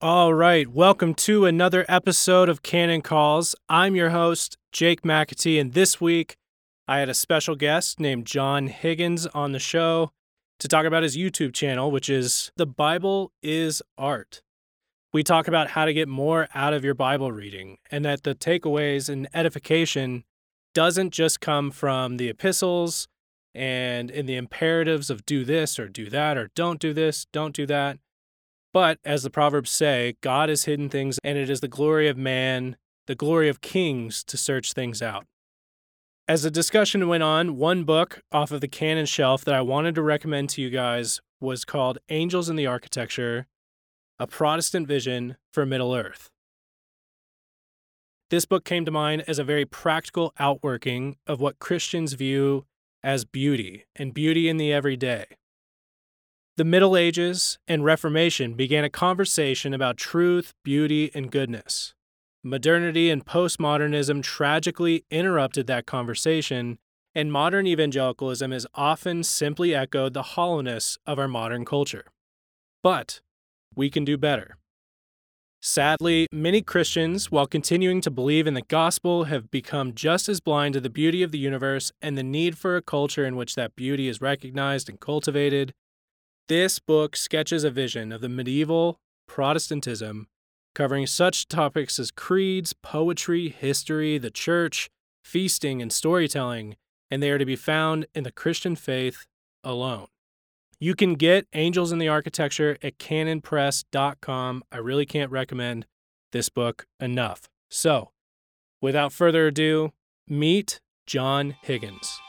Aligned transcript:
All 0.00 0.32
right, 0.32 0.68
welcome 0.68 1.12
to 1.14 1.44
another 1.44 1.84
episode 1.88 2.48
of 2.48 2.62
Canon 2.62 3.02
Calls. 3.02 3.56
I'm 3.68 3.96
your 3.96 4.10
host, 4.10 4.56
Jake 4.70 5.02
McAtee, 5.02 5.60
and 5.60 5.72
this 5.72 6.00
week 6.00 6.36
I 6.86 7.00
had 7.00 7.08
a 7.08 7.14
special 7.14 7.56
guest 7.56 7.98
named 7.98 8.24
John 8.24 8.68
Higgins 8.68 9.26
on 9.26 9.50
the 9.50 9.58
show 9.58 10.12
to 10.60 10.68
talk 10.68 10.86
about 10.86 11.02
his 11.02 11.16
YouTube 11.16 11.52
channel, 11.52 11.90
which 11.90 12.08
is 12.08 12.52
The 12.54 12.64
Bible 12.64 13.32
is 13.42 13.82
Art. 13.98 14.40
We 15.12 15.24
talk 15.24 15.48
about 15.48 15.70
how 15.70 15.84
to 15.84 15.92
get 15.92 16.06
more 16.06 16.46
out 16.54 16.74
of 16.74 16.84
your 16.84 16.94
Bible 16.94 17.32
reading 17.32 17.78
and 17.90 18.04
that 18.04 18.22
the 18.22 18.36
takeaways 18.36 19.08
and 19.08 19.28
edification 19.34 20.22
doesn't 20.74 21.10
just 21.10 21.40
come 21.40 21.72
from 21.72 22.18
the 22.18 22.28
epistles 22.28 23.08
and 23.52 24.12
in 24.12 24.26
the 24.26 24.36
imperatives 24.36 25.10
of 25.10 25.26
do 25.26 25.44
this 25.44 25.76
or 25.76 25.88
do 25.88 26.08
that 26.08 26.38
or 26.38 26.52
don't 26.54 26.78
do 26.78 26.92
this, 26.92 27.26
don't 27.32 27.52
do 27.52 27.66
that 27.66 27.98
but 28.78 29.00
as 29.04 29.24
the 29.24 29.28
Proverbs 29.28 29.72
say, 29.72 30.14
God 30.20 30.48
has 30.48 30.66
hidden 30.66 30.88
things, 30.88 31.18
and 31.24 31.36
it 31.36 31.50
is 31.50 31.58
the 31.58 31.66
glory 31.66 32.06
of 32.06 32.16
man, 32.16 32.76
the 33.08 33.16
glory 33.16 33.48
of 33.48 33.60
kings 33.60 34.22
to 34.22 34.36
search 34.36 34.72
things 34.72 35.02
out. 35.02 35.26
As 36.28 36.44
the 36.44 36.50
discussion 36.52 37.08
went 37.08 37.24
on, 37.24 37.56
one 37.56 37.82
book 37.82 38.22
off 38.30 38.52
of 38.52 38.60
the 38.60 38.68
canon 38.68 39.06
shelf 39.06 39.44
that 39.44 39.54
I 39.56 39.62
wanted 39.62 39.96
to 39.96 40.02
recommend 40.02 40.50
to 40.50 40.62
you 40.62 40.70
guys 40.70 41.20
was 41.40 41.64
called 41.64 41.98
Angels 42.08 42.48
in 42.48 42.54
the 42.54 42.68
Architecture 42.68 43.48
A 44.20 44.28
Protestant 44.28 44.86
Vision 44.86 45.36
for 45.52 45.66
Middle 45.66 45.92
Earth. 45.92 46.30
This 48.30 48.44
book 48.44 48.64
came 48.64 48.84
to 48.84 48.92
mind 48.92 49.24
as 49.26 49.40
a 49.40 49.44
very 49.44 49.64
practical 49.64 50.32
outworking 50.38 51.16
of 51.26 51.40
what 51.40 51.58
Christians 51.58 52.12
view 52.12 52.64
as 53.02 53.24
beauty 53.24 53.86
and 53.96 54.14
beauty 54.14 54.48
in 54.48 54.56
the 54.56 54.72
everyday. 54.72 55.26
The 56.58 56.64
Middle 56.64 56.96
Ages 56.96 57.56
and 57.68 57.84
Reformation 57.84 58.54
began 58.54 58.82
a 58.82 58.90
conversation 58.90 59.72
about 59.72 59.96
truth, 59.96 60.54
beauty, 60.64 61.08
and 61.14 61.30
goodness. 61.30 61.94
Modernity 62.42 63.10
and 63.10 63.24
postmodernism 63.24 64.24
tragically 64.24 65.04
interrupted 65.08 65.68
that 65.68 65.86
conversation, 65.86 66.80
and 67.14 67.30
modern 67.30 67.68
evangelicalism 67.68 68.50
has 68.50 68.66
often 68.74 69.22
simply 69.22 69.72
echoed 69.72 70.14
the 70.14 70.34
hollowness 70.34 70.98
of 71.06 71.16
our 71.16 71.28
modern 71.28 71.64
culture. 71.64 72.06
But 72.82 73.20
we 73.76 73.88
can 73.88 74.04
do 74.04 74.18
better. 74.18 74.56
Sadly, 75.62 76.26
many 76.32 76.60
Christians, 76.60 77.30
while 77.30 77.46
continuing 77.46 78.00
to 78.00 78.10
believe 78.10 78.48
in 78.48 78.54
the 78.54 78.62
gospel, 78.62 79.24
have 79.24 79.48
become 79.52 79.94
just 79.94 80.28
as 80.28 80.40
blind 80.40 80.74
to 80.74 80.80
the 80.80 80.90
beauty 80.90 81.22
of 81.22 81.30
the 81.30 81.38
universe 81.38 81.92
and 82.02 82.18
the 82.18 82.24
need 82.24 82.58
for 82.58 82.76
a 82.76 82.82
culture 82.82 83.24
in 83.24 83.36
which 83.36 83.54
that 83.54 83.76
beauty 83.76 84.08
is 84.08 84.20
recognized 84.20 84.88
and 84.88 84.98
cultivated 84.98 85.72
this 86.48 86.78
book 86.78 87.14
sketches 87.16 87.64
a 87.64 87.70
vision 87.70 88.10
of 88.10 88.20
the 88.20 88.28
medieval 88.28 88.98
Protestantism 89.26 90.26
covering 90.74 91.06
such 91.06 91.48
topics 91.48 91.98
as 91.98 92.10
creeds, 92.10 92.72
poetry, 92.72 93.48
history, 93.48 94.16
the 94.16 94.30
church, 94.30 94.88
feasting, 95.22 95.82
and 95.82 95.92
storytelling, 95.92 96.76
and 97.10 97.22
they 97.22 97.30
are 97.30 97.38
to 97.38 97.44
be 97.44 97.56
found 97.56 98.06
in 98.14 98.24
the 98.24 98.32
Christian 98.32 98.76
faith 98.76 99.26
alone. 99.64 100.06
You 100.80 100.94
can 100.94 101.14
get 101.14 101.46
Angels 101.52 101.90
in 101.90 101.98
the 101.98 102.08
Architecture 102.08 102.78
at 102.82 102.98
canonpress.com. 102.98 104.62
I 104.70 104.76
really 104.76 105.06
can't 105.06 105.32
recommend 105.32 105.86
this 106.32 106.48
book 106.48 106.86
enough. 107.00 107.48
So, 107.68 108.12
without 108.80 109.12
further 109.12 109.48
ado, 109.48 109.92
meet 110.28 110.80
John 111.06 111.56
Higgins. 111.62 112.20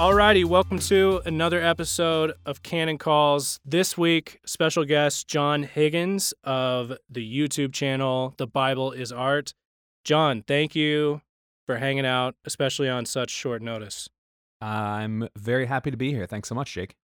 Alrighty, 0.00 0.46
welcome 0.46 0.78
to 0.78 1.20
another 1.26 1.60
episode 1.60 2.32
of 2.46 2.62
Canon 2.62 2.96
Calls. 2.96 3.60
This 3.66 3.98
week, 3.98 4.40
special 4.46 4.86
guest 4.86 5.28
John 5.28 5.62
Higgins 5.62 6.32
of 6.42 6.94
the 7.10 7.20
YouTube 7.20 7.74
channel 7.74 8.32
The 8.38 8.46
Bible 8.46 8.92
is 8.92 9.12
Art. 9.12 9.52
John, 10.04 10.42
thank 10.48 10.74
you 10.74 11.20
for 11.66 11.76
hanging 11.76 12.06
out, 12.06 12.34
especially 12.46 12.88
on 12.88 13.04
such 13.04 13.28
short 13.28 13.60
notice. 13.60 14.08
I'm 14.62 15.28
very 15.36 15.66
happy 15.66 15.90
to 15.90 15.98
be 15.98 16.12
here. 16.12 16.24
Thanks 16.24 16.48
so 16.48 16.54
much, 16.54 16.72
Jake. 16.72 16.96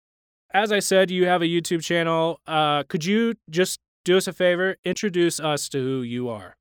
As 0.53 0.71
I 0.71 0.79
said, 0.79 1.11
you 1.11 1.25
have 1.25 1.41
a 1.41 1.47
YouTube 1.47 1.83
channel. 1.83 2.39
Uh, 2.47 2.83
could 2.83 3.03
you 3.03 3.33
just 3.49 3.81
do 4.05 4.15
us 4.15 4.25
a 4.25 4.31
favor, 4.31 4.77
introduce 4.85 5.41
us 5.41 5.67
to 5.67 5.79
who 5.79 6.01
you 6.01 6.29
are? 6.29 6.55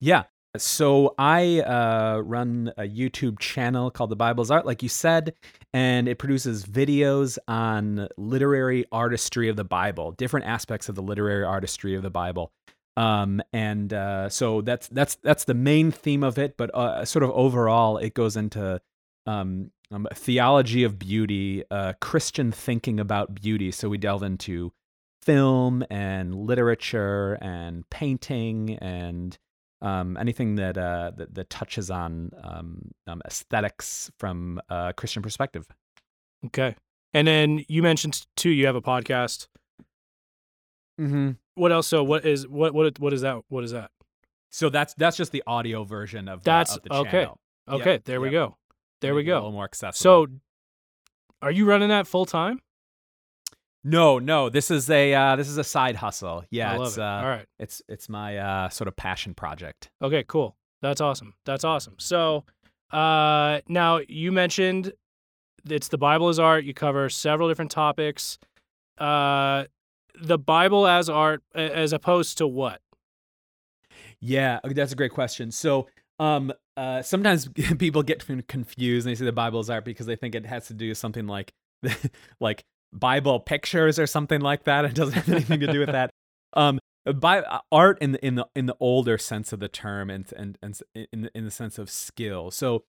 Yeah. 0.00 0.22
So 0.58 1.14
I 1.18 1.60
uh, 1.60 2.20
run 2.24 2.72
a 2.76 2.82
YouTube 2.82 3.38
channel 3.38 3.90
called 3.90 4.10
The 4.10 4.16
Bible's 4.16 4.50
Art, 4.50 4.66
like 4.66 4.82
you 4.82 4.88
said, 4.88 5.34
and 5.72 6.08
it 6.08 6.18
produces 6.18 6.64
videos 6.64 7.38
on 7.48 8.08
literary 8.16 8.84
artistry 8.92 9.48
of 9.48 9.56
the 9.56 9.64
Bible, 9.64 10.12
different 10.12 10.46
aspects 10.46 10.88
of 10.88 10.94
the 10.94 11.02
literary 11.02 11.44
artistry 11.44 11.94
of 11.94 12.02
the 12.02 12.10
Bible. 12.10 12.52
Um, 12.96 13.42
and 13.52 13.92
uh, 13.92 14.28
so 14.28 14.62
that's 14.62 14.88
that's 14.88 15.16
that's 15.16 15.44
the 15.44 15.54
main 15.54 15.90
theme 15.90 16.22
of 16.22 16.38
it. 16.38 16.56
But 16.56 16.74
uh, 16.74 17.04
sort 17.04 17.22
of 17.22 17.30
overall, 17.30 17.98
it 17.98 18.14
goes 18.14 18.36
into 18.36 18.80
um, 19.26 19.70
um, 19.90 20.08
theology 20.14 20.84
of 20.84 20.98
beauty, 20.98 21.64
uh, 21.70 21.92
Christian 22.00 22.52
thinking 22.52 22.98
about 22.98 23.34
beauty. 23.34 23.70
So 23.70 23.88
we 23.88 23.98
delve 23.98 24.22
into 24.22 24.72
film 25.22 25.84
and 25.90 26.34
literature 26.34 27.36
and 27.40 27.88
painting 27.90 28.78
and 28.78 29.36
um, 29.82 30.16
anything 30.16 30.56
that, 30.56 30.78
uh, 30.78 31.12
that, 31.16 31.34
that 31.34 31.50
touches 31.50 31.90
on 31.90 32.30
um, 32.42 32.90
um, 33.06 33.22
aesthetics 33.26 34.10
from 34.18 34.60
a 34.68 34.92
Christian 34.96 35.22
perspective. 35.22 35.66
Okay, 36.46 36.76
and 37.14 37.26
then 37.26 37.64
you 37.68 37.82
mentioned 37.82 38.26
too 38.36 38.50
you 38.50 38.66
have 38.66 38.76
a 38.76 38.82
podcast. 38.82 39.48
Mm-hmm. 41.00 41.32
What 41.54 41.72
else? 41.72 41.86
So 41.86 42.04
what 42.04 42.24
is 42.24 42.46
what 42.46 42.74
what 42.74 42.98
what 42.98 43.12
is 43.12 43.22
that? 43.22 43.42
What 43.48 43.64
is 43.64 43.72
that? 43.72 43.90
So 44.50 44.70
that's 44.70 44.94
that's 44.94 45.16
just 45.16 45.32
the 45.32 45.42
audio 45.46 45.84
version 45.84 46.28
of 46.28 46.42
that's 46.42 46.74
the, 46.74 46.76
of 46.76 46.82
the 46.84 46.94
okay. 46.94 47.10
channel. 47.10 47.40
Okay, 47.68 47.92
Yep, 47.92 48.04
there 48.04 48.20
we 48.20 48.30
go. 48.30 48.56
There 49.00 49.14
we 49.14 49.22
Make 49.22 49.28
it 49.28 49.30
A 49.30 49.34
go. 49.34 49.36
little 49.38 49.52
more 49.52 49.64
accessible. 49.64 50.02
So, 50.02 50.26
are 51.42 51.50
you 51.50 51.64
running 51.66 51.88
that 51.88 52.06
full 52.06 52.26
time? 52.26 52.60
No, 53.86 54.18
no, 54.18 54.48
this 54.48 54.72
is 54.72 54.90
a 54.90 55.14
uh, 55.14 55.36
this 55.36 55.48
is 55.48 55.58
a 55.58 55.64
side 55.64 55.94
hustle. 55.94 56.44
Yeah, 56.50 56.82
it's 56.82 56.98
it. 56.98 57.00
uh, 57.00 57.04
All 57.22 57.28
right. 57.28 57.46
it's 57.60 57.80
it's 57.88 58.08
my 58.08 58.36
uh, 58.36 58.68
sort 58.68 58.88
of 58.88 58.96
passion 58.96 59.32
project. 59.32 59.90
Okay, 60.02 60.24
cool. 60.26 60.56
That's 60.82 61.00
awesome. 61.00 61.34
That's 61.44 61.62
awesome. 61.62 61.94
So, 61.98 62.44
uh, 62.90 63.60
now 63.68 64.00
you 64.08 64.32
mentioned 64.32 64.92
it's 65.70 65.86
the 65.86 65.98
Bible 65.98 66.28
as 66.28 66.40
art. 66.40 66.64
You 66.64 66.74
cover 66.74 67.08
several 67.08 67.48
different 67.48 67.70
topics. 67.70 68.38
Uh, 68.98 69.64
the 70.20 70.38
Bible 70.38 70.88
as 70.88 71.08
art, 71.08 71.44
as 71.54 71.92
opposed 71.92 72.38
to 72.38 72.46
what? 72.48 72.80
Yeah, 74.20 74.58
that's 74.64 74.92
a 74.92 74.96
great 74.96 75.12
question. 75.12 75.52
So, 75.52 75.86
um, 76.18 76.52
uh, 76.76 77.02
sometimes 77.02 77.48
people 77.78 78.02
get 78.02 78.26
confused 78.48 79.06
and 79.06 79.12
they 79.14 79.18
say 79.18 79.24
the 79.24 79.32
Bible 79.32 79.60
is 79.60 79.70
art 79.70 79.84
because 79.84 80.06
they 80.06 80.16
think 80.16 80.34
it 80.34 80.44
has 80.44 80.66
to 80.66 80.74
do 80.74 80.88
with 80.88 80.98
something 80.98 81.28
like, 81.28 81.52
like 82.40 82.64
Bible 82.92 83.40
pictures 83.40 83.98
or 83.98 84.06
something 84.06 84.40
like 84.40 84.64
that. 84.64 84.84
It 84.84 84.94
doesn't 84.94 85.14
have 85.14 85.28
anything 85.28 85.60
to 85.60 85.72
do 85.72 85.80
with 85.80 85.92
that. 85.92 86.10
Um, 86.52 86.78
by 87.14 87.44
art 87.70 87.98
in 88.00 88.12
the 88.12 88.24
in 88.24 88.36
the 88.36 88.46
in 88.56 88.64
the 88.64 88.76
older 88.80 89.18
sense 89.18 89.52
of 89.52 89.60
the 89.60 89.68
term 89.68 90.08
and 90.08 90.32
and 90.38 90.56
and 90.62 90.80
in 91.12 91.22
the, 91.22 91.30
in 91.36 91.44
the 91.44 91.50
sense 91.50 91.76
of 91.76 91.90
skill. 91.90 92.50
So, 92.50 92.84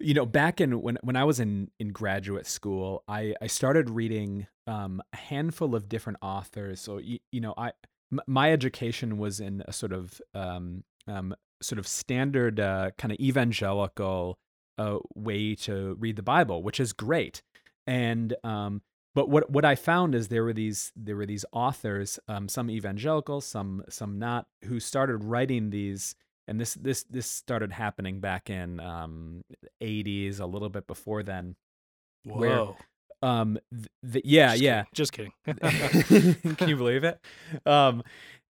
you 0.00 0.14
know, 0.14 0.26
back 0.26 0.60
in 0.60 0.82
when 0.82 0.98
when 1.02 1.14
I 1.14 1.22
was 1.22 1.38
in 1.38 1.70
in 1.78 1.92
graduate 1.92 2.46
school, 2.46 3.04
I 3.06 3.34
I 3.40 3.46
started 3.46 3.88
reading 3.88 4.48
um 4.66 5.00
a 5.12 5.16
handful 5.16 5.76
of 5.76 5.88
different 5.88 6.18
authors. 6.22 6.80
So 6.80 6.98
you, 6.98 7.20
you 7.30 7.40
know, 7.40 7.54
I 7.56 7.72
m- 8.12 8.20
my 8.26 8.50
education 8.50 9.16
was 9.16 9.38
in 9.38 9.62
a 9.68 9.72
sort 9.72 9.92
of 9.92 10.20
um 10.34 10.82
um 11.06 11.36
sort 11.62 11.78
of 11.78 11.86
standard 11.86 12.60
uh, 12.60 12.90
kind 12.98 13.12
of 13.12 13.18
evangelical 13.18 14.38
uh, 14.78 14.98
way 15.14 15.54
to 15.54 15.96
read 15.98 16.16
the 16.16 16.22
Bible, 16.22 16.62
which 16.62 16.78
is 16.80 16.92
great. 16.92 17.42
And 17.86 18.34
um, 18.44 18.82
but 19.14 19.28
what 19.28 19.50
what 19.50 19.64
I 19.64 19.74
found 19.74 20.14
is 20.14 20.28
there 20.28 20.44
were 20.44 20.52
these 20.52 20.92
there 20.96 21.16
were 21.16 21.26
these 21.26 21.44
authors, 21.52 22.18
um, 22.28 22.48
some 22.48 22.70
evangelical, 22.70 23.40
some 23.40 23.84
some 23.88 24.18
not, 24.18 24.46
who 24.64 24.80
started 24.80 25.24
writing 25.24 25.70
these. 25.70 26.14
And 26.46 26.60
this 26.60 26.74
this 26.74 27.04
this 27.04 27.30
started 27.30 27.72
happening 27.72 28.20
back 28.20 28.50
in 28.50 28.78
um, 28.80 29.44
80s, 29.82 30.40
a 30.40 30.46
little 30.46 30.68
bit 30.68 30.86
before 30.86 31.22
then. 31.22 31.56
Where- 32.24 32.50
Whoa. 32.50 32.76
Um, 33.22 33.58
th- 33.72 33.88
th- 34.12 34.24
yeah, 34.26 34.50
Just 34.54 34.62
yeah. 34.62 34.84
kidding. 35.14 35.32
Just 35.62 36.08
kidding. 36.08 36.34
Can 36.56 36.68
you 36.68 36.76
believe 36.76 37.04
it? 37.04 37.18
Um, 37.64 38.02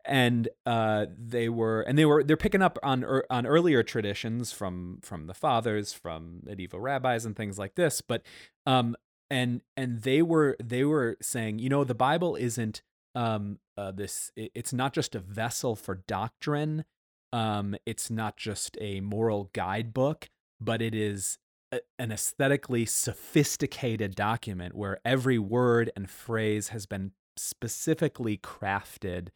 and 0.05 0.49
uh, 0.67 1.07
they 1.17 1.49
were, 1.49 1.83
and 1.83 1.97
they 1.97 2.05
were, 2.05 2.25
they're 2.25 2.37
picking 2.37 2.61
up 2.61 2.79
on 2.83 3.05
ear- 3.05 3.25
on 3.31 3.47
earlier 3.47 3.85
traditions 3.85 4.51
from 4.51 4.99
from 5.03 5.29
the 5.29 5.35
fathers, 5.35 5.93
from 5.93 6.41
medieval 6.43 6.81
rabbis, 6.81 7.25
and 7.25 7.37
things 7.37 7.57
like 7.59 7.77
this. 7.77 8.01
But 8.01 8.23
um, 8.67 8.97
and 9.31 9.63
and 9.77 10.03
they 10.03 10.23
were 10.23 10.57
they 10.63 10.85
were 10.85 11.17
saying, 11.23 11.59
you 11.59 11.69
know, 11.69 11.85
the 11.85 11.95
Bible 11.95 12.37
isn't 12.37 12.83
um 13.15 13.59
uh, 13.77 13.91
this. 13.93 14.31
it- 14.37 14.53
It's 14.55 14.73
not 14.73 14.93
just 14.93 15.15
a 15.15 15.21
vessel 15.21 15.75
for 15.77 15.97
doctrine. 16.07 16.85
um, 17.33 17.75
it's 17.85 18.11
not 18.11 18.37
just 18.37 18.77
a 18.81 19.01
moral 19.01 19.51
guidebook, 19.53 20.29
but 20.61 20.81
it 20.81 20.95
is 20.95 21.39
a, 21.73 21.81
an 21.99 22.13
aesthetically 22.13 22.87
sophisticated 22.87 24.15
document 24.15 24.75
where 24.77 24.99
every 25.05 25.39
word 25.39 25.91
and 25.97 26.09
phrase 26.09 26.69
has 26.69 26.87
been 26.87 27.11
specifically 27.37 28.37
crafted 28.39 29.29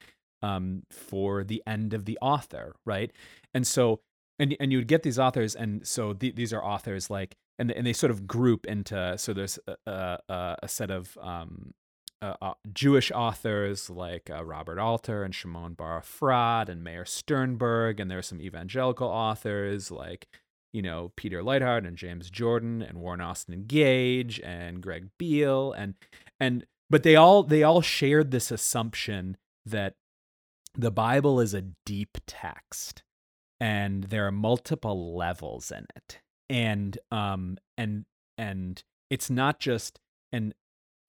um, 0.42 0.84
for 0.92 1.42
the 1.42 1.60
end 1.66 1.92
of 1.92 2.04
the 2.04 2.16
author, 2.22 2.76
right? 2.86 3.10
And 3.54 3.66
so, 3.66 4.00
and 4.38 4.56
and 4.60 4.70
you 4.70 4.78
would 4.78 4.86
get 4.88 5.02
these 5.02 5.18
authors, 5.18 5.56
and 5.56 5.84
so 5.86 6.12
th- 6.12 6.36
these 6.36 6.52
are 6.52 6.62
authors 6.64 7.10
like, 7.10 7.34
and 7.58 7.70
and 7.70 7.86
they 7.86 7.92
sort 7.92 8.10
of 8.10 8.26
group 8.26 8.66
into 8.66 9.16
so 9.18 9.32
there's 9.32 9.58
a, 9.66 10.18
a, 10.28 10.56
a 10.62 10.68
set 10.68 10.90
of 10.90 11.16
um, 11.20 11.74
uh, 12.20 12.34
uh, 12.42 12.54
Jewish 12.72 13.12
authors 13.12 13.88
like 13.88 14.28
uh, 14.28 14.44
Robert 14.44 14.78
Alter 14.78 15.22
and 15.22 15.34
Shimon 15.34 15.74
Bar 15.74 16.02
and 16.68 16.82
Meir 16.82 17.04
Sternberg, 17.04 18.00
and 18.00 18.10
there 18.10 18.18
are 18.18 18.22
some 18.22 18.40
evangelical 18.40 19.06
authors 19.06 19.90
like 19.90 20.26
you 20.72 20.82
know 20.82 21.12
Peter 21.16 21.42
Leithart 21.42 21.86
and 21.86 21.96
James 21.96 22.30
Jordan 22.30 22.82
and 22.82 22.98
Warren 22.98 23.20
Austin 23.20 23.64
Gage 23.66 24.40
and 24.40 24.82
Greg 24.82 25.10
Beale 25.18 25.72
and 25.72 25.94
and 26.40 26.66
but 26.90 27.02
they 27.02 27.16
all 27.16 27.42
they 27.42 27.62
all 27.62 27.82
shared 27.82 28.30
this 28.30 28.50
assumption 28.50 29.36
that 29.64 29.94
the 30.74 30.90
Bible 30.90 31.40
is 31.40 31.54
a 31.54 31.64
deep 31.86 32.18
text 32.26 33.02
and 33.60 34.04
there 34.04 34.26
are 34.26 34.32
multiple 34.32 35.16
levels 35.16 35.70
in 35.70 35.86
it 35.96 36.18
and 36.48 36.98
um 37.10 37.58
and 37.76 38.04
and 38.36 38.82
it's 39.10 39.30
not 39.30 39.60
just 39.60 39.98
an 40.32 40.54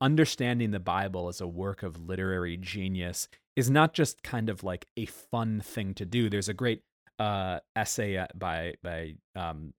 understanding 0.00 0.70
the 0.70 0.80
Bible 0.80 1.28
as 1.28 1.40
a 1.40 1.46
work 1.46 1.82
of 1.82 2.08
literary 2.08 2.56
genius 2.56 3.28
is 3.56 3.70
not 3.70 3.92
just 3.92 4.22
kind 4.22 4.48
of 4.48 4.64
like 4.64 4.86
a 4.96 5.06
fun 5.06 5.60
thing 5.60 5.94
to 5.94 6.06
do. 6.06 6.30
There's 6.30 6.48
a 6.48 6.54
great 6.54 6.82
uh, 7.18 7.60
essay 7.76 8.16
uh, 8.16 8.26
by 8.34 8.74
by 8.82 9.14
um, 9.36 9.74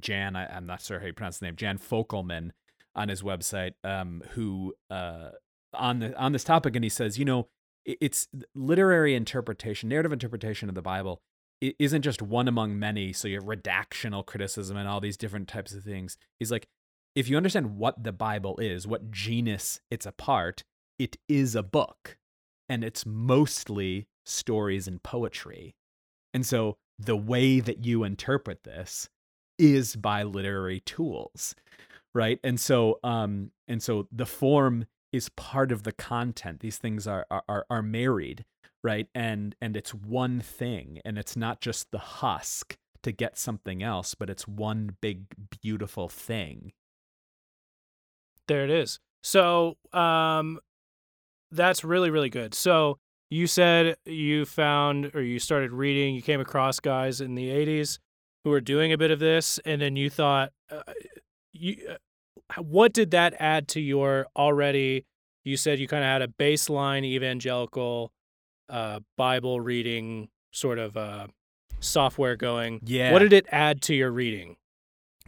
Jan. 0.00 0.34
I, 0.34 0.56
am 0.56 0.66
not 0.66 0.82
sure 0.82 0.98
how 0.98 1.06
you 1.06 1.12
pronounce 1.12 1.38
the 1.38 1.46
name. 1.46 1.56
Jan 1.56 1.78
Fokkelman 1.78 2.50
on 2.94 3.08
his 3.08 3.22
website, 3.22 3.74
um, 3.84 4.22
who 4.30 4.74
uh, 4.90 5.30
on 5.72 6.00
the 6.00 6.18
on 6.18 6.32
this 6.32 6.44
topic, 6.44 6.74
and 6.74 6.84
he 6.84 6.88
says, 6.88 7.18
you 7.18 7.24
know, 7.24 7.48
it's 7.84 8.28
literary 8.54 9.14
interpretation, 9.14 9.88
narrative 9.88 10.12
interpretation 10.12 10.68
of 10.68 10.74
the 10.74 10.82
Bible 10.82 11.22
it 11.62 11.76
isn't 11.78 12.02
just 12.02 12.20
one 12.20 12.48
among 12.48 12.76
many. 12.78 13.12
So 13.12 13.28
you 13.28 13.36
have 13.36 13.44
redactional 13.44 14.26
criticism 14.26 14.76
and 14.76 14.88
all 14.88 15.00
these 15.00 15.16
different 15.16 15.46
types 15.46 15.72
of 15.72 15.84
things. 15.84 16.18
He's 16.40 16.50
like, 16.50 16.66
if 17.14 17.28
you 17.28 17.36
understand 17.36 17.76
what 17.76 18.02
the 18.02 18.12
Bible 18.12 18.58
is, 18.58 18.86
what 18.86 19.12
genus 19.12 19.80
it's 19.90 20.04
a 20.04 20.12
part, 20.12 20.64
it 20.98 21.16
is 21.28 21.54
a 21.54 21.62
book. 21.62 22.18
And 22.68 22.82
it's 22.82 23.06
mostly 23.06 24.08
stories 24.26 24.88
and 24.88 25.02
poetry. 25.02 25.76
And 26.34 26.44
so 26.44 26.78
the 26.98 27.16
way 27.16 27.60
that 27.60 27.84
you 27.84 28.02
interpret 28.02 28.64
this 28.64 29.08
is 29.56 29.94
by 29.94 30.24
literary 30.24 30.80
tools. 30.80 31.54
Right. 32.14 32.40
And 32.42 32.58
so 32.58 32.98
um 33.04 33.52
and 33.68 33.82
so 33.82 34.08
the 34.10 34.26
form 34.26 34.86
is 35.12 35.28
part 35.30 35.70
of 35.70 35.84
the 35.84 35.92
content. 35.92 36.60
These 36.60 36.78
things 36.78 37.06
are 37.06 37.24
are 37.30 37.66
are 37.70 37.82
married, 37.82 38.44
right? 38.82 39.08
And 39.14 39.54
and 39.60 39.76
it's 39.76 39.94
one 39.94 40.40
thing 40.40 41.00
and 41.04 41.18
it's 41.18 41.36
not 41.36 41.60
just 41.60 41.90
the 41.90 41.98
husk 41.98 42.76
to 43.02 43.12
get 43.12 43.36
something 43.38 43.82
else, 43.82 44.14
but 44.14 44.30
it's 44.30 44.46
one 44.46 44.96
big 45.00 45.24
beautiful 45.60 46.08
thing 46.08 46.72
there 48.48 48.64
it 48.64 48.70
is. 48.70 48.98
So, 49.22 49.76
um, 49.92 50.58
that's 51.50 51.84
really 51.84 52.10
really 52.10 52.30
good. 52.30 52.54
So 52.54 52.98
you 53.30 53.46
said 53.46 53.96
you 54.06 54.44
found 54.44 55.10
or 55.14 55.22
you 55.22 55.38
started 55.38 55.72
reading, 55.72 56.14
you 56.14 56.22
came 56.22 56.40
across 56.40 56.80
guys 56.80 57.20
in 57.20 57.34
the 57.34 57.48
'80s 57.50 57.98
who 58.44 58.50
were 58.50 58.60
doing 58.60 58.92
a 58.92 58.98
bit 58.98 59.10
of 59.10 59.18
this, 59.18 59.58
and 59.64 59.80
then 59.80 59.96
you 59.96 60.10
thought, 60.10 60.50
uh, 60.70 60.82
you, 61.52 61.76
uh, 61.90 62.62
what 62.62 62.92
did 62.92 63.12
that 63.12 63.34
add 63.38 63.68
to 63.68 63.80
your 63.80 64.26
already? 64.36 65.04
You 65.44 65.56
said 65.56 65.78
you 65.78 65.88
kind 65.88 66.04
of 66.04 66.08
had 66.08 66.22
a 66.22 66.28
baseline 66.28 67.04
evangelical 67.04 68.12
uh, 68.72 69.00
Bible 69.16 69.60
reading 69.60 70.28
sort 70.50 70.78
of 70.78 70.96
uh, 70.96 71.28
software 71.78 72.36
going. 72.36 72.80
Yeah. 72.84 73.12
What 73.12 73.20
did 73.20 73.32
it 73.32 73.46
add 73.52 73.82
to 73.82 73.94
your 73.94 74.10
reading? 74.10 74.56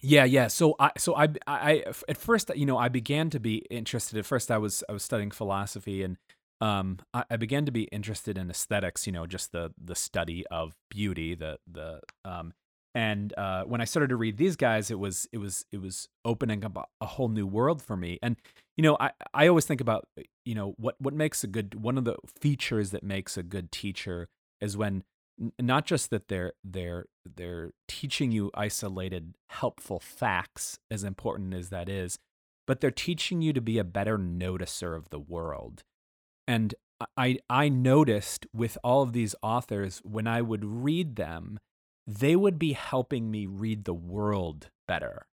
Yeah, 0.03 0.25
yeah. 0.25 0.49
So 0.49 0.75
I, 0.79 0.91
so 0.99 1.15
I, 1.17 1.29
I, 1.47 1.85
at 2.09 2.17
first, 2.17 2.51
you 2.57 2.67
know, 2.67 2.77
I 2.77 2.89
began 2.89 3.31
to 3.31 3.41
be 3.41 3.59
interested. 3.71 4.19
At 4.19 4.27
first, 4.27 4.51
I 4.51 4.59
was, 4.59 4.83
I 4.89 4.93
was 4.93 5.03
studying 5.03 5.31
philosophy, 5.31 6.03
and 6.03 6.17
um, 6.61 6.99
I, 7.15 7.25
I 7.31 7.37
began 7.37 7.65
to 7.67 7.73
be 7.73 7.85
interested 7.85 8.37
in 8.37 8.51
aesthetics. 8.51 9.07
You 9.07 9.13
know, 9.13 9.27
just 9.27 9.53
the 9.53 9.73
the 9.83 9.95
study 9.95 10.45
of 10.51 10.75
beauty. 10.91 11.35
The 11.35 11.59
the 11.71 12.01
um, 12.25 12.53
and 12.95 13.35
uh, 13.37 13.65
when 13.65 13.81
I 13.81 13.85
started 13.85 14.09
to 14.11 14.17
read 14.17 14.37
these 14.37 14.55
guys, 14.55 14.91
it 14.91 14.99
was 14.99 15.27
it 15.33 15.39
was 15.39 15.65
it 15.73 15.81
was 15.81 16.09
opening 16.25 16.65
up 16.65 16.77
a, 17.01 17.07
whole 17.07 17.29
new 17.29 17.47
world 17.47 17.83
for 17.83 17.97
me. 17.97 18.19
And 18.23 18.37
you 18.77 18.83
know, 18.83 18.97
I 19.01 19.11
I 19.33 19.49
always 19.49 19.67
think 19.67 19.81
about 19.81 20.07
you 20.45 20.55
know 20.55 20.75
what 20.79 20.95
what 21.01 21.13
makes 21.13 21.43
a 21.43 21.49
good 21.49 21.75
one 21.75 21.99
of 21.99 22.05
the 22.05 22.17
features 22.41 22.91
that 22.91 23.03
makes 23.03 23.37
a 23.37 23.43
good 23.43 23.73
teacher 23.73 24.29
is 24.61 24.77
when 24.77 25.03
not 25.61 25.85
just 25.85 26.11
that 26.11 26.29
they're 26.29 26.53
they're 26.63 27.07
they're 27.37 27.73
teaching 27.89 28.31
you 28.31 28.51
isolated 28.55 29.35
helpful 29.51 29.99
facts 29.99 30.79
as 30.91 31.03
important 31.03 31.55
as 31.55 31.71
that 31.71 31.89
is 31.89 32.19
but 32.67 32.81
they're 32.81 32.91
teaching 32.91 33.43
you 33.43 33.53
to 33.53 33.61
be 33.61 33.79
a 33.79 33.85
better 33.85 34.17
noticer 34.17 34.97
of 34.97 35.11
the 35.11 35.19
world 35.19 35.83
and 36.47 36.75
i 37.17 37.37
i 37.51 37.69
noticed 37.69 38.47
with 38.55 38.79
all 38.85 39.03
of 39.03 39.13
these 39.13 39.35
authors 39.43 40.01
when 40.05 40.29
i 40.29 40.41
would 40.41 40.65
read 40.65 41.17
them 41.17 41.59
they 42.07 42.37
would 42.37 42.59
be 42.59 42.73
helping 42.73 43.31
me 43.31 43.47
read 43.47 43.85
the 43.85 43.95
world 43.95 44.69
better 44.87 45.27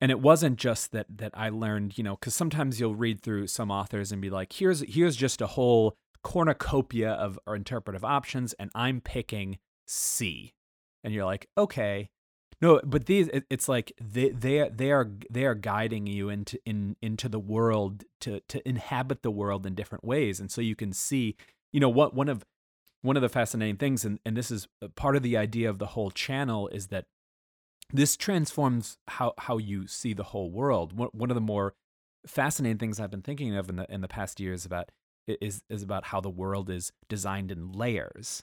and 0.00 0.10
it 0.10 0.20
wasn't 0.20 0.56
just 0.56 0.92
that 0.92 1.06
that 1.08 1.32
i 1.34 1.48
learned 1.48 1.96
you 1.98 2.04
know 2.04 2.16
cuz 2.16 2.34
sometimes 2.34 2.78
you'll 2.78 2.94
read 2.94 3.20
through 3.20 3.46
some 3.46 3.70
authors 3.70 4.12
and 4.12 4.22
be 4.22 4.30
like 4.30 4.52
here's 4.52 4.80
here's 4.80 5.16
just 5.16 5.40
a 5.40 5.48
whole 5.48 5.96
cornucopia 6.24 7.12
of 7.12 7.38
interpretive 7.46 8.04
options, 8.04 8.54
and 8.54 8.70
I'm 8.74 9.00
picking 9.00 9.58
C. 9.86 10.54
And 11.04 11.14
you're 11.14 11.26
like, 11.26 11.46
okay. 11.56 12.08
No, 12.60 12.80
but 12.82 13.06
these 13.06 13.28
it's 13.50 13.68
like 13.68 13.92
they 14.00 14.30
they 14.30 14.70
they 14.74 14.90
are 14.90 15.10
they 15.28 15.44
are 15.44 15.54
guiding 15.54 16.06
you 16.06 16.30
into 16.30 16.58
in 16.64 16.96
into 17.02 17.28
the 17.28 17.38
world 17.38 18.04
to 18.20 18.40
to 18.48 18.66
inhabit 18.66 19.22
the 19.22 19.30
world 19.30 19.66
in 19.66 19.74
different 19.74 20.04
ways, 20.04 20.40
and 20.40 20.50
so 20.50 20.60
you 20.60 20.74
can 20.74 20.92
see, 20.92 21.36
you 21.72 21.80
know, 21.80 21.90
what 21.90 22.14
one 22.14 22.28
of 22.28 22.44
one 23.04 23.16
of 23.16 23.22
the 23.22 23.28
fascinating 23.28 23.76
things, 23.76 24.04
and 24.04 24.18
and 24.24 24.34
this 24.34 24.50
is 24.50 24.66
part 24.96 25.14
of 25.14 25.22
the 25.22 25.36
idea 25.36 25.68
of 25.68 25.78
the 25.78 25.88
whole 25.88 26.10
channel 26.10 26.68
is 26.68 26.86
that 26.86 27.04
this 27.92 28.16
transforms 28.16 28.96
how 29.08 29.34
how 29.36 29.58
you 29.58 29.86
see 29.86 30.14
the 30.14 30.22
whole 30.24 30.50
world. 30.50 30.94
One 30.96 31.30
of 31.30 31.34
the 31.34 31.40
more 31.40 31.74
fascinating 32.26 32.78
things 32.78 32.98
I've 32.98 33.10
been 33.10 33.20
thinking 33.20 33.54
of 33.54 33.68
in 33.68 33.76
the 33.76 33.92
in 33.92 34.00
the 34.00 34.08
past 34.08 34.40
years 34.40 34.64
about 34.64 34.90
is 35.28 35.62
is 35.68 35.82
about 35.82 36.06
how 36.06 36.20
the 36.22 36.30
world 36.30 36.70
is 36.70 36.92
designed 37.06 37.50
in 37.50 37.72
layers. 37.72 38.42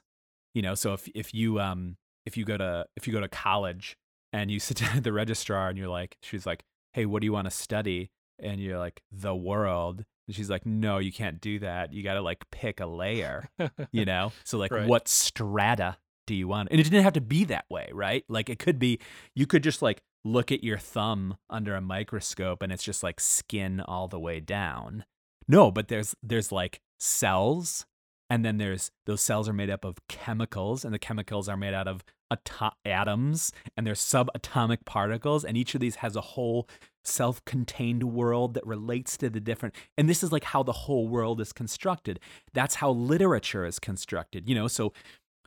You 0.54 0.62
know, 0.62 0.76
so 0.76 0.94
if 0.94 1.10
if 1.16 1.34
you 1.34 1.60
um 1.60 1.98
if 2.28 2.38
you 2.38 2.46
go 2.46 2.56
to 2.56 2.86
if 2.96 3.08
you 3.08 3.14
go 3.14 3.20
to 3.20 3.28
college 3.28 3.98
and 4.32 4.52
you 4.52 4.60
sit 4.68 4.78
down 4.78 4.98
at 4.98 5.04
the 5.04 5.12
registrar 5.12 5.70
and 5.70 5.78
you're 5.78 5.88
like 5.88 6.18
she's 6.22 6.46
like, 6.46 6.64
"Hey, 6.94 7.08
what 7.08 7.22
do 7.22 7.26
you 7.26 7.34
want 7.34 7.46
to 7.46 7.52
study?" 7.52 8.12
and 8.38 8.62
you're 8.62 8.78
like, 8.78 9.02
"The 9.12 9.36
world." 9.36 10.06
And 10.28 10.36
she's 10.36 10.50
like, 10.50 10.66
"No, 10.66 10.98
you 10.98 11.12
can't 11.12 11.42
do 11.42 11.60
that. 11.60 11.94
You 11.94 12.04
got 12.04 12.16
to 12.16 12.22
like 12.22 12.50
pick 12.52 12.80
a 12.80 12.86
layer." 12.86 13.50
you 13.92 14.06
know? 14.06 14.32
So 14.44 14.58
like 14.58 14.72
right. 14.72 14.88
what 14.88 15.08
strata 15.08 15.98
do 16.28 16.36
you 16.36 16.48
want? 16.48 16.70
And 16.72 16.80
it 16.80 16.84
didn't 16.84 17.04
have 17.04 17.14
to 17.14 17.22
be 17.22 17.46
that 17.46 17.66
way, 17.70 17.90
right? 17.94 18.24
Like 18.28 18.50
it 18.50 18.60
could 18.60 18.80
be 18.80 19.00
you 19.36 19.46
could 19.46 19.64
just 19.64 19.82
like 19.82 20.02
look 20.24 20.52
at 20.52 20.64
your 20.64 20.78
thumb 20.78 21.38
under 21.50 21.76
a 21.76 21.82
microscope 21.82 22.62
and 22.62 22.72
it's 22.72 22.84
just 22.84 23.02
like 23.02 23.20
skin 23.20 23.80
all 23.82 24.08
the 24.08 24.20
way 24.20 24.40
down 24.40 25.04
no, 25.52 25.70
but 25.70 25.90
there's 25.90 26.16
there's 26.24 26.52
like 26.52 26.82
cells 26.98 27.86
and 28.30 28.46
then 28.46 28.58
there's 28.58 28.90
those 29.06 29.22
cells 29.22 29.50
are 29.50 29.54
made 29.54 29.70
up 29.70 29.84
of 29.84 29.98
chemicals 30.08 30.86
and 30.86 30.94
the 30.94 31.00
chemicals 31.00 31.50
are 31.50 31.58
made 31.58 31.74
out 31.74 31.90
of 31.90 32.04
ato- 32.32 32.76
atoms 32.86 33.52
and 33.76 33.86
there's 33.86 34.00
subatomic 34.00 34.86
particles 34.86 35.44
and 35.44 35.58
each 35.58 35.76
of 35.76 35.82
these 35.82 35.96
has 35.96 36.16
a 36.16 36.22
whole 36.22 36.70
self-contained 37.04 38.04
world 38.04 38.54
that 38.54 38.66
relates 38.66 39.18
to 39.18 39.30
the 39.30 39.40
different 39.40 39.76
and 39.98 40.10
this 40.10 40.24
is 40.24 40.32
like 40.32 40.44
how 40.44 40.62
the 40.62 40.72
whole 40.72 41.08
world 41.08 41.42
is 41.42 41.52
constructed 41.52 42.20
that's 42.54 42.76
how 42.76 42.92
literature 42.92 43.66
is 43.66 43.80
constructed 43.80 44.48
you 44.48 44.56
know 44.56 44.68
so 44.68 44.94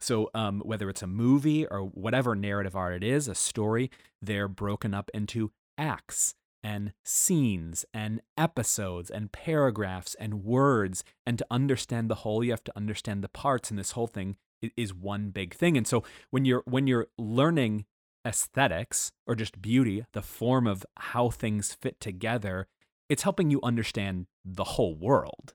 so 0.01 0.29
um, 0.35 0.61
whether 0.65 0.91
it's 0.91 1.03
a 1.03 1.07
movie 1.07 1.67
or 1.67 1.81
whatever 1.81 2.35
narrative 2.35 2.75
art 2.75 2.95
it 2.95 3.05
is 3.05 3.29
a 3.29 3.35
story 3.35 3.91
they're 4.21 4.49
broken 4.49 4.93
up 4.93 5.11
into 5.15 5.53
acts 5.79 6.35
and 6.65 6.95
scenes 7.05 7.85
and 7.93 8.23
episodes 8.39 9.11
and 9.11 9.31
paragraphs 9.31 10.17
and 10.19 10.43
words. 10.43 11.05
And 11.27 11.39
to 11.39 11.47
understand 11.51 12.09
the 12.09 12.17
whole, 12.17 12.43
you 12.43 12.51
have 12.51 12.65
to 12.65 12.77
understand 12.77 13.23
the 13.23 13.29
parts. 13.29 13.71
And 13.71 13.79
this 13.79 13.93
whole 13.93 14.07
thing 14.07 14.37
is 14.77 14.95
one 14.95 15.29
big 15.29 15.55
thing. 15.55 15.77
And 15.77 15.87
so 15.87 16.03
when 16.31 16.47
you're 16.47 16.63
when 16.65 16.87
you're 16.87 17.09
learning 17.19 17.85
aesthetics 18.27 19.13
or 19.27 19.35
just 19.35 19.61
beauty, 19.61 20.05
the 20.13 20.23
form 20.23 20.67
of 20.67 20.85
how 20.97 21.31
things 21.31 21.77
fit 21.81 22.01
together, 22.01 22.67
it's 23.09 23.23
helping 23.23 23.51
you 23.51 23.61
understand 23.63 24.27
the 24.45 24.65
whole 24.65 24.95
world. 24.95 25.55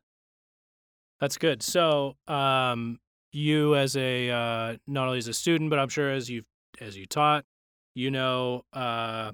That's 1.19 1.37
good. 1.37 1.61
So, 1.61 2.15
um, 2.27 2.99
you 3.31 3.75
as 3.75 3.95
a 3.95 4.29
uh, 4.29 4.77
not 4.87 5.07
only 5.07 5.17
as 5.17 5.27
a 5.27 5.33
student, 5.33 5.69
but 5.69 5.79
I'm 5.79 5.89
sure 5.89 6.11
as 6.11 6.29
you 6.29 6.43
as 6.79 6.97
you 6.97 7.05
taught, 7.05 7.45
you 7.93 8.09
know, 8.09 8.63
uh, 8.73 9.33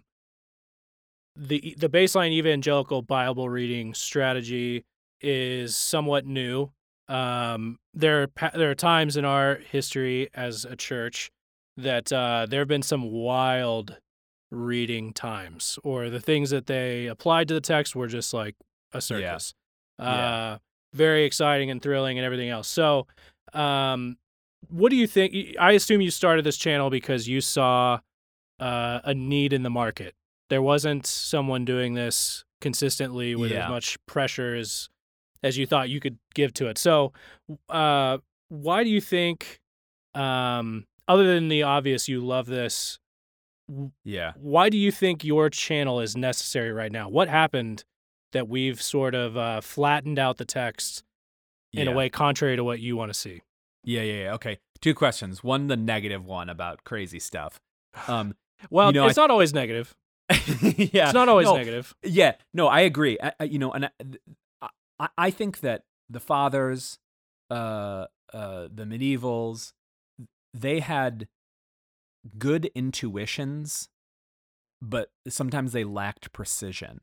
the 1.36 1.76
the 1.78 1.90
baseline 1.90 2.32
evangelical 2.32 3.02
Bible 3.02 3.50
reading 3.50 3.94
strategy 3.94 4.86
is 5.22 5.76
somewhat 5.76 6.26
new. 6.26 6.72
Um, 7.08 7.78
there 7.94 8.24
are 8.24 8.52
there 8.54 8.72
are 8.72 8.76
times 8.76 9.16
in 9.16 9.26
our 9.26 9.56
history 9.56 10.30
as 10.34 10.66
a 10.66 10.76
church 10.76 11.32
that 11.78 12.12
uh, 12.12 12.46
there 12.50 12.62
have 12.62 12.68
been 12.68 12.82
some 12.82 13.12
wild 13.12 13.98
reading 14.52 15.12
times, 15.14 15.78
or 15.84 16.10
the 16.10 16.20
things 16.20 16.50
that 16.52 16.68
they 16.68 17.08
applied 17.08 17.48
to 17.50 17.54
the 17.54 17.62
text 17.62 17.96
were 17.96 18.08
just 18.08 18.34
like 18.34 18.56
a 18.94 19.02
circus. 19.02 19.54
Yeah. 20.00 20.06
Uh, 20.06 20.58
very 20.94 21.26
exciting 21.26 21.70
and 21.70 21.82
thrilling 21.82 22.18
and 22.18 22.26
everything 22.26 22.50
else. 22.50 22.68
So, 22.68 23.08
um, 23.54 24.18
what 24.70 24.90
do 24.90 24.96
you 24.96 25.08
think? 25.08 25.56
I 25.60 25.74
assume 25.74 26.02
you 26.02 26.12
started 26.12 26.46
this 26.46 26.58
channel 26.58 26.90
because 26.90 27.28
you 27.28 27.42
saw 27.42 28.00
uh, 28.60 29.00
a 29.04 29.14
need 29.14 29.52
in 29.54 29.64
the 29.64 29.70
market. 29.70 30.14
There 30.50 30.62
wasn't 30.62 31.06
someone 31.06 31.66
doing 31.66 31.94
this 31.96 32.46
consistently 32.62 33.36
with 33.36 33.52
Yeah. 33.52 33.66
as 33.66 33.70
much 33.70 33.98
pressure 34.06 34.56
as 34.56 34.90
as 35.44 35.58
you 35.58 35.68
thought 35.68 35.90
you 35.90 36.00
could 36.00 36.18
give 36.34 36.54
to 36.54 36.68
it. 36.68 36.78
So, 36.78 37.12
uh, 37.70 38.18
why 38.50 38.84
do 38.84 38.90
you 38.90 39.02
think, 39.02 39.60
um, 40.16 40.86
other 41.08 41.26
than 41.34 41.48
the 41.48 41.64
obvious, 41.64 42.08
you 42.08 42.22
love 42.26 42.48
this? 42.48 43.00
Yeah. 44.04 44.34
Why 44.36 44.70
do 44.70 44.78
you 44.78 44.92
think 44.92 45.24
your 45.24 45.50
channel 45.50 46.00
is 46.00 46.16
necessary 46.16 46.72
right 46.72 46.92
now? 46.92 47.10
What 47.10 47.30
happened 47.30 47.84
that 48.32 48.48
we've 48.48 48.82
sort 48.82 49.16
of 49.16 49.38
uh, 49.38 49.62
flattened 49.62 50.20
out 50.20 50.38
the 50.38 50.46
text 50.46 51.04
in 51.74 51.88
yeah. 51.88 51.94
a 51.94 51.96
way 51.96 52.10
contrary 52.10 52.56
to 52.56 52.64
what 52.64 52.80
you 52.80 52.96
want 52.96 53.12
to 53.12 53.18
see? 53.20 53.42
Yeah, 53.84 54.02
yeah, 54.02 54.24
yeah. 54.24 54.34
Okay. 54.34 54.60
Two 54.82 54.94
questions. 54.94 55.44
One, 55.44 55.68
the 55.68 55.78
negative 55.78 56.26
one 56.26 56.50
about 56.50 56.84
crazy 56.84 57.20
stuff. 57.20 57.60
Um, 58.08 58.36
Well, 58.70 58.88
You 58.88 59.02
know, 59.02 59.08
it's 59.08 59.18
not 59.18 59.32
always 59.32 59.54
negative. 59.54 59.96
yeah, 60.30 61.06
It's 61.06 61.14
not 61.14 61.30
always 61.30 61.46
no, 61.46 61.56
negative. 61.56 61.94
Yeah, 62.04 62.34
no, 62.54 62.68
I 62.68 62.82
agree. 62.82 63.18
I, 63.22 63.32
I- 63.40 63.44
you 63.46 63.58
know, 63.60 63.72
and 63.72 63.86
I, 63.86 64.70
I, 65.00 65.08
I 65.18 65.32
think 65.32 65.62
that 65.62 65.84
the 66.10 66.20
fathers, 66.20 67.00
uh, 67.50 68.08
uh, 68.34 68.68
the 68.74 68.84
medievals, 68.86 69.72
they 70.56 70.80
had 70.80 71.28
good 72.38 72.72
intuitions, 72.74 73.90
but 74.82 75.12
sometimes 75.28 75.74
they 75.74 75.84
lacked 75.84 76.32
precision. 76.32 77.02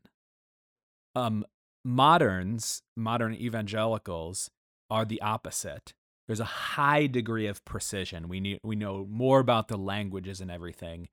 Um, 1.15 1.45
moderns, 1.85 2.81
modern 2.97 3.33
evangelicals, 3.33 4.49
are 4.89 5.05
the 5.05 5.21
opposite. 5.21 5.93
There's 6.27 6.39
a 6.39 6.45
high 6.45 7.07
degree 7.07 7.47
of 7.47 7.63
precision. 7.65 8.27
We 8.27 8.39
need, 8.39 8.59
we 8.63 8.75
know 8.75 9.05
more 9.09 9.39
about 9.39 9.67
the 9.67 9.77
languages 9.77 10.41
and 10.41 10.49
everything, 10.49 11.09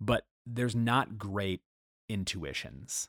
but 0.00 0.26
there's 0.46 0.74
not 0.74 1.18
great 1.18 1.62
intuitions. 2.08 3.08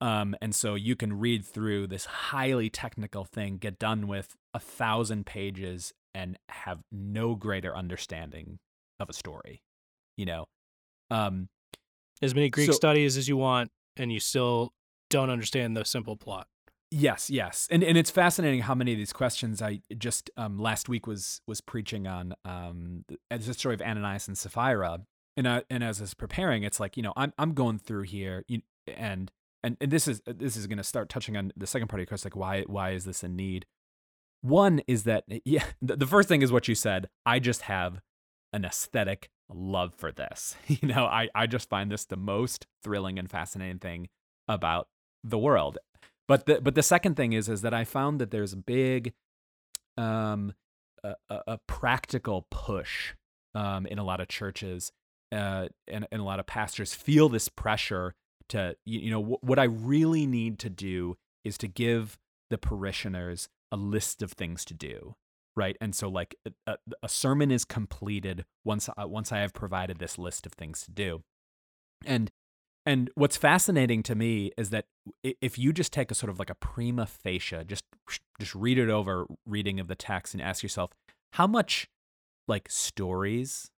Um, 0.00 0.34
and 0.40 0.54
so 0.54 0.74
you 0.76 0.96
can 0.96 1.18
read 1.18 1.44
through 1.44 1.86
this 1.88 2.06
highly 2.06 2.70
technical 2.70 3.24
thing, 3.24 3.58
get 3.58 3.78
done 3.78 4.08
with 4.08 4.34
a 4.54 4.58
thousand 4.58 5.26
pages, 5.26 5.92
and 6.14 6.38
have 6.48 6.80
no 6.90 7.34
greater 7.34 7.76
understanding 7.76 8.58
of 8.98 9.08
a 9.10 9.12
story. 9.12 9.62
You 10.16 10.26
know, 10.26 10.46
um, 11.10 11.48
As 12.22 12.34
many 12.34 12.48
Greek 12.50 12.66
so- 12.66 12.72
studies 12.72 13.16
as 13.16 13.28
you 13.28 13.36
want, 13.36 13.70
and 13.96 14.12
you 14.12 14.20
still 14.20 14.72
don't 15.10 15.30
understand 15.30 15.76
the 15.76 15.84
simple 15.84 16.16
plot. 16.16 16.46
Yes, 16.92 17.30
yes, 17.30 17.68
and 17.70 17.84
and 17.84 17.96
it's 17.96 18.10
fascinating 18.10 18.62
how 18.62 18.74
many 18.74 18.90
of 18.92 18.98
these 18.98 19.12
questions 19.12 19.62
I 19.62 19.80
just 19.96 20.28
um, 20.36 20.58
last 20.58 20.88
week 20.88 21.06
was 21.06 21.40
was 21.46 21.60
preaching 21.60 22.08
on 22.08 22.34
um, 22.44 23.04
the, 23.06 23.38
the 23.38 23.54
story 23.54 23.74
of 23.76 23.80
Ananias 23.80 24.26
and 24.26 24.36
Sapphira, 24.36 24.98
and 25.36 25.46
I, 25.48 25.62
and 25.70 25.84
as 25.84 26.00
I 26.00 26.02
was 26.02 26.14
preparing, 26.14 26.64
it's 26.64 26.80
like 26.80 26.96
you 26.96 27.04
know 27.04 27.12
I'm 27.16 27.32
I'm 27.38 27.54
going 27.54 27.78
through 27.78 28.02
here, 28.02 28.44
you, 28.48 28.62
and 28.88 29.30
and 29.62 29.76
and 29.80 29.90
this 29.90 30.08
is 30.08 30.22
this 30.26 30.56
is 30.56 30.66
going 30.66 30.78
to 30.78 30.84
start 30.84 31.08
touching 31.08 31.36
on 31.36 31.52
the 31.56 31.66
second 31.66 31.88
part 31.88 32.00
of 32.00 32.02
your 32.02 32.06
question, 32.06 32.30
like 32.32 32.36
why 32.36 32.62
why 32.62 32.90
is 32.90 33.04
this 33.04 33.22
a 33.22 33.28
need? 33.28 33.66
One 34.42 34.80
is 34.86 35.04
that 35.04 35.24
yeah, 35.44 35.64
the, 35.82 35.96
the 35.96 36.06
first 36.06 36.28
thing 36.28 36.42
is 36.42 36.52
what 36.52 36.68
you 36.68 36.74
said. 36.74 37.08
I 37.26 37.38
just 37.38 37.62
have 37.62 38.00
an 38.52 38.64
aesthetic 38.64 39.30
love 39.48 39.94
for 39.94 40.12
this. 40.12 40.56
You 40.68 40.88
know, 40.88 41.04
I 41.04 41.28
I 41.34 41.46
just 41.46 41.68
find 41.68 41.90
this 41.90 42.04
the 42.04 42.16
most 42.16 42.66
thrilling 42.82 43.18
and 43.18 43.30
fascinating 43.30 43.78
thing 43.78 44.08
about 44.48 44.88
the 45.22 45.38
world 45.38 45.78
but 46.30 46.46
the 46.46 46.60
but 46.60 46.76
the 46.76 46.82
second 46.84 47.16
thing 47.16 47.32
is 47.32 47.48
is 47.48 47.62
that 47.62 47.74
I 47.74 47.82
found 47.82 48.20
that 48.20 48.30
there's 48.30 48.52
a 48.52 48.56
big 48.56 49.14
um 49.96 50.54
a 51.02 51.16
a 51.28 51.58
practical 51.66 52.46
push 52.52 53.14
um 53.56 53.84
in 53.84 53.98
a 53.98 54.04
lot 54.04 54.20
of 54.20 54.28
churches 54.28 54.92
uh 55.32 55.66
and, 55.88 56.06
and 56.12 56.20
a 56.20 56.24
lot 56.24 56.38
of 56.38 56.46
pastors 56.46 56.94
feel 56.94 57.28
this 57.28 57.48
pressure 57.48 58.14
to 58.50 58.76
you, 58.84 59.10
know 59.10 59.22
wh- 59.22 59.44
what 59.44 59.58
I 59.58 59.64
really 59.64 60.26
need 60.26 60.58
to 60.60 60.70
do 60.70 61.16
is 61.44 61.56
to 61.58 61.68
give 61.68 62.18
the 62.50 62.58
parishioners 62.58 63.48
a 63.72 63.76
list 63.76 64.22
of 64.22 64.32
things 64.32 64.64
to 64.66 64.74
do 64.74 65.14
right? 65.56 65.76
And 65.80 65.94
so 65.94 66.08
like 66.08 66.34
a, 66.66 66.76
a 67.02 67.08
sermon 67.08 67.50
is 67.50 67.64
completed 67.64 68.44
once 68.64 68.88
uh, 68.88 69.06
once 69.06 69.32
I 69.32 69.38
have 69.38 69.52
provided 69.52 69.98
this 69.98 70.18
list 70.18 70.46
of 70.46 70.52
things 70.52 70.82
to 70.84 70.90
do. 70.90 71.22
And 72.06 72.30
and 72.86 73.10
what's 73.14 73.36
fascinating 73.36 74.02
to 74.04 74.14
me 74.14 74.52
is 74.56 74.70
that 74.70 74.86
if 75.22 75.58
you 75.58 75.72
just 75.72 75.92
take 75.92 76.10
a 76.10 76.14
sort 76.14 76.30
of 76.30 76.38
like 76.38 76.50
a 76.50 76.54
prima 76.54 77.06
facie, 77.06 77.64
just 77.66 77.84
just 78.38 78.54
read 78.54 78.78
it 78.78 78.88
over 78.88 79.26
reading 79.46 79.78
of 79.80 79.88
the 79.88 79.94
text 79.94 80.34
and 80.34 80.42
ask 80.42 80.62
yourself 80.62 80.90
how 81.34 81.46
much 81.46 81.88
like 82.48 82.68
stories 82.70 83.70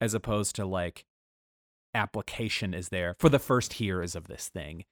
as 0.00 0.14
opposed 0.14 0.54
to 0.56 0.64
like 0.64 1.04
application 1.96 2.74
is 2.74 2.90
there 2.90 3.16
for 3.18 3.28
the 3.28 3.40
first 3.40 3.74
hearers 3.74 4.14
of 4.14 4.28
this 4.28 4.48
thing. 4.48 4.84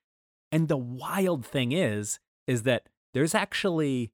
And 0.51 0.69
the 0.69 0.77
wild 0.77 1.47
thing 1.47 1.73
is 1.73 2.19
is 2.47 2.65
that 2.65 2.89
there's 3.13 3.35
actually 3.35 4.13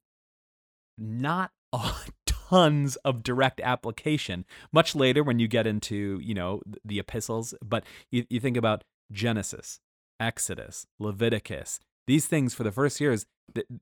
not 0.98 1.52
a 1.72 1.92
tons 2.26 2.96
of 2.96 3.22
direct 3.22 3.60
application 3.60 4.44
much 4.72 4.96
later 4.96 5.22
when 5.22 5.38
you 5.38 5.46
get 5.46 5.68
into 5.68 6.18
you 6.20 6.34
know 6.34 6.60
the 6.84 6.98
epistles 6.98 7.54
but 7.64 7.84
you, 8.10 8.24
you 8.28 8.40
think 8.40 8.56
about 8.56 8.82
genesis 9.12 9.78
exodus 10.18 10.84
leviticus 10.98 11.78
these 12.08 12.26
things 12.26 12.52
for 12.52 12.64
the 12.64 12.72
first 12.72 13.00
years 13.00 13.24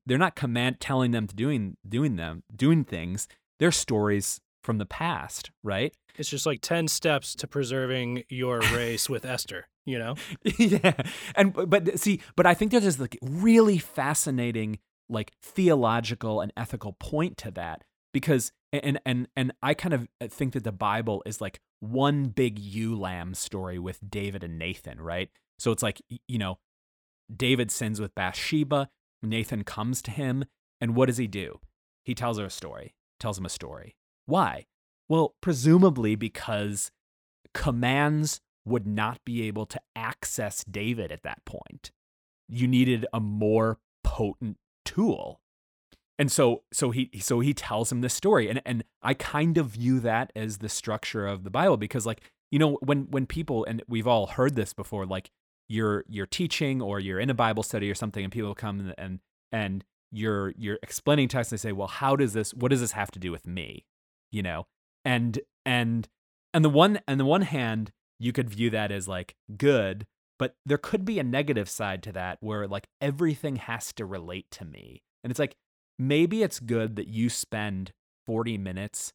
they're 0.06 0.18
not 0.18 0.36
command 0.36 0.80
telling 0.80 1.12
them 1.12 1.26
to 1.26 1.34
doing 1.34 1.78
doing 1.88 2.16
them 2.16 2.42
doing 2.54 2.84
things 2.84 3.26
they're 3.58 3.72
stories 3.72 4.40
from 4.62 4.78
the 4.78 4.86
past 4.86 5.50
right? 5.62 5.94
It's 6.16 6.28
just 6.28 6.46
like 6.46 6.60
10 6.60 6.88
steps 6.88 7.34
to 7.36 7.46
preserving 7.46 8.24
your 8.28 8.58
race 8.72 9.08
with 9.08 9.24
Esther, 9.24 9.68
you 9.86 9.98
know? 9.98 10.16
yeah. 10.58 10.94
And 11.34 11.52
but- 11.52 11.98
see 11.98 12.20
but 12.36 12.46
i 12.46 12.54
think 12.54 12.70
there's 12.70 12.84
this 12.84 12.98
like 12.98 13.18
really 13.22 13.78
fascinating 13.78 14.78
like 15.08 15.32
theological 15.42 16.40
and 16.40 16.52
ethical 16.56 16.92
point 17.00 17.36
to 17.38 17.50
that 17.52 17.84
because 18.12 18.52
and 18.72 19.00
and 19.06 19.28
and 19.36 19.52
i 19.62 19.74
kind 19.74 19.94
of 19.94 20.08
uh, 20.20 20.26
think 20.28 20.52
that 20.52 20.64
the 20.64 20.72
bible 20.72 21.22
is 21.24 21.40
like 21.40 21.60
one 21.80 22.26
big 22.26 22.58
ewe 22.58 22.94
lamb 22.98 23.34
story 23.34 23.78
with 23.78 23.98
david 24.08 24.42
and 24.44 24.58
nathan 24.58 25.00
right? 25.00 25.30
So 25.58 25.72
it's 25.72 25.82
like 25.82 26.02
you 26.26 26.38
know 26.38 26.58
david 27.34 27.70
sins 27.70 28.00
with 28.00 28.14
bathsheba 28.14 28.88
nathan 29.22 29.64
comes 29.64 30.02
to 30.02 30.10
him 30.10 30.44
and 30.80 30.94
what 30.94 31.06
does 31.06 31.16
he 31.16 31.26
do? 31.26 31.58
He 32.04 32.14
tells 32.14 32.38
her 32.38 32.44
a 32.44 32.50
story 32.50 32.94
tells 33.20 33.36
him 33.38 33.44
a 33.46 33.48
story 33.50 33.96
why 34.28 34.66
well 35.08 35.34
presumably 35.40 36.14
because 36.14 36.90
commands 37.54 38.40
would 38.64 38.86
not 38.86 39.18
be 39.24 39.42
able 39.42 39.66
to 39.66 39.80
access 39.96 40.62
David 40.64 41.10
at 41.10 41.22
that 41.22 41.44
point. 41.44 41.90
You 42.48 42.68
needed 42.68 43.06
a 43.12 43.20
more 43.20 43.78
potent 44.04 44.58
tool. 44.84 45.40
And 46.18 46.30
so 46.30 46.62
so 46.72 46.90
he 46.90 47.10
so 47.20 47.40
he 47.40 47.54
tells 47.54 47.92
him 47.92 48.00
this 48.00 48.14
story 48.14 48.48
and 48.48 48.60
and 48.66 48.84
I 49.02 49.14
kind 49.14 49.56
of 49.56 49.68
view 49.68 50.00
that 50.00 50.32
as 50.34 50.58
the 50.58 50.68
structure 50.68 51.26
of 51.26 51.44
the 51.44 51.50
Bible 51.50 51.76
because 51.76 52.06
like 52.06 52.22
you 52.50 52.58
know 52.58 52.78
when 52.82 53.04
when 53.10 53.26
people 53.26 53.64
and 53.64 53.82
we've 53.88 54.06
all 54.06 54.26
heard 54.26 54.56
this 54.56 54.72
before 54.72 55.06
like 55.06 55.30
you're 55.68 56.04
you're 56.08 56.26
teaching 56.26 56.82
or 56.82 56.98
you're 56.98 57.20
in 57.20 57.30
a 57.30 57.34
Bible 57.34 57.62
study 57.62 57.90
or 57.90 57.94
something 57.94 58.24
and 58.24 58.32
people 58.32 58.54
come 58.54 58.92
and 58.98 59.20
and, 59.52 59.84
you're 60.10 60.54
you're 60.56 60.78
explaining 60.82 61.28
text 61.28 61.52
and 61.52 61.58
they 61.58 61.60
say 61.60 61.70
well 61.70 61.86
how 61.86 62.16
does 62.16 62.32
this 62.32 62.54
what 62.54 62.70
does 62.70 62.80
this 62.80 62.92
have 62.92 63.10
to 63.10 63.18
do 63.18 63.30
with 63.30 63.46
me 63.46 63.84
you 64.30 64.42
know 64.42 64.66
and 65.04 65.40
and 65.64 66.08
and 66.52 66.64
the 66.64 66.70
one 66.70 67.00
and 67.06 67.18
the 67.18 67.24
one 67.24 67.42
hand 67.42 67.92
you 68.18 68.32
could 68.32 68.50
view 68.50 68.70
that 68.70 68.90
as 68.90 69.06
like 69.08 69.34
good 69.56 70.06
but 70.38 70.54
there 70.64 70.78
could 70.78 71.04
be 71.04 71.18
a 71.18 71.24
negative 71.24 71.68
side 71.68 72.02
to 72.04 72.12
that 72.12 72.38
where 72.40 72.66
like 72.66 72.86
everything 73.00 73.56
has 73.56 73.92
to 73.94 74.06
relate 74.06 74.46
to 74.52 74.64
me. 74.64 75.02
And 75.22 75.30
it's 75.30 75.40
like 75.40 75.56
maybe 75.98 76.42
it's 76.42 76.60
good 76.60 76.96
that 76.96 77.08
you 77.08 77.28
spend 77.28 77.92
40 78.26 78.56
minutes 78.56 79.12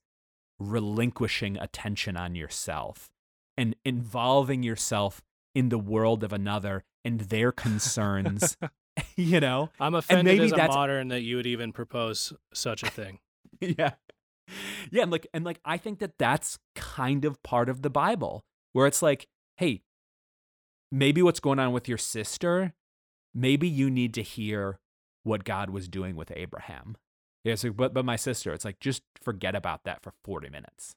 relinquishing 0.59 1.57
attention 1.57 2.17
on 2.17 2.35
yourself 2.35 3.09
and 3.57 3.75
involving 3.85 4.63
yourself 4.63 5.21
in 5.55 5.69
the 5.69 5.79
world 5.79 6.23
of 6.23 6.33
another 6.33 6.83
and 7.05 7.21
their 7.21 7.51
concerns 7.51 8.57
you 9.15 9.39
know? 9.39 9.71
I'm 9.79 9.95
offended 9.95 10.25
maybe 10.25 10.45
as 10.45 10.51
a 10.51 10.67
modern 10.67 11.07
that 11.07 11.21
you 11.21 11.37
would 11.37 11.47
even 11.47 11.71
propose 11.71 12.31
such 12.53 12.83
a 12.83 12.91
thing. 12.91 13.19
yeah 13.59 13.93
yeah, 14.91 15.03
and 15.03 15.11
like 15.11 15.27
and 15.33 15.43
like 15.43 15.59
I 15.65 15.77
think 15.77 15.99
that 15.99 16.17
that's 16.17 16.57
kind 16.75 17.25
of 17.25 17.41
part 17.43 17.69
of 17.69 17.81
the 17.81 17.89
Bible 17.89 18.43
where 18.73 18.87
it's 18.87 19.01
like, 19.01 19.27
hey, 19.57 19.81
maybe 20.91 21.21
what's 21.21 21.39
going 21.39 21.59
on 21.59 21.73
with 21.73 21.87
your 21.87 21.97
sister, 21.97 22.73
maybe 23.33 23.67
you 23.67 23.89
need 23.89 24.13
to 24.15 24.21
hear 24.21 24.79
what 25.23 25.43
God 25.43 25.69
was 25.69 25.87
doing 25.87 26.15
with 26.15 26.31
Abraham. 26.35 26.95
Yeah, 27.43 27.55
so 27.55 27.71
but 27.71 27.93
but 27.93 28.05
my 28.05 28.15
sister, 28.15 28.53
it's 28.53 28.65
like 28.65 28.79
just 28.79 29.03
forget 29.21 29.55
about 29.55 29.83
that 29.85 30.01
for 30.01 30.13
40 30.23 30.49
minutes. 30.49 30.95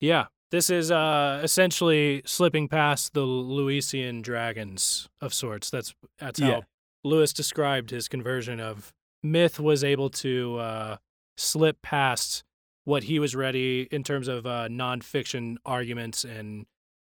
Yeah. 0.00 0.26
This 0.52 0.70
is 0.70 0.90
uh 0.92 1.40
essentially 1.42 2.22
slipping 2.24 2.68
past 2.68 3.14
the 3.14 3.22
Lewisian 3.26 4.22
dragons 4.22 5.08
of 5.20 5.34
sorts. 5.34 5.70
That's 5.70 5.94
that's 6.18 6.38
how 6.40 6.48
Yeah. 6.48 6.60
Lewis 7.04 7.32
described 7.32 7.90
his 7.90 8.06
conversion 8.08 8.60
of 8.60 8.92
myth 9.22 9.58
was 9.58 9.82
able 9.82 10.08
to 10.10 10.58
uh 10.58 10.96
slip 11.36 11.82
past 11.82 12.44
what 12.86 13.02
he 13.02 13.18
was 13.18 13.34
ready 13.34 13.82
in 13.90 14.02
terms 14.02 14.28
of 14.28 14.46
uh 14.46 14.68
nonfiction 14.68 15.56
arguments 15.66 16.24
and 16.24 16.64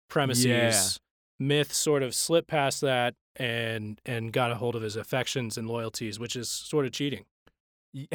premises. 0.10 1.00
Myth 1.40 1.74
sort 1.74 2.04
of 2.04 2.14
slipped 2.14 2.48
past 2.48 2.82
that 2.82 3.16
and 3.36 4.00
and 4.06 4.32
got 4.32 4.52
a 4.52 4.56
hold 4.56 4.76
of 4.76 4.84
his 4.84 4.96
affections 4.96 5.58
and 5.58 5.68
loyalties, 5.68 6.20
which 6.20 6.36
is 6.36 6.50
sort 6.50 6.86
of 6.86 6.92
cheating. 6.92 7.26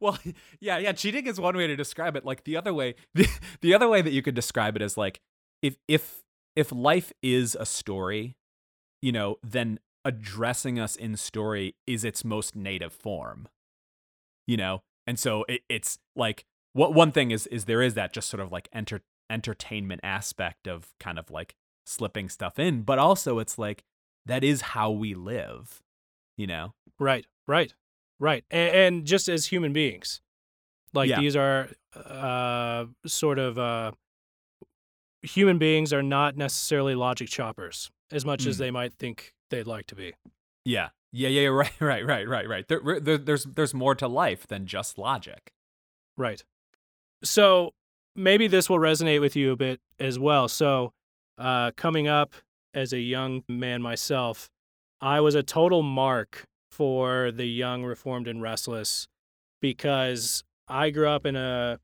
Well, 0.00 0.18
yeah, 0.60 0.78
yeah. 0.78 0.92
Cheating 0.92 1.26
is 1.26 1.40
one 1.40 1.56
way 1.56 1.66
to 1.66 1.74
describe 1.76 2.14
it. 2.14 2.24
Like 2.24 2.44
the 2.44 2.56
other 2.56 2.72
way, 2.72 2.94
the, 3.14 3.26
the 3.62 3.74
other 3.74 3.88
way 3.88 4.02
that 4.02 4.12
you 4.12 4.22
could 4.22 4.34
describe 4.34 4.76
it 4.76 4.82
is 4.82 4.96
like 4.96 5.20
if 5.62 5.76
if 5.88 6.22
if 6.54 6.70
life 6.70 7.12
is 7.22 7.56
a 7.58 7.66
story, 7.66 8.36
you 9.02 9.12
know, 9.12 9.36
then 9.42 9.80
addressing 10.04 10.78
us 10.78 10.94
in 10.94 11.16
story 11.16 11.74
is 11.86 12.04
its 12.04 12.24
most 12.24 12.54
native 12.54 12.92
form. 12.92 13.48
You 14.46 14.56
know, 14.56 14.82
and 15.06 15.18
so 15.18 15.44
it, 15.48 15.62
it's 15.68 15.98
like 16.14 16.44
what 16.78 16.94
one 16.94 17.10
thing 17.12 17.30
is 17.30 17.46
is 17.48 17.64
there 17.66 17.82
is 17.82 17.94
that 17.94 18.12
just 18.12 18.28
sort 18.28 18.40
of 18.40 18.52
like 18.52 18.68
enter 18.72 19.00
entertainment 19.30 20.00
aspect 20.04 20.66
of 20.66 20.88
kind 21.00 21.18
of 21.18 21.30
like 21.30 21.54
slipping 21.84 22.28
stuff 22.28 22.58
in, 22.58 22.82
but 22.82 22.98
also 22.98 23.38
it's 23.38 23.58
like 23.58 23.82
that 24.26 24.42
is 24.44 24.60
how 24.60 24.90
we 24.90 25.14
live. 25.14 25.82
You 26.36 26.46
know. 26.46 26.74
Right, 27.00 27.26
right, 27.46 27.74
right. 28.20 28.44
And, 28.50 28.74
and 28.76 29.04
just 29.06 29.28
as 29.28 29.46
human 29.46 29.72
beings, 29.72 30.20
like 30.94 31.08
Yeah. 31.10 31.20
these 31.20 31.34
are 31.36 31.68
uh, 31.94 32.84
sort 33.06 33.38
of 33.40 33.58
uh, 33.58 33.90
human 35.22 35.58
beings 35.58 35.92
are 35.92 36.02
not 36.02 36.36
necessarily 36.36 36.94
logic 36.94 37.28
choppers 37.28 37.90
as 38.12 38.24
much 38.24 38.46
as 38.46 38.56
Mm. 38.56 38.58
they 38.60 38.70
might 38.70 38.92
think 38.94 39.34
they'd 39.50 39.66
like 39.66 39.86
to 39.88 39.94
be. 39.94 40.14
Yeah. 40.64 40.90
Yeah, 41.10 41.28
yeah, 41.28 41.40
yeah, 41.42 41.48
right, 41.62 41.72
right, 41.80 42.06
right, 42.06 42.28
right, 42.28 42.48
right. 42.48 42.68
There, 42.68 43.00
there, 43.00 43.18
there's 43.18 43.44
there's 43.44 43.74
more 43.74 43.94
to 43.96 44.06
life 44.08 44.46
than 44.46 44.66
just 44.66 44.96
logic. 44.98 45.52
Right. 46.16 46.44
So 47.22 47.72
maybe 48.14 48.48
this 48.48 48.68
will 48.68 48.78
resonate 48.78 49.20
with 49.20 49.36
you 49.36 49.52
a 49.52 49.56
bit 49.56 49.80
as 49.98 50.18
well. 50.18 50.48
So, 50.48 50.92
uh, 51.38 51.70
coming 51.76 52.08
up 52.08 52.34
as 52.74 52.92
a 52.92 52.98
young 52.98 53.44
man 53.48 53.80
myself, 53.80 54.48
I 55.00 55.20
was 55.20 55.34
a 55.34 55.42
total 55.42 55.82
mark 55.82 56.44
for 56.70 57.30
the 57.30 57.46
young, 57.46 57.84
reformed, 57.84 58.28
and 58.28 58.42
restless 58.42 59.06
because 59.60 60.42
I 60.66 60.90
grew 60.90 61.08
up 61.08 61.24
in 61.26 61.36
a 61.36 61.78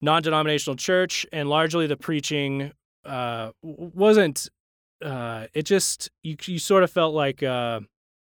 non 0.00 0.22
denominational 0.22 0.76
church 0.76 1.26
and 1.32 1.48
largely 1.48 1.86
the 1.86 1.96
preaching 1.96 2.72
uh, 3.04 3.50
wasn't, 3.62 4.48
uh, 5.04 5.46
it 5.54 5.64
just, 5.64 6.10
you, 6.22 6.36
you 6.44 6.58
sort 6.58 6.82
of 6.82 6.90
felt 6.90 7.14
like, 7.14 7.42
uh, 7.42 7.80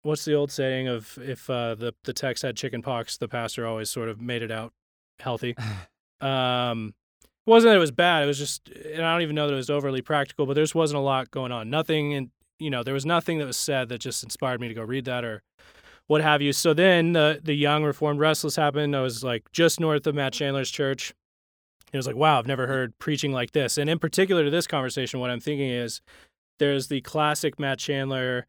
what's 0.02 0.24
the 0.24 0.34
old 0.34 0.50
saying 0.50 0.88
of 0.88 1.18
if 1.20 1.48
uh, 1.50 1.74
the, 1.74 1.94
the 2.04 2.12
text 2.12 2.42
had 2.42 2.56
chicken 2.56 2.82
pox, 2.82 3.18
the 3.18 3.28
pastor 3.28 3.66
always 3.66 3.90
sort 3.90 4.08
of 4.08 4.20
made 4.20 4.42
it 4.42 4.50
out 4.50 4.72
healthy. 5.20 5.54
Um, 6.20 6.94
it 7.20 7.50
wasn't 7.50 7.70
that 7.70 7.76
it 7.76 7.80
was 7.80 7.92
bad. 7.92 8.24
It 8.24 8.26
was 8.26 8.38
just, 8.38 8.68
and 8.68 9.04
I 9.04 9.12
don't 9.12 9.22
even 9.22 9.34
know 9.34 9.46
that 9.46 9.54
it 9.54 9.56
was 9.56 9.70
overly 9.70 10.02
practical, 10.02 10.46
but 10.46 10.54
there 10.54 10.64
just 10.64 10.74
wasn't 10.74 10.98
a 10.98 11.02
lot 11.02 11.30
going 11.30 11.52
on. 11.52 11.70
Nothing, 11.70 12.14
and 12.14 12.30
you 12.58 12.70
know, 12.70 12.82
there 12.82 12.94
was 12.94 13.06
nothing 13.06 13.38
that 13.38 13.46
was 13.46 13.56
said 13.56 13.88
that 13.88 13.98
just 13.98 14.22
inspired 14.22 14.60
me 14.60 14.68
to 14.68 14.74
go 14.74 14.82
read 14.82 15.04
that 15.06 15.24
or 15.24 15.42
what 16.08 16.22
have 16.22 16.42
you. 16.42 16.52
So 16.52 16.74
then 16.74 17.12
the 17.12 17.40
the 17.42 17.54
young 17.54 17.84
Reformed 17.84 18.18
Restless 18.18 18.56
happened. 18.56 18.96
I 18.96 19.00
was 19.00 19.22
like 19.22 19.50
just 19.52 19.78
north 19.78 20.06
of 20.06 20.14
Matt 20.14 20.32
Chandler's 20.32 20.70
church. 20.70 21.14
It 21.92 21.96
was 21.96 22.06
like, 22.06 22.16
wow, 22.16 22.38
I've 22.38 22.46
never 22.46 22.66
heard 22.66 22.98
preaching 22.98 23.32
like 23.32 23.52
this. 23.52 23.78
And 23.78 23.88
in 23.88 23.98
particular 23.98 24.44
to 24.44 24.50
this 24.50 24.66
conversation, 24.66 25.20
what 25.20 25.30
I'm 25.30 25.40
thinking 25.40 25.70
is 25.70 26.02
there's 26.58 26.88
the 26.88 27.00
classic 27.00 27.58
Matt 27.58 27.78
Chandler, 27.78 28.46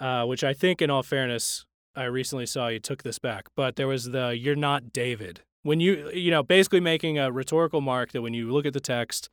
uh, 0.00 0.24
which 0.24 0.42
I 0.42 0.54
think, 0.54 0.82
in 0.82 0.90
all 0.90 1.04
fairness, 1.04 1.64
I 1.94 2.04
recently 2.04 2.46
saw 2.46 2.68
you 2.68 2.80
took 2.80 3.02
this 3.02 3.18
back, 3.18 3.46
but 3.54 3.76
there 3.76 3.88
was 3.88 4.06
the 4.06 4.36
"You're 4.36 4.56
not 4.56 4.92
David." 4.92 5.42
When 5.62 5.80
you, 5.80 6.10
you 6.14 6.30
know, 6.30 6.42
basically 6.42 6.80
making 6.80 7.18
a 7.18 7.30
rhetorical 7.30 7.80
mark 7.80 8.12
that 8.12 8.22
when 8.22 8.32
you 8.34 8.50
look 8.50 8.64
at 8.64 8.72
the 8.72 8.80
text, 8.80 9.28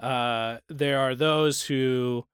uh, 0.00 0.58
there 0.68 0.98
are 1.00 1.14
those 1.14 1.62
who, 1.62 2.24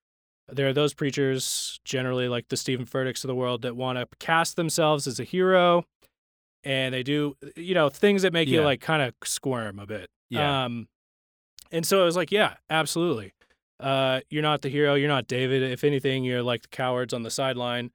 there 0.48 0.68
are 0.68 0.72
those 0.72 0.92
preachers, 0.92 1.80
generally 1.84 2.28
like 2.28 2.48
the 2.48 2.56
Steven 2.56 2.84
Furticks 2.84 3.24
of 3.24 3.28
the 3.28 3.34
world, 3.34 3.62
that 3.62 3.74
want 3.76 3.98
to 3.98 4.06
cast 4.18 4.56
themselves 4.56 5.06
as 5.06 5.18
a 5.18 5.24
hero, 5.24 5.84
and 6.64 6.94
they 6.94 7.02
do, 7.02 7.36
you 7.56 7.74
know, 7.74 7.88
things 7.88 8.22
that 8.22 8.32
make 8.32 8.48
you 8.48 8.60
like 8.62 8.80
kind 8.80 9.02
of 9.02 9.14
squirm 9.24 9.78
a 9.78 9.86
bit. 9.86 10.10
Yeah. 10.28 10.64
Um, 10.64 10.88
and 11.70 11.86
so 11.86 12.02
I 12.02 12.04
was 12.04 12.16
like, 12.16 12.30
yeah, 12.30 12.54
absolutely. 12.68 13.32
Uh, 13.80 14.20
you're 14.30 14.42
not 14.42 14.62
the 14.62 14.68
hero. 14.68 14.94
You're 14.94 15.08
not 15.08 15.26
David. 15.26 15.62
If 15.62 15.84
anything, 15.84 16.22
you're 16.22 16.42
like 16.42 16.62
the 16.62 16.68
cowards 16.68 17.12
on 17.14 17.22
the 17.22 17.30
sideline. 17.30 17.90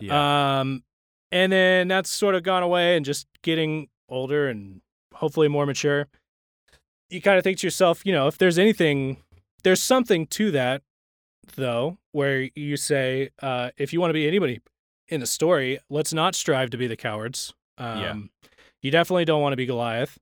yeah. 0.00 0.58
Um, 0.60 0.82
and 1.30 1.50
then 1.50 1.88
that's 1.88 2.10
sort 2.10 2.34
of 2.34 2.42
gone 2.42 2.62
away 2.62 2.96
and 2.96 3.06
just 3.06 3.26
getting 3.42 3.88
older 4.08 4.48
and 4.48 4.80
hopefully 5.14 5.48
more 5.48 5.66
mature. 5.66 6.08
You 7.10 7.20
kind 7.20 7.38
of 7.38 7.44
think 7.44 7.58
to 7.58 7.66
yourself, 7.66 8.02
you 8.04 8.12
know, 8.12 8.26
if 8.26 8.38
there's 8.38 8.58
anything, 8.58 9.18
there's 9.64 9.82
something 9.82 10.26
to 10.28 10.50
that, 10.52 10.82
though, 11.56 11.98
where 12.12 12.48
you 12.54 12.76
say, 12.76 13.30
uh, 13.42 13.70
if 13.76 13.92
you 13.92 14.00
want 14.00 14.10
to 14.10 14.14
be 14.14 14.26
anybody 14.26 14.60
in 15.08 15.20
the 15.20 15.26
story, 15.26 15.78
let's 15.90 16.12
not 16.12 16.34
strive 16.34 16.70
to 16.70 16.78
be 16.78 16.86
the 16.86 16.96
cowards. 16.96 17.52
Um, 17.78 17.98
Yeah. 17.98 18.14
You 18.80 18.90
definitely 18.90 19.24
don't 19.24 19.40
want 19.40 19.52
to 19.52 19.56
be 19.56 19.66
Goliath. 19.66 20.18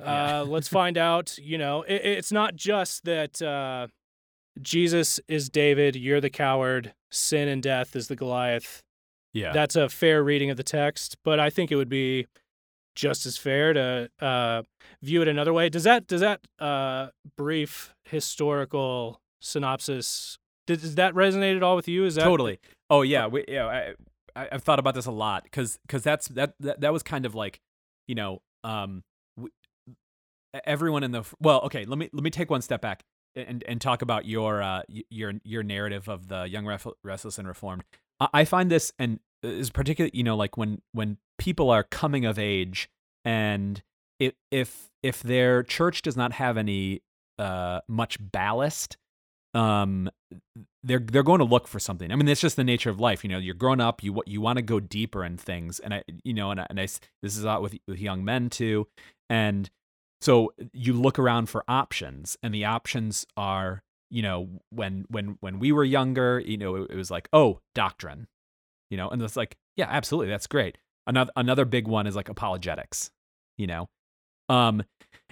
Yeah. 0.00 0.40
Uh, 0.40 0.44
let's 0.44 0.66
find 0.80 0.98
out, 0.98 1.38
you 1.38 1.56
know, 1.56 1.82
it, 1.82 2.04
it's 2.04 2.32
not 2.32 2.56
just 2.56 3.04
that 3.04 3.40
uh, 3.40 3.86
Jesus 4.60 5.20
is 5.28 5.48
David, 5.48 5.94
you're 5.94 6.20
the 6.20 6.30
coward, 6.30 6.94
sin 7.12 7.46
and 7.46 7.62
death 7.62 7.94
is 7.94 8.08
the 8.08 8.16
Goliath 8.16 8.82
yeah. 9.34 9.52
that's 9.52 9.76
a 9.76 9.88
fair 9.88 10.22
reading 10.22 10.48
of 10.48 10.56
the 10.56 10.62
text, 10.62 11.18
but 11.24 11.38
I 11.38 11.50
think 11.50 11.70
it 11.70 11.76
would 11.76 11.88
be 11.88 12.26
just 12.94 13.26
as 13.26 13.36
fair 13.36 13.72
to 13.72 14.08
uh, 14.20 14.62
view 15.02 15.22
it 15.22 15.28
another 15.28 15.52
way. 15.52 15.68
Does 15.68 15.84
that 15.84 16.06
does 16.06 16.20
that 16.20 16.40
uh, 16.58 17.08
brief 17.36 17.94
historical 18.04 19.20
synopsis 19.40 20.38
does, 20.66 20.80
does 20.80 20.94
that 20.94 21.14
resonate 21.14 21.56
at 21.56 21.62
all 21.62 21.76
with 21.76 21.88
you? 21.88 22.04
Is 22.04 22.14
that 22.14 22.24
totally. 22.24 22.58
Oh 22.90 23.02
yeah, 23.02 23.26
we, 23.26 23.44
yeah. 23.48 23.66
I, 23.66 23.94
I 24.40 24.48
I've 24.52 24.62
thought 24.62 24.78
about 24.78 24.94
this 24.94 25.06
a 25.06 25.12
lot 25.12 25.44
because 25.44 25.78
because 25.86 26.02
that's 26.02 26.28
that, 26.28 26.54
that 26.60 26.80
that 26.80 26.92
was 26.92 27.02
kind 27.02 27.26
of 27.26 27.34
like 27.34 27.60
you 28.06 28.14
know 28.14 28.40
um 28.62 29.02
we, 29.36 29.50
everyone 30.64 31.02
in 31.02 31.10
the 31.10 31.24
well 31.40 31.60
okay 31.62 31.84
let 31.84 31.98
me 31.98 32.08
let 32.12 32.22
me 32.22 32.30
take 32.30 32.50
one 32.50 32.62
step 32.62 32.80
back 32.80 33.02
and 33.34 33.62
and 33.66 33.80
talk 33.80 34.02
about 34.02 34.24
your 34.24 34.62
uh 34.62 34.82
your 34.88 35.34
your 35.44 35.62
narrative 35.62 36.08
of 36.08 36.28
the 36.28 36.44
young 36.48 36.66
Ref- 36.66 36.86
restless 37.02 37.38
and 37.38 37.46
reformed. 37.46 37.84
I, 38.20 38.44
find 38.44 38.70
this 38.70 38.92
and 38.98 39.20
is 39.42 39.70
particularly 39.70 40.12
you 40.14 40.24
know 40.24 40.36
like 40.36 40.56
when 40.56 40.80
when 40.92 41.18
people 41.38 41.70
are 41.70 41.82
coming 41.82 42.24
of 42.24 42.38
age 42.38 42.88
and 43.24 43.82
if 44.18 44.34
if 44.50 44.90
if 45.02 45.22
their 45.22 45.62
church 45.62 46.02
does 46.02 46.16
not 46.16 46.32
have 46.32 46.56
any 46.56 47.02
uh 47.38 47.80
much 47.88 48.18
ballast 48.20 48.96
um 49.54 50.08
they're 50.82 50.98
they're 51.00 51.22
going 51.22 51.38
to 51.38 51.44
look 51.44 51.66
for 51.66 51.78
something. 51.78 52.12
I 52.12 52.16
mean, 52.16 52.28
it's 52.28 52.40
just 52.40 52.56
the 52.56 52.64
nature 52.64 52.90
of 52.90 53.00
life. 53.00 53.24
You 53.24 53.30
know, 53.30 53.38
you're 53.38 53.54
grown 53.54 53.80
up. 53.80 54.02
You 54.02 54.22
you 54.26 54.40
want 54.40 54.58
to 54.58 54.62
go 54.62 54.78
deeper 54.80 55.24
in 55.24 55.36
things, 55.36 55.80
and 55.80 55.94
I, 55.94 56.02
you 56.22 56.34
know, 56.34 56.50
and 56.50 56.60
I, 56.60 56.66
and 56.68 56.78
I 56.78 56.84
this 56.84 57.36
is 57.36 57.44
a 57.44 57.60
with 57.60 57.74
with 57.88 57.98
young 57.98 58.24
men 58.24 58.50
too, 58.50 58.86
and 59.30 59.70
so 60.20 60.52
you 60.72 60.92
look 60.92 61.18
around 61.18 61.48
for 61.48 61.64
options, 61.68 62.36
and 62.42 62.54
the 62.54 62.64
options 62.64 63.26
are, 63.36 63.82
you 64.14 64.22
know, 64.22 64.48
when 64.70 65.04
when 65.08 65.36
when 65.40 65.58
we 65.58 65.72
were 65.72 65.82
younger, 65.82 66.38
you 66.38 66.56
know, 66.56 66.76
it, 66.76 66.92
it 66.92 66.96
was 66.96 67.10
like, 67.10 67.28
oh, 67.32 67.58
doctrine, 67.74 68.28
you 68.88 68.96
know, 68.96 69.08
and 69.08 69.20
it's 69.20 69.36
like, 69.36 69.56
yeah, 69.74 69.88
absolutely, 69.90 70.30
that's 70.30 70.46
great. 70.46 70.78
Another 71.08 71.32
another 71.34 71.64
big 71.64 71.88
one 71.88 72.06
is 72.06 72.14
like 72.14 72.28
apologetics, 72.28 73.10
you 73.58 73.66
know, 73.66 73.88
um, 74.48 74.84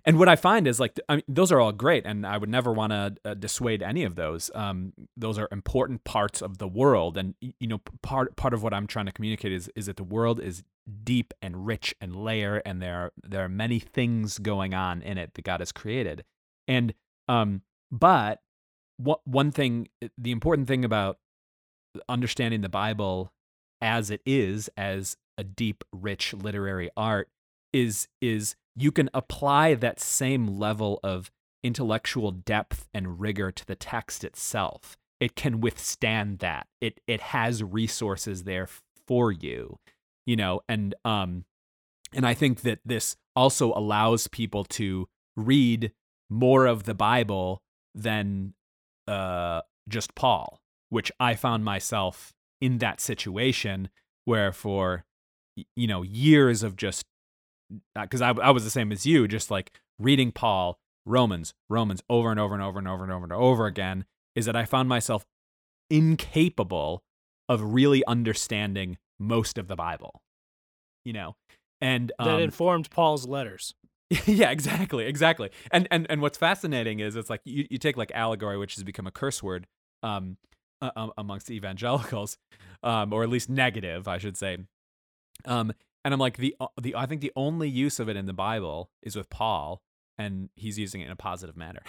and 0.05 0.19
what 0.19 0.29
I 0.29 0.35
find 0.35 0.67
is 0.67 0.81
like 0.81 0.99
I 1.09 1.15
mean, 1.15 1.23
those 1.29 1.53
are 1.53 1.61
all 1.61 1.71
great, 1.71 2.05
and 2.05 2.27
I 2.27 2.37
would 2.37 2.49
never 2.49 2.73
want 2.73 2.91
to 2.91 3.15
uh, 3.25 3.35
dissuade 3.35 3.85
any 3.85 4.03
of 4.03 4.17
those. 4.17 4.51
Um, 4.53 4.95
those 5.17 5.39
are 5.39 5.49
important 5.53 6.03
parts 6.03 6.43
of 6.43 6.59
the 6.59 6.67
world, 6.67 7.17
and 7.17 7.37
you 7.41 7.69
know, 7.69 7.81
part 8.03 8.35
part 8.35 8.53
of 8.53 8.65
what 8.65 8.75
I'm 8.75 8.89
trying 8.89 9.07
to 9.07 9.13
communicate 9.13 9.53
is 9.53 9.71
is 9.77 9.87
that 9.87 9.97
the 9.97 10.03
world 10.03 10.41
is 10.41 10.65
deep 11.05 11.33
and 11.41 11.65
rich 11.69 11.95
and 12.01 12.17
layer, 12.17 12.61
and 12.67 12.83
there 12.83 12.97
are, 12.97 13.13
there 13.23 13.45
are 13.45 13.49
many 13.49 13.79
things 13.79 14.41
going 14.41 14.75
on 14.75 15.03
in 15.03 15.19
it 15.19 15.35
that 15.35 15.45
God 15.45 15.61
has 15.61 15.71
created, 15.71 16.25
and 16.67 16.95
um, 17.29 17.63
but 17.93 18.41
what 18.97 19.21
one 19.25 19.51
thing, 19.51 19.89
the 20.19 20.31
important 20.31 20.69
thing 20.69 20.85
about 20.85 21.19
understanding 22.09 22.61
the 22.61 22.69
Bible 22.69 23.33
as 23.81 24.11
it 24.11 24.23
is, 24.25 24.71
as 24.77 25.17
a 25.37 25.45
deep, 25.45 25.85
rich 25.93 26.33
literary 26.33 26.91
art, 26.97 27.29
is 27.73 28.09
is 28.21 28.55
you 28.77 28.93
can 28.93 29.11
apply 29.13 29.75
that 29.75 30.01
same 30.01 30.47
level 30.47 31.01
of 31.03 31.31
intellectual 31.63 32.31
depth 32.31 32.89
and 32.95 33.21
rigor 33.21 33.51
to 33.51 33.67
the 33.67 33.75
text 33.75 34.25
itself. 34.25 34.97
It 35.21 35.37
can 35.37 35.61
withstand 35.61 36.39
that. 36.39 36.67
It 36.81 37.01
it 37.07 37.21
has 37.21 37.63
resources 37.63 38.45
there 38.45 38.69
for 39.07 39.33
you, 39.33 39.79
you 40.27 40.37
know, 40.37 40.61
and 40.69 40.95
um 41.05 41.45
and 42.15 42.27
I 42.27 42.35
think 42.35 42.61
that 42.63 42.81
this 42.85 43.17
also 43.35 43.73
allows 43.73 44.29
people 44.29 44.65
to 44.65 45.09
read 45.37 45.93
more 46.29 46.67
of 46.67 46.85
the 46.85 46.95
Bible 46.95 47.63
than 47.95 48.55
uh 49.07 49.63
just 49.89 50.15
Paul, 50.15 50.61
which 50.91 51.11
I 51.19 51.35
found 51.35 51.65
myself 51.65 52.33
in 52.61 52.79
that 52.79 53.01
situation 53.01 53.89
where 54.25 54.53
for 54.53 55.05
you 55.77 55.87
know 55.87 56.03
years 56.03 56.63
of 56.63 56.77
just 56.77 57.05
because 57.95 58.23
I, 58.23 58.31
I 58.31 58.51
was 58.51 58.65
the 58.65 58.71
same 58.71 58.93
as 58.93 59.05
you 59.05 59.27
just 59.29 59.51
like 59.51 59.73
reading 59.99 60.33
paul 60.33 60.79
romans 61.05 61.53
romans 61.69 62.03
over 62.09 62.31
and 62.31 62.39
over 62.39 62.55
and 62.55 62.63
over 62.63 62.79
and 62.79 62.89
over 62.89 63.03
and 63.03 63.13
over 63.13 63.25
and 63.25 63.33
over 63.33 63.67
again 63.67 64.05
is 64.35 64.47
that 64.47 64.57
i 64.57 64.65
found 64.65 64.89
myself 64.89 65.27
incapable 65.91 67.03
of 67.49 67.75
really 67.75 68.05
understanding 68.07 68.99
most 69.19 69.59
of 69.59 69.69
the 69.69 69.77
bible 69.77 70.23
you 71.05 71.13
know? 71.13 71.37
And 71.81 72.13
um, 72.19 72.29
that 72.29 72.41
informed 72.41 72.91
paul's 72.91 73.27
letters 73.27 73.75
yeah 74.27 74.51
exactly 74.51 75.05
exactly 75.07 75.51
and 75.71 75.89
and 75.91 76.07
and 76.11 76.21
what's 76.21 76.37
fascinating 76.37 77.01
is 77.01 77.17
it's 77.17 77.31
like 77.31 77.41
you, 77.45 77.67
you 77.71 77.79
take 77.79 77.97
like 77.97 78.11
allegory 78.13 78.59
which 78.59 78.75
has 78.75 78.85
become 78.85 79.07
a 79.07 79.11
curse 79.11 79.43
word 79.43 79.67
um 80.03 80.37
uh, 80.81 81.09
amongst 81.17 81.51
evangelicals 81.51 82.37
um 82.83 83.13
or 83.13 83.23
at 83.23 83.29
least 83.29 83.49
negative 83.49 84.09
i 84.09 84.19
should 84.19 84.37
say 84.37 84.59
um, 85.45 85.73
and 86.05 86.13
I'm 86.13 86.21
like 86.21 86.37
the 86.37 86.55
uh, 86.61 86.67
the 86.81 86.95
I 86.97 87.07
think 87.07 87.21
the 87.21 87.33
only 87.37 87.69
use 87.69 88.01
of 88.01 88.09
it 88.09 88.17
in 88.17 88.27
the 88.27 88.33
Bible 88.33 88.91
is 89.03 89.17
with 89.17 89.31
Paul, 89.31 89.83
and 90.19 90.49
he's 90.57 90.79
using 90.79 91.01
it 91.01 91.07
in 91.07 91.11
a 91.11 91.17
positive 91.17 91.57
manner. 91.57 91.83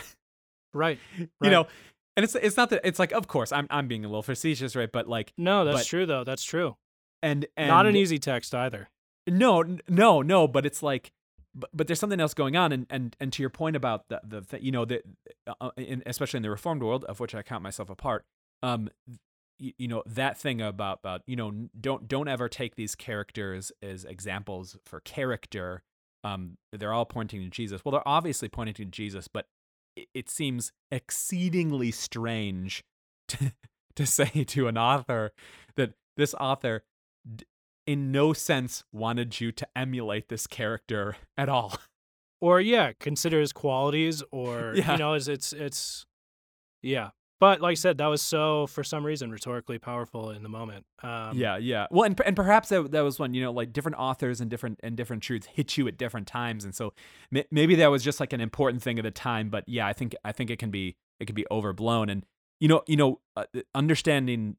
right, 0.73 0.99
right. 1.19 1.29
You 1.41 1.49
know, 1.49 1.67
and 2.15 2.23
it's 2.23 2.35
it's 2.35 2.57
not 2.57 2.69
that 2.69 2.81
it's 2.83 2.99
like 2.99 3.11
of 3.11 3.27
course 3.27 3.51
I'm 3.51 3.67
I'm 3.69 3.87
being 3.87 4.05
a 4.05 4.07
little 4.07 4.23
facetious, 4.23 4.75
right? 4.75 4.91
But 4.91 5.07
like 5.07 5.33
no, 5.37 5.65
that's 5.65 5.79
but, 5.79 5.87
true 5.87 6.05
though. 6.05 6.23
That's 6.23 6.43
true. 6.43 6.75
And, 7.21 7.45
and 7.55 7.69
not 7.69 7.85
an 7.85 7.95
easy 7.95 8.19
text 8.19 8.53
either. 8.53 8.89
No, 9.25 9.63
no, 9.87 10.21
no. 10.21 10.45
But 10.45 10.65
it's 10.65 10.83
like, 10.83 11.13
but, 11.55 11.69
but 11.73 11.87
there's 11.87 11.99
something 11.99 12.19
else 12.19 12.33
going 12.33 12.55
on. 12.55 12.71
And 12.71 12.87
and 12.89 13.15
and 13.19 13.33
to 13.33 13.43
your 13.43 13.49
point 13.49 13.75
about 13.75 14.09
the 14.09 14.21
the 14.23 14.63
you 14.63 14.71
know 14.71 14.85
the 14.85 15.01
uh, 15.47 15.71
especially 16.05 16.37
in 16.37 16.43
the 16.43 16.49
Reformed 16.49 16.83
world 16.83 17.03
of 17.05 17.19
which 17.19 17.35
I 17.35 17.41
count 17.41 17.63
myself 17.63 17.89
a 17.89 17.95
part. 17.95 18.25
Um, 18.61 18.89
you, 19.59 19.73
you 19.77 19.87
know 19.87 20.03
that 20.05 20.37
thing 20.37 20.61
about 20.61 20.99
about 20.99 21.21
you 21.25 21.35
know 21.35 21.51
don't 21.79 22.07
don't 22.07 22.27
ever 22.27 22.49
take 22.49 22.75
these 22.75 22.95
characters 22.95 23.71
as 23.81 24.03
examples 24.03 24.77
for 24.83 24.99
character 25.01 25.83
um 26.23 26.57
they're 26.71 26.93
all 26.93 27.05
pointing 27.05 27.41
to 27.41 27.49
jesus 27.49 27.83
well 27.83 27.91
they're 27.91 28.07
obviously 28.07 28.49
pointing 28.49 28.73
to 28.73 28.85
jesus 28.85 29.27
but 29.27 29.47
it, 29.95 30.29
seems 30.29 30.71
exceedingly 30.91 31.91
strange 31.91 32.83
to, 33.27 33.53
to 33.95 34.05
say 34.05 34.43
to 34.43 34.67
an 34.67 34.77
author 34.77 35.31
that 35.75 35.93
this 36.17 36.33
author 36.35 36.83
in 37.85 38.11
no 38.11 38.33
sense 38.33 38.83
wanted 38.91 39.39
you 39.39 39.51
to 39.51 39.67
emulate 39.75 40.29
this 40.29 40.47
character 40.47 41.15
at 41.37 41.49
all 41.49 41.77
or 42.41 42.61
yeah 42.61 42.91
consider 42.99 43.39
his 43.39 43.53
qualities 43.53 44.23
or 44.31 44.73
yeah. 44.77 44.93
you 44.93 44.97
know 44.97 45.13
it's 45.13 45.27
it's 45.27 45.53
it's 45.53 46.05
yeah 46.81 47.09
but 47.43 47.59
like 47.59 47.71
I 47.71 47.75
said, 47.75 47.97
that 47.97 48.07
was 48.07 48.21
so 48.21 48.67
for 48.67 48.85
some 48.85 49.05
reason 49.05 49.29
rhetorically 49.29 49.77
powerful 49.77 50.29
in 50.29 50.43
the 50.43 50.49
moment. 50.49 50.85
Um, 51.01 51.37
yeah, 51.37 51.57
yeah. 51.57 51.87
Well, 51.91 52.03
and 52.05 52.17
and 52.25 52.37
perhaps 52.37 52.69
that, 52.69 52.91
that 52.91 53.01
was 53.01 53.19
when 53.19 53.33
you 53.33 53.41
know 53.41 53.51
like 53.51 53.73
different 53.73 53.97
authors 53.97 54.39
and 54.39 54.49
different 54.49 54.79
and 54.81 54.95
different 54.95 55.23
truths 55.23 55.47
hit 55.47 55.75
you 55.75 55.85
at 55.89 55.97
different 55.97 56.25
times, 56.25 56.63
and 56.63 56.73
so 56.73 56.93
m- 57.35 57.43
maybe 57.51 57.75
that 57.75 57.87
was 57.87 58.01
just 58.01 58.21
like 58.21 58.31
an 58.31 58.39
important 58.39 58.81
thing 58.81 58.97
at 58.97 59.03
the 59.03 59.11
time. 59.11 59.49
But 59.49 59.67
yeah, 59.67 59.85
I 59.85 59.91
think 59.91 60.15
I 60.23 60.31
think 60.31 60.51
it 60.51 60.57
can 60.57 60.71
be 60.71 60.95
it 61.19 61.25
can 61.25 61.35
be 61.35 61.45
overblown, 61.51 62.07
and 62.07 62.25
you 62.61 62.69
know 62.69 62.81
you 62.87 62.95
know 62.95 63.19
uh, 63.35 63.43
understanding 63.75 64.55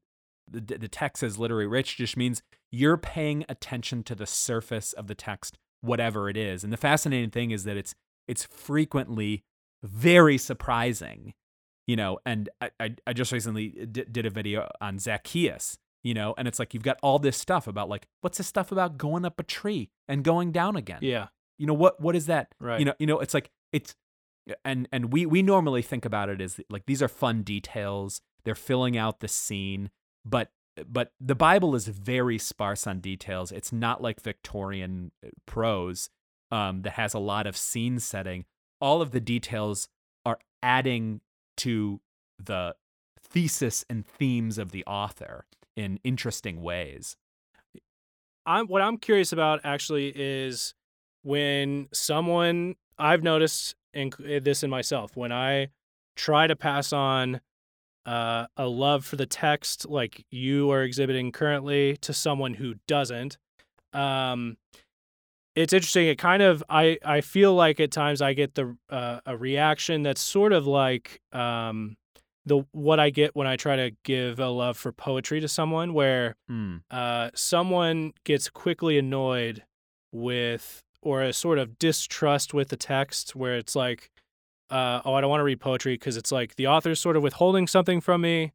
the 0.47 0.77
the 0.77 0.87
text 0.87 1.23
as 1.23 1.39
literary 1.39 1.65
rich 1.65 1.97
just 1.97 2.15
means 2.15 2.43
you're 2.75 2.97
paying 2.97 3.45
attention 3.47 4.03
to 4.03 4.15
the 4.15 4.25
surface 4.25 4.93
of 4.93 5.07
the 5.07 5.15
text, 5.15 5.57
whatever 5.81 6.29
it 6.29 6.37
is. 6.37 6.63
And 6.63 6.73
the 6.73 6.77
fascinating 6.77 7.29
thing 7.29 7.51
is 7.51 7.63
that 7.63 7.77
it's 7.77 7.95
it's 8.27 8.43
frequently 8.43 9.43
very 9.83 10.37
surprising 10.37 11.33
you 11.85 11.95
know 11.95 12.17
and 12.25 12.49
i 12.59 12.71
i, 12.79 12.95
I 13.05 13.13
just 13.13 13.31
recently 13.31 13.69
d- 13.69 14.05
did 14.11 14.25
a 14.25 14.31
video 14.31 14.67
on 14.81 14.97
zacchaeus 14.97 15.77
you 16.03 16.15
know 16.15 16.33
and 16.39 16.47
it's 16.47 16.57
like 16.57 16.73
you've 16.73 16.83
got 16.83 16.97
all 17.03 17.19
this 17.19 17.37
stuff 17.37 17.67
about 17.67 17.87
like 17.87 18.07
what's 18.21 18.39
this 18.39 18.47
stuff 18.47 18.71
about 18.71 18.97
going 18.97 19.25
up 19.25 19.39
a 19.39 19.43
tree 19.43 19.89
and 20.07 20.23
going 20.23 20.51
down 20.51 20.75
again? 20.75 20.99
Yeah. 21.01 21.27
You 21.57 21.67
know 21.67 21.73
what 21.73 21.99
what 22.01 22.15
is 22.15 22.25
that? 22.27 22.53
Right. 22.59 22.79
You 22.79 22.85
know 22.85 22.93
you 22.99 23.07
know 23.07 23.19
it's 23.19 23.33
like 23.33 23.49
it's 23.71 23.95
and 24.63 24.87
and 24.91 25.11
we 25.11 25.25
we 25.25 25.41
normally 25.41 25.81
think 25.81 26.05
about 26.05 26.29
it 26.29 26.41
as 26.41 26.59
like 26.69 26.85
these 26.85 27.01
are 27.01 27.07
fun 27.07 27.43
details. 27.43 28.21
They're 28.43 28.55
filling 28.55 28.97
out 28.97 29.19
the 29.19 29.27
scene 29.27 29.89
but 30.23 30.49
but 30.87 31.11
the 31.19 31.35
bible 31.35 31.75
is 31.75 31.87
very 31.87 32.37
sparse 32.37 32.85
on 32.85 32.99
details 32.99 33.51
it's 33.51 33.71
not 33.71 34.01
like 34.01 34.21
victorian 34.21 35.11
uh, 35.25 35.29
prose 35.45 36.09
um, 36.51 36.83
that 36.83 36.93
has 36.93 37.13
a 37.13 37.19
lot 37.19 37.47
of 37.47 37.57
scene 37.57 37.99
setting 37.99 38.45
all 38.79 39.01
of 39.01 39.11
the 39.11 39.19
details 39.19 39.87
are 40.25 40.39
adding 40.61 41.21
to 41.57 42.01
the 42.43 42.75
thesis 43.21 43.85
and 43.89 44.05
themes 44.05 44.57
of 44.57 44.71
the 44.71 44.85
author 44.85 45.45
in 45.75 45.99
interesting 46.03 46.61
ways. 46.61 47.17
I'm 48.45 48.67
what 48.67 48.81
I'm 48.81 48.97
curious 48.97 49.31
about 49.31 49.61
actually 49.63 50.13
is 50.15 50.73
when 51.23 51.87
someone 51.91 52.75
I've 52.97 53.23
noticed 53.23 53.75
in, 53.93 54.11
eh, 54.25 54.39
this 54.39 54.63
in 54.63 54.69
myself 54.69 55.17
when 55.17 55.31
I 55.31 55.69
try 56.15 56.47
to 56.47 56.55
pass 56.55 56.93
on 56.93 57.41
uh, 58.05 58.47
a 58.57 58.67
love 58.67 59.05
for 59.05 59.15
the 59.15 59.25
text 59.25 59.89
like 59.89 60.25
you 60.29 60.71
are 60.71 60.83
exhibiting 60.83 61.31
currently 61.31 61.97
to 61.97 62.13
someone 62.13 62.53
who 62.55 62.75
doesn't. 62.87 63.37
Um, 63.93 64.57
it's 65.55 65.73
interesting. 65.73 66.07
It 66.07 66.17
kind 66.17 66.43
of 66.43 66.63
I 66.69 66.97
I 67.03 67.21
feel 67.21 67.53
like 67.53 67.79
at 67.79 67.91
times 67.91 68.21
I 68.21 68.33
get 68.33 68.55
the 68.55 68.75
uh, 68.89 69.19
a 69.25 69.37
reaction 69.37 70.03
that's 70.03 70.21
sort 70.21 70.51
of 70.53 70.67
like 70.67 71.21
um, 71.31 71.95
the 72.45 72.65
what 72.71 72.99
I 72.99 73.09
get 73.09 73.35
when 73.35 73.47
I 73.47 73.55
try 73.55 73.75
to 73.75 73.91
give 74.03 74.39
a 74.39 74.49
love 74.49 74.77
for 74.77 74.91
poetry 74.91 75.39
to 75.39 75.47
someone, 75.47 75.93
where 75.93 76.35
mm. 76.49 76.81
uh, 76.91 77.29
someone 77.33 78.13
gets 78.23 78.49
quickly 78.49 78.97
annoyed 78.97 79.63
with 80.11 80.83
or 81.01 81.21
a 81.21 81.31
sort 81.31 81.59
of 81.59 81.77
distrust 81.77 82.53
with 82.53 82.69
the 82.69 82.75
text, 82.75 83.35
where 83.35 83.55
it's 83.55 83.75
like, 83.75 84.09
uh, 84.69 85.01
oh, 85.05 85.13
I 85.13 85.21
don't 85.21 85.29
want 85.29 85.39
to 85.39 85.45
read 85.45 85.59
poetry 85.59 85.93
because 85.93 86.17
it's 86.17 86.31
like 86.31 86.55
the 86.55 86.67
author's 86.67 86.99
sort 86.99 87.15
of 87.15 87.23
withholding 87.23 87.67
something 87.67 88.01
from 88.01 88.21
me. 88.21 88.53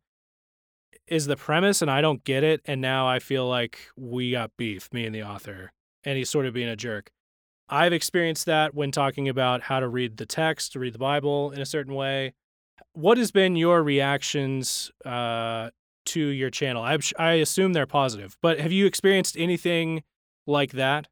Is 1.07 1.27
the 1.27 1.37
premise, 1.37 1.83
and 1.83 1.90
I 1.90 2.01
don't 2.01 2.23
get 2.23 2.44
it, 2.44 2.61
and 2.66 2.81
now 2.81 3.09
I 3.09 3.18
feel 3.18 3.49
like 3.49 3.79
we 3.96 4.31
got 4.31 4.53
beef, 4.57 4.92
me 4.92 5.07
and 5.07 5.14
the 5.14 5.25
author 5.25 5.73
and 6.05 6.16
he's 6.16 6.31
sort 6.31 6.46
of 6.46 6.55
being 6.55 6.68
a 6.68 6.77
jerk. 6.77 7.11
I've 7.68 7.92
experienced 7.92 8.46
that 8.46 8.75
when 8.75 8.90
talking 8.90 9.29
about 9.29 9.62
how 9.62 9.81
to 9.81 9.88
read 9.88 10.16
the 10.16 10.27
text, 10.27 10.73
to 10.73 10.81
read 10.81 10.94
the 10.94 10.99
Bible 10.99 11.53
in 11.53 11.61
a 11.61 11.66
certain 11.66 11.94
way. 11.94 12.35
What 12.94 13.18
has 13.18 13.31
been 13.31 13.55
your 13.55 13.83
reactions 13.83 14.90
uh, 15.05 15.70
to 16.07 16.20
your 16.20 16.51
channel? 16.51 16.83
I, 16.83 16.99
I 17.18 17.33
assume 17.35 17.73
they're 17.73 17.87
positive, 17.87 18.37
but 18.42 18.59
have 18.59 18.73
you 18.73 18.87
experienced 18.87 19.37
anything 19.38 20.03
like 20.46 20.73
that? 20.73 21.07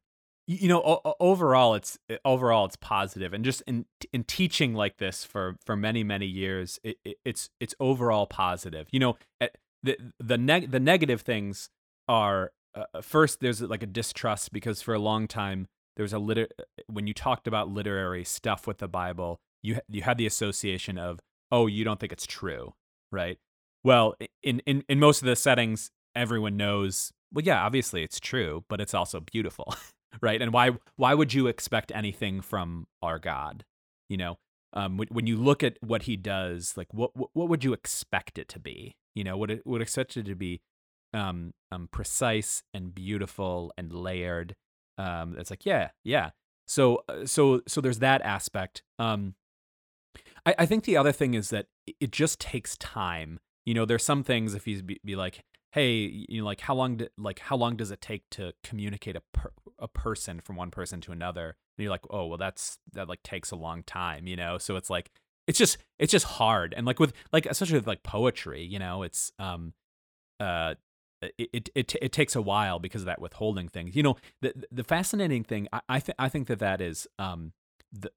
You 0.51 0.67
know, 0.67 0.99
overall, 1.19 1.75
it's 1.75 1.99
overall 2.25 2.65
it's 2.65 2.75
positive, 2.75 3.33
and 3.33 3.45
just 3.45 3.61
in 3.67 3.85
in 4.11 4.23
teaching 4.23 4.73
like 4.73 4.97
this 4.97 5.23
for 5.23 5.57
for 5.63 5.75
many 5.75 6.03
many 6.03 6.25
years, 6.25 6.79
it, 6.83 6.97
it, 7.05 7.17
it's 7.23 7.51
it's 7.59 7.75
overall 7.79 8.25
positive. 8.25 8.87
You 8.89 8.99
know, 8.99 9.17
eh, 9.39 9.49
the 9.83 9.95
the 10.19 10.39
neg- 10.39 10.71
the 10.71 10.79
negative 10.79 11.21
things 11.21 11.69
are 12.07 12.51
uh, 12.73 12.85
uh, 12.95 13.01
first 13.01 13.41
there's 13.41 13.61
like 13.61 13.83
a 13.83 13.87
distrust 13.87 14.51
because 14.51 14.81
for 14.81 14.95
a 14.95 14.99
long 14.99 15.27
time 15.27 15.67
there 15.95 16.03
was 16.03 16.13
a 16.13 16.19
liter 16.19 16.47
uh, 16.59 16.63
when 16.87 17.05
you 17.05 17.13
talked 17.13 17.45
about 17.47 17.69
literary 17.69 18.23
stuff 18.23 18.65
with 18.65 18.79
the 18.79 18.87
Bible, 18.87 19.39
you 19.61 19.79
you 19.87 20.01
had 20.01 20.17
the 20.17 20.25
association 20.25 20.97
of 20.97 21.19
oh 21.51 21.67
you 21.67 21.83
don't 21.83 21.99
think 21.99 22.11
it's 22.11 22.25
true, 22.25 22.73
right? 23.11 23.37
Well, 23.83 24.15
in 24.41 24.61
in 24.65 24.83
in 24.89 24.99
most 24.99 25.21
of 25.21 25.27
the 25.27 25.35
settings, 25.35 25.91
everyone 26.15 26.57
knows. 26.57 27.11
Well, 27.31 27.45
yeah, 27.45 27.63
obviously 27.63 28.01
it's 28.01 28.19
true, 28.19 28.65
but 28.67 28.81
it's 28.81 28.95
also 28.95 29.19
beautiful, 29.19 29.75
right? 30.21 30.41
And 30.41 30.53
why 30.53 30.71
why 30.95 31.13
would 31.13 31.33
you 31.33 31.47
expect 31.47 31.91
anything 31.93 32.41
from 32.41 32.87
our 33.01 33.19
God? 33.19 33.65
You 34.09 34.17
know, 34.17 34.37
um, 34.73 34.97
when, 34.97 35.07
when 35.09 35.27
you 35.27 35.37
look 35.37 35.63
at 35.63 35.77
what 35.81 36.03
He 36.03 36.15
does, 36.15 36.75
like 36.75 36.93
what 36.93 37.11
what 37.15 37.49
would 37.49 37.63
you 37.63 37.73
expect 37.73 38.37
it 38.37 38.47
to 38.49 38.59
be? 38.59 38.95
You 39.15 39.23
know, 39.23 39.37
would 39.37 39.51
it 39.51 39.65
would 39.65 39.81
expect 39.81 40.17
it 40.17 40.25
to 40.25 40.35
be 40.35 40.61
um, 41.13 41.53
um, 41.71 41.89
precise 41.91 42.63
and 42.73 42.93
beautiful 42.93 43.73
and 43.77 43.91
layered. 43.93 44.55
Um, 44.97 45.35
it's 45.37 45.49
like, 45.49 45.65
yeah, 45.65 45.89
yeah. 46.03 46.31
So, 46.67 47.03
uh, 47.09 47.25
so, 47.25 47.61
so 47.67 47.81
there's 47.81 47.99
that 47.99 48.21
aspect. 48.21 48.83
Um, 48.99 49.35
I, 50.45 50.55
I 50.59 50.65
think 50.65 50.83
the 50.83 50.97
other 50.97 51.11
thing 51.11 51.33
is 51.33 51.49
that 51.49 51.67
it 51.99 52.11
just 52.11 52.39
takes 52.39 52.77
time. 52.77 53.39
You 53.65 53.73
know, 53.73 53.85
there's 53.85 54.05
some 54.05 54.23
things 54.23 54.53
if 54.53 54.67
you 54.67 54.81
be, 54.83 54.99
be 55.03 55.15
like, 55.15 55.43
hey, 55.71 56.25
you 56.27 56.41
know, 56.41 56.45
like 56.45 56.61
how 56.61 56.73
long, 56.75 56.97
do, 56.97 57.07
like 57.17 57.39
how 57.39 57.55
long 57.55 57.75
does 57.75 57.91
it 57.91 58.01
take 58.01 58.29
to 58.31 58.53
communicate 58.63 59.15
a 59.15 59.21
per, 59.33 59.51
a 59.77 59.87
person 59.87 60.39
from 60.39 60.55
one 60.55 60.71
person 60.71 61.01
to 61.01 61.11
another? 61.11 61.55
And 61.77 61.83
you're 61.83 61.91
like, 61.91 62.05
oh 62.09 62.25
well, 62.25 62.37
that's 62.37 62.79
that 62.93 63.07
like 63.07 63.23
takes 63.23 63.51
a 63.51 63.55
long 63.55 63.83
time, 63.83 64.27
you 64.27 64.35
know. 64.35 64.57
So 64.57 64.75
it's 64.75 64.89
like 64.89 65.11
it's 65.47 65.57
just 65.57 65.77
it's 65.97 66.11
just 66.11 66.25
hard, 66.25 66.73
and 66.75 66.85
like 66.85 66.99
with 66.99 67.13
like 67.31 67.45
especially 67.45 67.77
with 67.77 67.87
like 67.87 68.03
poetry, 68.03 68.63
you 68.63 68.79
know, 68.79 69.03
it's 69.03 69.31
um 69.39 69.73
uh 70.39 70.75
it, 71.21 71.49
it 71.53 71.69
it 71.75 71.95
it 72.01 72.11
takes 72.11 72.35
a 72.35 72.41
while 72.41 72.79
because 72.79 73.01
of 73.01 73.05
that 73.05 73.21
withholding 73.21 73.67
thing. 73.67 73.91
You 73.93 74.03
know, 74.03 74.15
the 74.41 74.53
the 74.71 74.83
fascinating 74.83 75.43
thing 75.43 75.67
I 75.73 75.81
I, 75.89 75.99
th- 75.99 76.15
I 76.19 76.29
think 76.29 76.47
that 76.47 76.59
that 76.59 76.81
is 76.81 77.07
um 77.17 77.53
the 77.91 78.11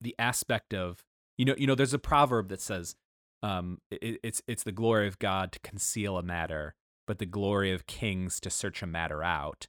the 0.00 0.14
aspect 0.18 0.74
of 0.74 1.04
you 1.38 1.44
know 1.44 1.54
you 1.56 1.66
know 1.66 1.74
there's 1.74 1.94
a 1.94 1.98
proverb 1.98 2.48
that 2.48 2.60
says 2.60 2.96
um 3.42 3.78
it, 3.90 4.20
it's 4.22 4.42
it's 4.46 4.62
the 4.62 4.72
glory 4.72 5.06
of 5.06 5.18
God 5.18 5.52
to 5.52 5.58
conceal 5.60 6.18
a 6.18 6.22
matter, 6.22 6.74
but 7.06 7.18
the 7.18 7.26
glory 7.26 7.72
of 7.72 7.86
kings 7.86 8.40
to 8.40 8.50
search 8.50 8.82
a 8.82 8.86
matter 8.86 9.22
out. 9.22 9.66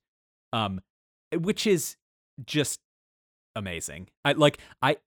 Um, 0.54 0.82
which 1.34 1.68
is 1.68 1.98
just 2.46 2.80
amazing. 3.56 4.10
I 4.24 4.34
like 4.34 4.60
I 4.82 4.98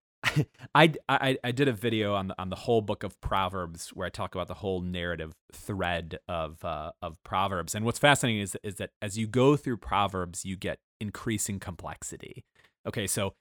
I, 0.75 0.93
I 1.09 1.39
I 1.45 1.53
did 1.53 1.69
a 1.69 1.73
video 1.73 2.15
on 2.15 2.29
the 2.29 2.35
on 2.41 2.51
the 2.51 2.57
whole 2.57 2.81
book 2.81 3.03
of 3.03 3.21
Proverbs 3.21 3.91
where 3.91 4.07
I 4.07 4.11
talk 4.11 4.35
about 4.35 4.49
the 4.49 4.55
whole 4.55 4.81
narrative 4.81 5.35
thread 5.53 6.19
of 6.29 6.65
uh, 6.65 6.93
of 7.03 7.23
Proverbs. 7.25 7.75
And 7.75 7.85
what's 7.85 7.99
fascinating 7.99 8.41
is 8.43 8.57
is 8.63 8.77
that 8.77 8.91
as 9.01 9.17
you 9.17 9.27
go 9.27 9.57
through 9.57 9.79
Proverbs, 9.79 10.45
you 10.45 10.57
get 10.57 10.81
increasing 11.01 11.61
complexity. 11.61 12.45
Okay, 12.87 13.07
so 13.07 13.35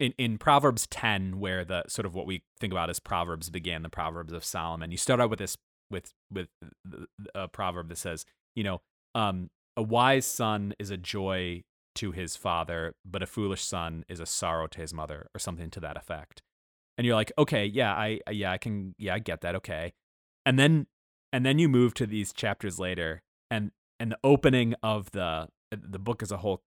in 0.00 0.12
in 0.18 0.38
Proverbs 0.38 0.86
10 0.88 1.38
where 1.38 1.64
the 1.64 1.84
sort 1.88 2.06
of 2.06 2.14
what 2.14 2.26
we 2.26 2.42
think 2.58 2.72
about 2.72 2.90
as 2.90 2.98
Proverbs 2.98 3.50
began, 3.50 3.82
the 3.82 3.88
Proverbs 3.88 4.32
of 4.32 4.44
Solomon, 4.44 4.90
you 4.90 4.96
start 4.96 5.20
out 5.20 5.30
with 5.30 5.38
this 5.38 5.56
with 5.94 6.12
with 6.30 6.48
a 7.34 7.48
proverb 7.48 7.88
that 7.88 7.98
says, 7.98 8.26
you 8.54 8.64
know, 8.64 8.82
um, 9.14 9.48
a 9.76 9.82
wise 9.82 10.26
son 10.26 10.74
is 10.78 10.90
a 10.90 10.96
joy 10.96 11.62
to 11.94 12.12
his 12.12 12.36
father, 12.36 12.94
but 13.04 13.22
a 13.22 13.26
foolish 13.26 13.62
son 13.62 14.04
is 14.08 14.20
a 14.20 14.26
sorrow 14.26 14.66
to 14.66 14.80
his 14.80 14.92
mother, 14.92 15.28
or 15.34 15.38
something 15.38 15.70
to 15.70 15.80
that 15.80 15.96
effect. 15.96 16.42
And 16.98 17.06
you're 17.06 17.16
like, 17.16 17.32
okay, 17.38 17.64
yeah, 17.64 17.92
I, 17.92 18.20
yeah, 18.30 18.52
I 18.52 18.58
can, 18.58 18.94
yeah, 18.98 19.14
I 19.14 19.18
get 19.18 19.40
that, 19.40 19.54
okay. 19.56 19.92
And 20.46 20.58
then, 20.58 20.86
and 21.32 21.44
then 21.46 21.58
you 21.58 21.68
move 21.68 21.94
to 21.94 22.06
these 22.06 22.32
chapters 22.32 22.78
later, 22.78 23.22
and 23.50 23.70
and 23.98 24.12
the 24.12 24.18
opening 24.22 24.74
of 24.82 25.10
the 25.12 25.48
the 25.70 25.98
book 25.98 26.22
is 26.22 26.32
a 26.32 26.38
whole 26.38 26.62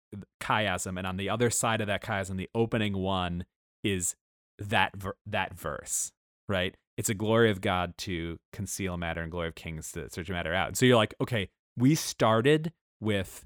chiasm, 0.42 0.98
and 0.98 1.08
on 1.08 1.18
the 1.18 1.30
other 1.30 1.50
side 1.50 1.82
of 1.82 1.88
that 1.88 2.04
chiasm, 2.04 2.38
the 2.38 2.50
opening 2.54 2.98
one 2.98 3.46
is 3.84 4.16
that 4.60 4.96
ver- 4.96 5.18
that 5.26 5.54
verse, 5.54 6.12
right? 6.48 6.76
It's 6.98 7.10
a 7.10 7.14
glory 7.14 7.50
of 7.50 7.62
God 7.62 7.98
to 8.00 8.38
conceal 8.52 8.98
matter 8.98 9.22
and 9.22 9.32
glory 9.32 9.48
of 9.48 9.56
kings 9.56 9.92
to 9.94 10.10
search 10.10 10.30
matter 10.30 10.54
out. 10.54 10.68
And 10.70 10.78
so 10.78 10.86
you're 10.86 10.98
like, 10.98 11.16
okay, 11.20 11.50
we 11.76 11.96
started 11.96 12.72
with 13.02 13.46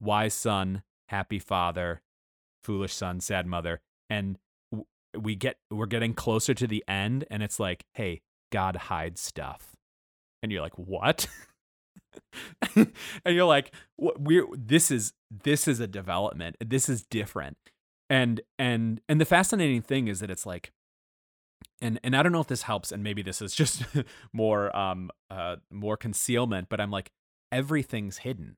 wise 0.00 0.34
son 0.34 0.82
happy 1.08 1.38
father, 1.38 2.02
foolish 2.62 2.94
son, 2.94 3.20
sad 3.20 3.46
mother, 3.46 3.80
and 4.08 4.38
we 5.16 5.34
get 5.34 5.56
we're 5.70 5.86
getting 5.86 6.14
closer 6.14 6.54
to 6.54 6.66
the 6.66 6.84
end, 6.86 7.24
and 7.30 7.42
it's 7.42 7.58
like, 7.58 7.84
hey, 7.94 8.20
God 8.52 8.76
hides 8.76 9.20
stuff, 9.20 9.76
and 10.42 10.52
you're 10.52 10.62
like, 10.62 10.78
what? 10.78 11.26
and 12.76 12.92
you're 13.26 13.44
like, 13.44 13.74
we're 13.96 14.46
this 14.54 14.90
is 14.90 15.12
this 15.30 15.66
is 15.66 15.80
a 15.80 15.86
development. 15.86 16.56
This 16.64 16.88
is 16.88 17.04
different, 17.04 17.56
and 18.08 18.40
and 18.58 19.00
and 19.08 19.20
the 19.20 19.24
fascinating 19.24 19.82
thing 19.82 20.08
is 20.08 20.20
that 20.20 20.30
it's 20.30 20.46
like 20.46 20.72
and 21.80 22.00
and 22.02 22.16
I 22.16 22.22
don't 22.22 22.32
know 22.32 22.40
if 22.40 22.46
this 22.46 22.62
helps, 22.62 22.92
and 22.92 23.02
maybe 23.02 23.22
this 23.22 23.40
is 23.42 23.54
just 23.54 23.82
more 24.32 24.74
um 24.76 25.10
uh 25.30 25.56
more 25.70 25.96
concealment, 25.96 26.68
but 26.68 26.80
I'm 26.80 26.90
like 26.90 27.10
everything's 27.50 28.18
hidden 28.18 28.56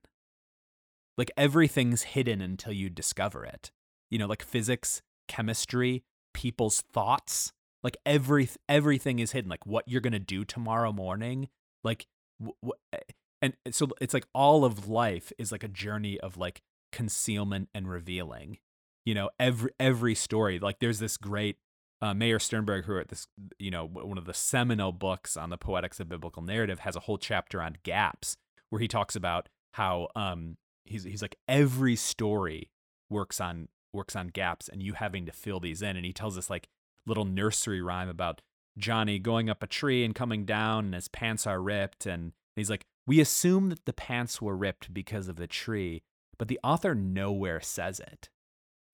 like 1.17 1.31
everything's 1.37 2.01
hidden 2.01 2.41
until 2.41 2.73
you 2.73 2.89
discover 2.89 3.45
it. 3.45 3.71
You 4.09 4.17
know, 4.17 4.27
like 4.27 4.41
physics, 4.43 5.01
chemistry, 5.27 6.03
people's 6.33 6.81
thoughts, 6.81 7.53
like 7.83 7.97
every 8.05 8.49
everything 8.67 9.19
is 9.19 9.31
hidden. 9.31 9.49
Like 9.49 9.65
what 9.65 9.87
you're 9.87 10.01
to 10.13 10.19
do 10.19 10.43
tomorrow 10.43 10.91
morning, 10.91 11.49
like 11.83 12.07
wh- 12.43 12.69
eh, 12.93 12.97
and 13.41 13.53
so 13.71 13.89
it's 13.99 14.13
like 14.13 14.25
all 14.33 14.65
of 14.65 14.87
life 14.87 15.31
is 15.37 15.51
like 15.51 15.63
a 15.63 15.67
journey 15.67 16.19
of 16.19 16.37
like 16.37 16.61
concealment 16.91 17.69
and 17.73 17.89
revealing. 17.89 18.57
You 19.05 19.15
know, 19.15 19.29
every 19.39 19.71
every 19.79 20.15
story, 20.15 20.59
like 20.59 20.79
there's 20.79 20.99
this 20.99 21.17
great 21.17 21.57
uh, 22.01 22.13
Meir 22.13 22.39
Sternberg, 22.39 22.85
who 22.85 22.93
wrote 22.93 23.09
this, 23.09 23.27
you 23.59 23.71
know, 23.71 23.85
one 23.85 24.17
of 24.17 24.25
the 24.25 24.33
seminal 24.33 24.91
books 24.91 25.37
on 25.37 25.49
the 25.49 25.57
poetics 25.57 25.99
of 25.99 26.09
biblical 26.09 26.41
narrative, 26.41 26.79
has 26.79 26.95
a 26.95 27.01
whole 27.01 27.17
chapter 27.17 27.61
on 27.61 27.77
gaps 27.83 28.37
where 28.69 28.79
he 28.79 28.87
talks 28.87 29.15
about 29.15 29.49
how 29.73 30.07
um, 30.15 30.57
he's 30.85 31.03
he's 31.03 31.21
like 31.21 31.35
every 31.47 31.95
story 31.95 32.71
works 33.09 33.39
on 33.39 33.67
works 33.93 34.15
on 34.15 34.27
gaps 34.27 34.67
and 34.69 34.81
you 34.81 34.93
having 34.93 35.25
to 35.25 35.31
fill 35.31 35.59
these 35.59 35.81
in. 35.81 35.95
And 35.95 36.05
he 36.05 36.13
tells 36.13 36.35
this 36.35 36.49
like 36.49 36.67
little 37.05 37.25
nursery 37.25 37.81
rhyme 37.81 38.09
about 38.09 38.41
Johnny 38.77 39.19
going 39.19 39.49
up 39.49 39.61
a 39.61 39.67
tree 39.67 40.03
and 40.03 40.15
coming 40.15 40.45
down 40.45 40.85
and 40.85 40.95
his 40.95 41.07
pants 41.07 41.45
are 41.45 41.61
ripped. 41.61 42.05
And 42.05 42.33
he's 42.55 42.69
like 42.69 42.85
we 43.05 43.19
assume 43.19 43.69
that 43.69 43.85
the 43.85 43.93
pants 43.93 44.41
were 44.41 44.55
ripped 44.55 44.93
because 44.93 45.27
of 45.27 45.35
the 45.35 45.47
tree 45.47 46.01
but 46.41 46.47
the 46.47 46.59
author 46.63 46.95
nowhere 46.95 47.61
says 47.61 47.99
it. 47.99 48.27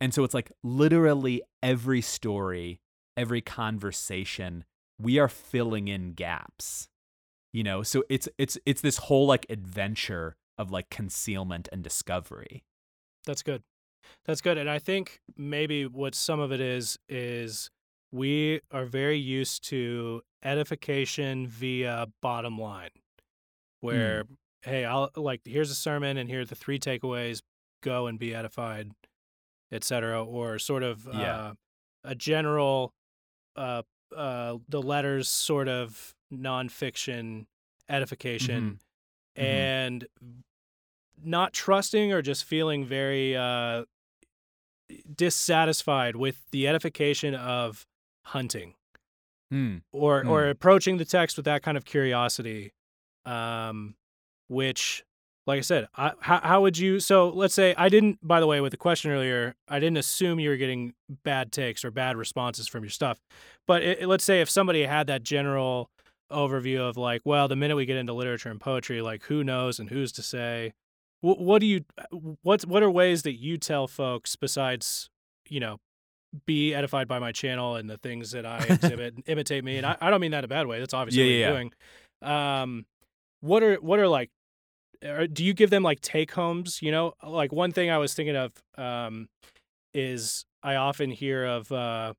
And 0.01 0.13
so 0.13 0.25
it's 0.25 0.33
like 0.33 0.51
literally 0.63 1.41
every 1.63 2.01
story 2.01 2.81
every 3.17 3.41
conversation 3.41 4.63
we 4.99 5.19
are 5.19 5.27
filling 5.27 5.87
in 5.87 6.13
gaps 6.13 6.87
you 7.51 7.63
know 7.63 7.83
so 7.83 8.03
it's 8.09 8.29
it's 8.37 8.57
it's 8.65 8.81
this 8.81 8.97
whole 8.97 9.27
like 9.27 9.45
adventure 9.49 10.37
of 10.57 10.71
like 10.71 10.89
concealment 10.89 11.69
and 11.71 11.83
discovery. 11.83 12.63
That's 13.25 13.43
good. 13.43 13.63
That's 14.25 14.41
good. 14.41 14.57
And 14.57 14.69
I 14.69 14.79
think 14.79 15.19
maybe 15.35 15.85
what 15.85 16.15
some 16.15 16.39
of 16.39 16.51
it 16.51 16.61
is 16.61 16.97
is 17.09 17.69
we 18.11 18.61
are 18.71 18.85
very 18.85 19.17
used 19.17 19.63
to 19.65 20.21
edification 20.43 21.47
via 21.47 22.07
bottom 22.21 22.57
line. 22.57 22.89
Where 23.81 24.23
mm. 24.23 24.27
hey, 24.63 24.85
I'll 24.85 25.11
like 25.15 25.41
here's 25.45 25.69
a 25.69 25.75
sermon 25.75 26.17
and 26.17 26.29
here 26.29 26.41
are 26.41 26.45
the 26.45 26.55
three 26.55 26.79
takeaways, 26.79 27.41
go 27.83 28.07
and 28.07 28.17
be 28.17 28.33
edified, 28.33 28.91
etc. 29.71 30.23
or 30.23 30.57
sort 30.57 30.83
of 30.83 31.07
yeah. 31.13 31.35
uh, 31.35 31.53
a 32.03 32.15
general 32.15 32.93
uh 33.57 33.81
uh 34.15 34.57
the 34.69 34.81
letters 34.81 35.27
sort 35.27 35.67
of 35.67 36.13
nonfiction 36.33 37.45
edification. 37.89 38.61
Mm-hmm. 38.61 38.73
Mm-hmm. 39.37 39.45
and 39.45 40.07
not 41.23 41.53
trusting 41.53 42.11
or 42.11 42.21
just 42.21 42.43
feeling 42.43 42.85
very 42.85 43.35
uh, 43.35 43.83
dissatisfied 45.15 46.15
with 46.15 46.43
the 46.51 46.67
edification 46.67 47.35
of 47.35 47.85
hunting 48.25 48.73
mm. 49.53 49.81
or 49.91 50.23
mm. 50.23 50.29
or 50.29 50.47
approaching 50.47 50.97
the 50.97 51.05
text 51.05 51.37
with 51.37 51.45
that 51.45 51.63
kind 51.63 51.77
of 51.77 51.85
curiosity 51.85 52.73
um, 53.25 53.95
which 54.47 55.03
like 55.47 55.57
i 55.57 55.61
said 55.61 55.87
I, 55.95 56.11
how, 56.19 56.39
how 56.41 56.61
would 56.61 56.77
you 56.77 56.99
so 56.99 57.29
let's 57.29 57.53
say 57.53 57.73
i 57.77 57.89
didn't 57.89 58.19
by 58.25 58.39
the 58.39 58.47
way 58.47 58.61
with 58.61 58.71
the 58.71 58.77
question 58.77 59.09
earlier 59.11 59.55
i 59.67 59.79
didn't 59.79 59.97
assume 59.97 60.39
you 60.39 60.49
were 60.49 60.57
getting 60.57 60.93
bad 61.23 61.51
takes 61.51 61.83
or 61.85 61.91
bad 61.91 62.17
responses 62.17 62.67
from 62.67 62.83
your 62.83 62.89
stuff. 62.89 63.19
But 63.65 63.83
it, 63.83 64.07
let's 64.07 64.23
say 64.23 64.41
if 64.41 64.49
somebody 64.49 64.83
had 64.83 65.07
that 65.07 65.23
general 65.23 65.89
overview 66.31 66.79
of 66.79 66.97
like 66.97 67.21
well 67.23 67.47
the 67.47 67.55
minute 67.55 67.75
we 67.75 67.85
get 67.85 67.95
into 67.95 68.11
literature 68.11 68.49
and 68.49 68.59
poetry 68.59 69.01
like 69.01 69.23
who 69.23 69.43
knows 69.43 69.79
and 69.79 69.89
who's 69.89 70.11
to 70.13 70.21
say? 70.21 70.73
What, 71.21 71.39
what 71.39 71.61
do 71.61 71.65
you 71.67 71.85
what 72.43 72.65
what 72.65 72.83
are 72.83 72.91
ways 72.91 73.23
that 73.23 73.33
you 73.33 73.57
tell 73.57 73.87
folks 73.87 74.35
besides 74.35 75.09
you 75.49 75.59
know 75.59 75.79
be 76.45 76.75
edified 76.75 77.07
by 77.07 77.19
my 77.19 77.31
channel 77.31 77.75
and 77.75 77.89
the 77.89 77.97
things 77.97 78.31
that 78.31 78.45
I 78.45 78.57
exhibit 78.69 79.15
and 79.15 79.23
imitate 79.27 79.63
me? 79.63 79.77
And 79.77 79.85
I, 79.85 79.97
I 79.99 80.09
don't 80.09 80.21
mean 80.21 80.31
that 80.31 80.39
in 80.39 80.45
a 80.45 80.49
bad 80.49 80.67
way 80.67 80.79
that's 80.79 80.93
obviously 80.93 81.39
yeah, 81.39 81.51
what 81.51 81.53
you're 81.53 81.57
doing. 81.57 81.71
Um 82.21 82.85
what 83.41 83.63
are 83.63 83.75
what 83.75 83.99
are 83.99 84.07
like 84.07 84.29
do 85.31 85.43
you 85.43 85.53
give 85.53 85.69
them 85.69 85.83
like 85.83 86.01
take 86.01 86.31
homes 86.31 86.81
you 86.81 86.91
know 86.91 87.13
like 87.25 87.51
one 87.51 87.71
thing 87.71 87.89
I 87.89 87.97
was 87.97 88.13
thinking 88.13 88.35
of 88.35 88.51
um 88.77 89.27
is 89.93 90.45
I 90.63 90.75
often 90.75 91.11
hear 91.11 91.45
of 91.45 91.71
uh 91.71 92.13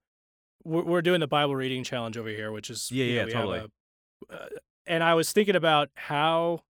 we're, 0.64 0.82
we're 0.82 1.02
doing 1.02 1.20
the 1.20 1.28
Bible 1.28 1.56
reading 1.56 1.84
challenge 1.84 2.16
over 2.16 2.28
here 2.28 2.52
which 2.52 2.70
is 2.70 2.90
yeah 2.90 3.04
yeah 3.04 3.24
know, 3.24 3.30
totally 3.30 3.58
a, 3.58 4.34
uh, 4.34 4.48
and 4.86 5.04
I 5.04 5.14
was 5.14 5.32
thinking 5.32 5.54
about 5.54 5.90
how 5.94 6.62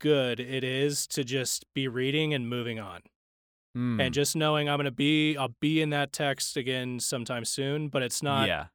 good 0.00 0.38
it 0.38 0.62
is 0.62 1.06
to 1.08 1.24
just 1.24 1.64
be 1.74 1.88
reading 1.88 2.34
and 2.34 2.48
moving 2.48 2.78
on. 2.78 3.00
Mm. 3.76 4.00
And 4.00 4.14
just 4.14 4.36
knowing 4.36 4.68
I'm 4.68 4.76
going 4.76 4.84
to 4.84 4.92
be 4.92 5.36
I'll 5.36 5.54
be 5.60 5.80
in 5.80 5.90
that 5.90 6.12
text 6.12 6.56
again 6.56 7.00
sometime 7.00 7.44
soon, 7.44 7.88
but 7.88 8.02
it's 8.02 8.22
not 8.22 8.46
Yeah. 8.46 8.66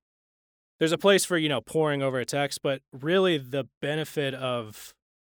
There's 0.80 0.92
a 0.94 0.98
place 0.98 1.26
for, 1.26 1.38
you 1.38 1.50
know, 1.50 1.60
poring 1.60 2.02
over 2.02 2.20
a 2.20 2.26
text, 2.26 2.62
but 2.62 2.82
really 2.94 3.38
the 3.38 3.66
benefit 3.82 4.34
of 4.34 4.94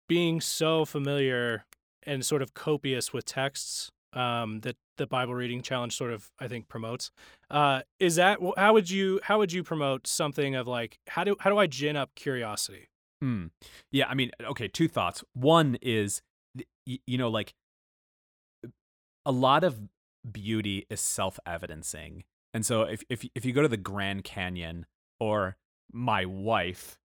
being 0.10 0.42
so 0.42 0.84
familiar 0.84 1.64
and 2.04 2.26
sort 2.26 2.42
of 2.42 2.54
copious 2.54 3.14
with 3.14 3.24
texts 3.24 3.92
um, 4.12 4.60
that 4.62 4.76
the 4.98 5.08
Bible 5.08 5.36
reading 5.36 5.62
challenge 5.62 5.96
sort 5.96 6.12
of 6.12 6.30
I 6.40 6.50
think 6.50 6.68
promotes. 6.68 7.12
Uh, 7.50 7.82
is 8.00 8.16
that 8.16 8.40
how 8.58 8.74
would 8.74 8.90
you 8.90 9.22
how 9.24 9.38
would 9.38 9.54
you 9.54 9.64
promote 9.64 10.08
something 10.08 10.56
of 10.56 10.68
like 10.68 11.00
how 11.08 11.24
do 11.24 11.38
how 11.40 11.50
do 11.50 11.58
I 11.58 11.68
gin 11.68 11.96
up 11.96 12.16
curiosity? 12.16 12.90
Hmm. 13.22 13.48
Yeah, 13.92 14.08
I 14.08 14.16
mean, 14.16 14.32
okay, 14.42 14.68
two 14.68 14.88
thoughts. 14.88 15.24
One 15.34 15.78
is, 15.82 16.22
you 16.86 17.18
know, 17.18 17.30
like 17.30 17.54
a 19.26 19.32
lot 19.32 19.64
of 19.64 19.80
beauty 20.30 20.86
is 20.90 21.02
self-evidencing. 21.02 22.24
And 22.54 22.66
so 22.66 22.84
if 22.84 23.04
if 23.10 23.24
if 23.36 23.46
you 23.46 23.54
go 23.54 23.62
to 23.62 23.68
the 23.68 23.78
Grand 23.78 24.24
Canyon 24.24 24.86
or 25.20 25.58
my 25.92 26.26
wife 26.26 26.98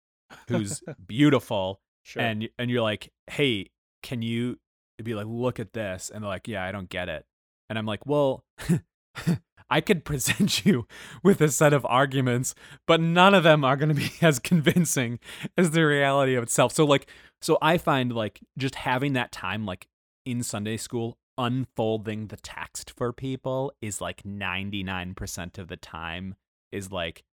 who's 0.48 0.82
beautiful 1.06 1.80
Sure. 2.04 2.22
and 2.22 2.48
and 2.58 2.70
you're 2.70 2.82
like, 2.82 3.10
"Hey, 3.28 3.70
can 4.02 4.22
you 4.22 4.58
be 5.02 5.14
like, 5.14 5.26
look 5.26 5.58
at 5.58 5.72
this?" 5.72 6.10
And 6.12 6.22
they're 6.22 6.28
like, 6.28 6.46
"Yeah, 6.46 6.62
I 6.64 6.70
don't 6.70 6.88
get 6.88 7.08
it." 7.08 7.24
And 7.68 7.78
I'm 7.78 7.86
like, 7.86 8.06
"Well, 8.06 8.44
I 9.70 9.80
could 9.80 10.04
present 10.04 10.64
you 10.66 10.86
with 11.24 11.40
a 11.40 11.48
set 11.48 11.72
of 11.72 11.84
arguments, 11.86 12.54
but 12.86 13.00
none 13.00 13.34
of 13.34 13.42
them 13.42 13.64
are 13.64 13.76
going 13.76 13.88
to 13.88 13.94
be 13.94 14.10
as 14.22 14.38
convincing 14.38 15.18
as 15.56 15.70
the 15.72 15.82
reality 15.84 16.34
of 16.34 16.42
itself." 16.44 16.72
So 16.72 16.84
like, 16.84 17.08
so 17.42 17.58
I 17.62 17.78
find 17.78 18.12
like 18.12 18.40
just 18.58 18.74
having 18.76 19.14
that 19.14 19.32
time 19.32 19.64
like 19.66 19.88
in 20.26 20.42
Sunday 20.42 20.76
school 20.76 21.16
unfolding 21.36 22.28
the 22.28 22.36
text 22.36 22.92
for 22.96 23.12
people 23.12 23.72
is 23.82 24.00
like 24.00 24.22
99% 24.22 25.58
of 25.58 25.66
the 25.66 25.76
time 25.76 26.36
is 26.70 26.92
like 26.92 27.24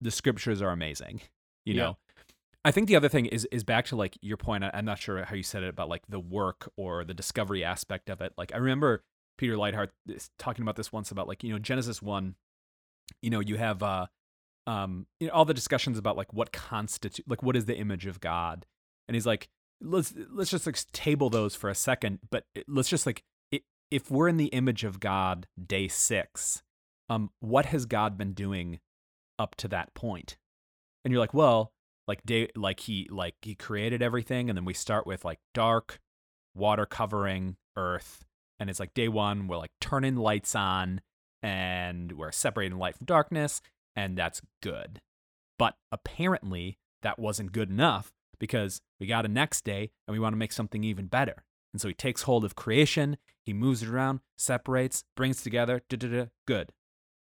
the 0.00 0.10
scriptures 0.10 0.62
are 0.62 0.70
amazing 0.70 1.20
you 1.66 1.74
Yeah. 1.74 1.82
know 1.82 1.98
i 2.64 2.70
think 2.70 2.88
the 2.88 2.96
other 2.96 3.08
thing 3.08 3.26
is 3.26 3.46
is 3.52 3.64
back 3.64 3.84
to 3.86 3.96
like 3.96 4.16
your 4.22 4.36
point 4.36 4.64
i'm 4.72 4.84
not 4.84 4.98
sure 4.98 5.24
how 5.24 5.34
you 5.34 5.42
said 5.42 5.62
it 5.62 5.68
about 5.68 5.88
like 5.88 6.02
the 6.08 6.20
work 6.20 6.70
or 6.76 7.04
the 7.04 7.14
discovery 7.14 7.64
aspect 7.64 8.08
of 8.08 8.20
it. 8.20 8.32
Like 8.36 8.52
i 8.54 8.58
remember 8.58 9.02
Peter 9.36 9.54
Leithart 9.54 9.88
is 10.06 10.30
talking 10.38 10.62
about 10.62 10.76
this 10.76 10.92
once 10.92 11.10
about 11.10 11.28
like 11.28 11.42
you 11.42 11.52
know 11.52 11.58
genesis 11.58 12.00
1 12.00 12.34
you 13.22 13.30
know 13.30 13.40
you 13.40 13.56
have 13.56 13.82
uh 13.82 14.06
um 14.66 15.06
you 15.20 15.26
know 15.26 15.32
all 15.32 15.44
the 15.44 15.54
discussions 15.54 15.98
about 15.98 16.16
like 16.16 16.32
what 16.32 16.52
constitute 16.52 17.28
like 17.28 17.42
what 17.42 17.56
is 17.56 17.66
the 17.66 17.76
image 17.76 18.06
of 18.06 18.20
god? 18.20 18.66
And 19.08 19.14
he's 19.14 19.26
like 19.26 19.48
let's 19.80 20.14
let's 20.30 20.50
just 20.50 20.66
like 20.66 20.80
table 20.92 21.30
those 21.30 21.54
for 21.54 21.68
a 21.68 21.74
second 21.74 22.20
but 22.30 22.44
let's 22.66 22.88
just 22.88 23.06
like 23.06 23.22
if 23.90 24.10
we're 24.10 24.28
in 24.28 24.38
the 24.38 24.46
image 24.46 24.84
of 24.84 25.00
god 25.00 25.46
day 25.66 25.88
6 25.88 26.62
um 27.10 27.30
what 27.40 27.66
has 27.66 27.84
god 27.86 28.16
been 28.16 28.32
doing 28.32 28.80
up 29.38 29.54
to 29.56 29.68
that 29.68 29.94
point? 29.94 30.36
And 31.04 31.12
you're 31.12 31.20
like 31.20 31.34
well 31.34 31.72
like 32.06 32.24
day 32.24 32.48
like 32.54 32.80
he 32.80 33.08
like 33.10 33.34
he 33.42 33.54
created 33.54 34.02
everything 34.02 34.48
and 34.48 34.56
then 34.56 34.64
we 34.64 34.74
start 34.74 35.06
with 35.06 35.24
like 35.24 35.38
dark 35.52 36.00
water 36.54 36.86
covering 36.86 37.56
earth 37.76 38.24
and 38.60 38.70
it's 38.70 38.80
like 38.80 38.94
day 38.94 39.08
one 39.08 39.46
we're 39.48 39.56
like 39.56 39.72
turning 39.80 40.16
lights 40.16 40.54
on 40.54 41.00
and 41.44 42.12
we're 42.12 42.32
separating 42.32 42.78
light 42.78 42.96
from 42.96 43.04
darkness 43.04 43.60
and 43.94 44.16
that's 44.16 44.40
good. 44.62 45.00
But 45.58 45.74
apparently 45.92 46.78
that 47.02 47.18
wasn't 47.18 47.52
good 47.52 47.68
enough 47.68 48.12
because 48.40 48.80
we 48.98 49.06
got 49.06 49.26
a 49.26 49.28
next 49.28 49.62
day 49.62 49.90
and 50.08 50.12
we 50.12 50.18
want 50.18 50.32
to 50.32 50.38
make 50.38 50.52
something 50.52 50.82
even 50.82 51.06
better. 51.06 51.44
And 51.72 51.80
so 51.80 51.88
he 51.88 51.94
takes 51.94 52.22
hold 52.22 52.44
of 52.44 52.56
creation 52.56 53.18
he 53.44 53.52
moves 53.52 53.82
it 53.82 53.90
around 53.90 54.20
separates 54.38 55.04
brings 55.16 55.42
together 55.42 55.82
good. 56.46 56.70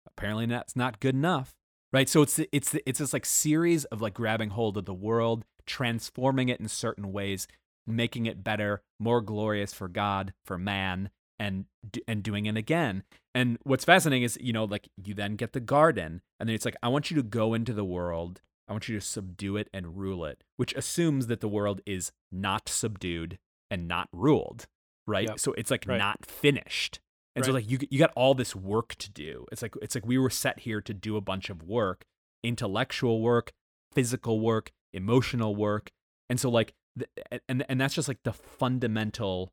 Apparently 0.06 0.46
that's 0.46 0.76
not 0.76 1.00
good 1.00 1.16
enough 1.16 1.54
right 1.92 2.08
so 2.08 2.22
it's 2.22 2.38
it's 2.52 2.74
it's 2.86 2.98
this 2.98 3.12
like 3.12 3.26
series 3.26 3.84
of 3.86 4.00
like 4.00 4.14
grabbing 4.14 4.50
hold 4.50 4.76
of 4.76 4.84
the 4.84 4.94
world 4.94 5.44
transforming 5.66 6.48
it 6.48 6.60
in 6.60 6.68
certain 6.68 7.12
ways 7.12 7.46
making 7.86 8.26
it 8.26 8.44
better 8.44 8.82
more 9.00 9.20
glorious 9.20 9.72
for 9.72 9.88
god 9.88 10.32
for 10.44 10.58
man 10.58 11.10
and 11.38 11.64
and 12.06 12.22
doing 12.22 12.46
it 12.46 12.56
again 12.56 13.02
and 13.34 13.58
what's 13.64 13.84
fascinating 13.84 14.22
is 14.22 14.38
you 14.40 14.52
know 14.52 14.64
like 14.64 14.88
you 15.04 15.14
then 15.14 15.34
get 15.36 15.52
the 15.52 15.60
garden 15.60 16.20
and 16.38 16.48
then 16.48 16.54
it's 16.54 16.64
like 16.64 16.76
i 16.82 16.88
want 16.88 17.10
you 17.10 17.16
to 17.16 17.22
go 17.22 17.54
into 17.54 17.72
the 17.72 17.84
world 17.84 18.40
i 18.68 18.72
want 18.72 18.88
you 18.88 18.98
to 18.98 19.04
subdue 19.04 19.56
it 19.56 19.68
and 19.74 19.96
rule 19.96 20.24
it 20.24 20.44
which 20.56 20.72
assumes 20.74 21.26
that 21.26 21.40
the 21.40 21.48
world 21.48 21.80
is 21.86 22.12
not 22.30 22.68
subdued 22.68 23.38
and 23.70 23.88
not 23.88 24.08
ruled 24.12 24.66
right 25.06 25.28
Yep. 25.28 25.40
so 25.40 25.52
it's 25.54 25.70
like 25.70 25.84
Right. 25.86 25.98
not 25.98 26.24
finished 26.24 27.00
and 27.34 27.44
so 27.44 27.52
like 27.52 27.70
you 27.70 27.78
you 27.90 27.98
got 27.98 28.12
all 28.14 28.34
this 28.34 28.54
work 28.54 28.94
to 28.96 29.10
do. 29.10 29.46
It's 29.50 29.62
like 29.62 29.74
it's 29.80 29.94
like 29.94 30.06
we 30.06 30.18
were 30.18 30.30
set 30.30 30.60
here 30.60 30.80
to 30.82 30.92
do 30.92 31.16
a 31.16 31.20
bunch 31.20 31.48
of 31.50 31.62
work, 31.62 32.04
intellectual 32.42 33.20
work, 33.22 33.52
physical 33.92 34.40
work, 34.40 34.70
emotional 34.92 35.56
work. 35.56 35.90
And 36.28 36.38
so 36.38 36.50
like 36.50 36.74
th- 36.98 37.42
and 37.48 37.64
and 37.68 37.80
that's 37.80 37.94
just 37.94 38.08
like 38.08 38.22
the 38.24 38.32
fundamental 38.32 39.52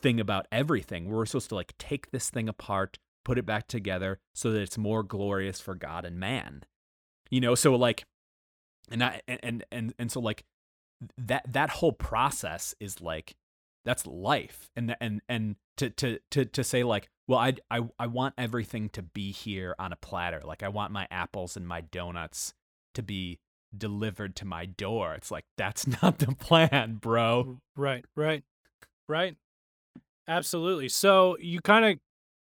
thing 0.00 0.20
about 0.20 0.46
everything. 0.52 1.08
We're 1.08 1.26
supposed 1.26 1.48
to 1.48 1.56
like 1.56 1.74
take 1.78 2.10
this 2.12 2.30
thing 2.30 2.48
apart, 2.48 2.98
put 3.24 3.38
it 3.38 3.46
back 3.46 3.66
together 3.66 4.18
so 4.34 4.52
that 4.52 4.60
it's 4.60 4.78
more 4.78 5.02
glorious 5.02 5.60
for 5.60 5.74
God 5.74 6.04
and 6.04 6.20
man. 6.20 6.62
You 7.30 7.40
know, 7.40 7.56
so 7.56 7.74
like 7.74 8.04
and 8.90 9.02
I 9.02 9.22
and 9.26 9.64
and, 9.72 9.94
and 9.98 10.12
so 10.12 10.20
like 10.20 10.44
that 11.18 11.44
that 11.52 11.70
whole 11.70 11.92
process 11.92 12.74
is 12.78 13.00
like 13.00 13.34
that's 13.86 14.06
life 14.06 14.68
and 14.76 14.94
and 15.00 15.22
and 15.28 15.56
to 15.78 15.88
to 15.88 16.18
to 16.30 16.44
to 16.44 16.62
say 16.62 16.82
like 16.84 17.08
well 17.26 17.38
I, 17.38 17.54
I 17.70 17.80
i 17.98 18.06
want 18.06 18.34
everything 18.36 18.90
to 18.90 19.02
be 19.02 19.32
here 19.32 19.74
on 19.78 19.92
a 19.92 19.96
platter 19.96 20.42
like 20.44 20.62
i 20.62 20.68
want 20.68 20.92
my 20.92 21.06
apples 21.10 21.56
and 21.56 21.66
my 21.66 21.80
donuts 21.80 22.52
to 22.94 23.02
be 23.02 23.38
delivered 23.76 24.36
to 24.36 24.44
my 24.44 24.66
door 24.66 25.14
it's 25.14 25.30
like 25.30 25.44
that's 25.56 25.86
not 26.02 26.18
the 26.18 26.34
plan 26.34 26.98
bro 27.00 27.58
Right, 27.76 28.04
right, 28.14 28.42
right. 29.08 29.36
Absolutely. 30.28 30.88
So 30.88 31.36
you 31.40 31.60
kind 31.60 32.00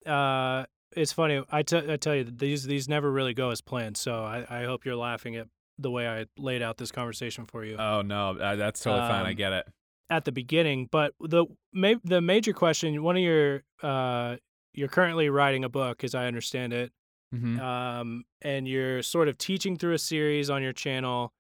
of, 0.06 0.12
uh, 0.12 0.66
it's 0.96 1.12
funny. 1.12 1.44
I 1.52 1.60
I 1.60 1.64
tell 1.64 2.16
you, 2.16 2.24
these 2.24 2.64
these 2.64 2.88
never 2.88 3.12
really 3.12 3.34
go 3.34 3.50
as 3.50 3.60
planned. 3.60 3.98
So 3.98 4.24
I, 4.24 4.46
I 4.50 4.64
hope 4.66 4.86
you're 4.86 4.96
laughing 4.96 5.36
at 5.36 5.48
the 5.78 5.92
way 5.92 6.08
I 6.08 6.26
laid 6.38 6.62
out 6.62 6.78
this 6.78 6.92
conversation 6.92 7.46
for 7.46 7.66
you 7.66 7.76
oh 7.78 8.02
no 8.02 8.38
uh, 8.38 8.56
that's 8.56 8.80
totally 8.80 9.02
fine 9.10 9.26
i 9.26 9.32
Um, 9.32 9.36
get 9.36 9.52
it 9.52 9.68
at 10.10 10.26
the 10.26 10.32
beginning. 10.32 10.88
But 10.92 11.14
the 11.20 11.46
ma- 11.74 12.00
the 12.04 12.22
major 12.22 12.54
question, 12.54 13.02
one 13.04 13.16
of 13.18 13.24
your, 13.24 13.64
uh, 13.82 14.38
you're 14.74 14.88
currently 14.88 15.30
writing 15.30 15.64
a 15.64 15.70
book, 15.70 16.04
as 16.04 16.14
I 16.16 16.28
understand 16.28 16.74
it, 16.74 16.92
mm-hmm. 17.34 17.60
um, 17.60 18.24
and 18.42 18.68
you're 18.68 19.02
sort 19.02 19.28
of 19.28 19.38
teaching 19.38 19.78
through 19.78 19.94
a 19.94 20.00
series 20.00 20.50
on 20.50 20.62
your 20.62 20.74
channel 20.74 21.34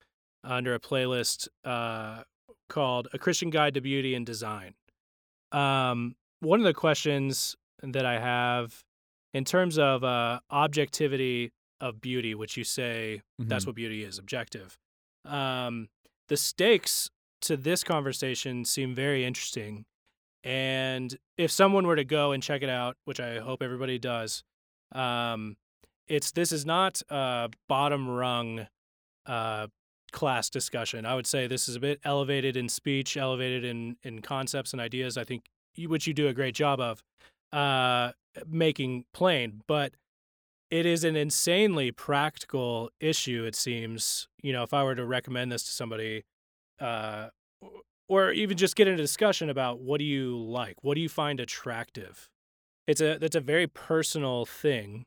under 0.44 0.74
a 0.74 0.80
playlist 0.80 1.48
uh, 1.64 2.24
called 2.70 3.08
"A 3.14 3.18
Christian 3.20 3.50
Guide 3.50 3.74
to 3.76 3.82
Beauty 3.82 4.16
and 4.16 4.26
Design." 4.26 4.74
Um, 5.52 6.16
one 6.40 6.60
of 6.60 6.66
the 6.66 6.74
questions 6.74 7.56
that 7.82 8.06
I 8.06 8.20
have, 8.20 8.84
in 9.34 9.46
terms 9.46 9.78
of 9.78 10.04
uh, 10.04 10.40
objectivity 10.50 11.52
of 11.82 12.02
beauty, 12.02 12.34
which 12.36 12.58
you 12.58 12.64
say 12.64 13.22
that's 13.38 13.64
Mhm. 13.64 13.68
what 13.68 13.76
beauty 13.76 14.04
is, 14.04 14.18
objective. 14.18 14.78
Um, 15.26 15.90
the 16.30 16.38
stakes 16.38 17.10
to 17.42 17.58
this 17.58 17.84
conversation 17.84 18.66
seem 18.66 18.96
very 18.96 19.26
interesting. 19.26 19.86
And 20.44 21.18
if 21.38 21.52
someone 21.52 21.88
were 21.88 21.96
to 21.96 22.04
go 22.04 22.32
and 22.32 22.42
check 22.42 22.62
it 22.62 22.70
out, 22.70 22.98
which 23.06 23.20
I 23.20 23.40
hope 23.40 23.64
everybody 23.64 23.98
does, 23.98 24.44
um, 24.92 25.58
it's 26.08 26.32
this 26.32 26.52
is 26.52 26.66
not 26.66 27.02
a 27.10 27.50
bottom 27.68 28.08
rung 28.08 28.68
uh, 29.26 29.68
class 30.12 30.50
discussion. 30.50 31.06
I 31.06 31.16
would 31.16 31.28
say 31.28 31.48
this 31.48 31.68
is 31.68 31.76
a 31.76 31.80
bit 31.80 32.00
elevated 32.04 32.56
in 32.56 32.70
speech, 32.70 33.18
elevated 33.18 33.64
in 33.64 33.98
in 34.04 34.22
concepts 34.22 34.72
and 34.72 34.82
ideas. 34.82 35.18
I 35.18 35.24
think 35.24 35.46
you, 35.74 35.90
which 35.90 36.06
you 36.08 36.14
do 36.14 36.28
a 36.28 36.34
great 36.34 36.56
job 36.56 36.80
of 36.80 37.04
uh, 37.52 38.12
making 38.48 39.06
plain, 39.14 39.62
but 39.68 39.94
it 40.70 40.86
is 40.86 41.04
an 41.04 41.16
insanely 41.16 41.92
practical 41.92 42.92
issue. 43.00 43.46
It 43.46 43.56
seems. 43.56 44.28
You 44.42 44.54
know, 44.54 44.64
if 44.64 44.74
I 44.74 44.84
were 44.84 44.96
to 44.96 45.06
recommend 45.06 45.52
this 45.52 45.64
to 45.64 45.72
somebody, 45.72 46.24
uh, 46.80 47.30
or 48.08 48.32
even 48.32 48.58
just 48.58 48.76
get 48.76 48.88
into 48.88 49.02
discussion 49.02 49.50
about 49.50 49.80
what 49.80 49.98
do 50.00 50.04
you 50.06 50.38
like, 50.38 50.76
what 50.84 50.96
do 50.96 51.02
you 51.02 51.10
find 51.10 51.40
attractive. 51.40 52.28
It's 52.88 53.02
a 53.02 53.18
that's 53.18 53.36
a 53.36 53.40
very 53.42 53.66
personal 53.68 54.46
thing 54.46 55.06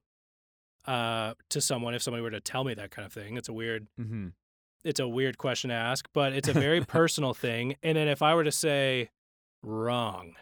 uh, 0.87 1.35
to 1.51 1.61
someone. 1.61 1.95
If 1.95 2.03
somebody 2.03 2.23
were 2.23 2.31
to 2.31 2.41
tell 2.41 2.65
me 2.65 2.75
that 2.75 2.91
kind 2.91 3.07
of 3.07 3.13
thing, 3.13 3.37
it's 3.37 3.49
a 3.49 3.53
weird 3.53 3.87
Mm-hmm. 4.01 4.29
it's 4.85 4.99
a 5.01 5.07
weird 5.09 5.39
question 5.39 5.71
to 5.71 5.77
ask, 5.77 6.09
but 6.13 6.33
it's 6.33 6.49
a 6.49 6.53
very 6.53 6.81
personal 6.99 7.35
thing. 7.35 7.77
And 7.83 7.97
then 7.97 8.09
if 8.09 8.21
I 8.23 8.35
were 8.35 8.45
to 8.45 8.51
say 8.53 9.11
wrong, 9.63 10.35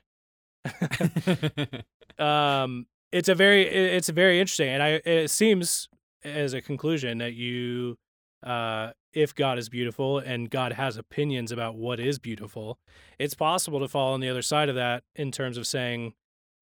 um, 2.19 2.87
it's 3.13 3.29
a 3.29 3.35
very 3.35 3.63
it- 3.67 3.95
it's 3.95 4.09
very 4.09 4.41
interesting, 4.41 4.69
and 4.69 4.83
I 4.83 4.89
it 5.05 5.29
seems 5.31 5.89
as 6.25 6.55
a 6.55 6.61
conclusion 6.61 7.19
that 7.19 7.35
you, 7.35 7.97
uh, 8.43 8.91
if 9.17 9.35
God 9.35 9.59
is 9.59 9.69
beautiful 9.71 10.19
and 10.19 10.51
God 10.51 10.75
has 10.75 10.97
opinions 10.99 11.51
about 11.51 11.75
what 11.75 11.99
is 11.99 12.19
beautiful, 12.19 12.79
it's 13.19 13.35
possible 13.35 13.81
to 13.81 13.89
fall 13.89 14.13
on 14.13 14.21
the 14.21 14.29
other 14.29 14.43
side 14.43 14.69
of 14.69 14.75
that 14.75 15.03
in 15.15 15.33
terms 15.33 15.57
of 15.57 15.67
saying, 15.67 16.13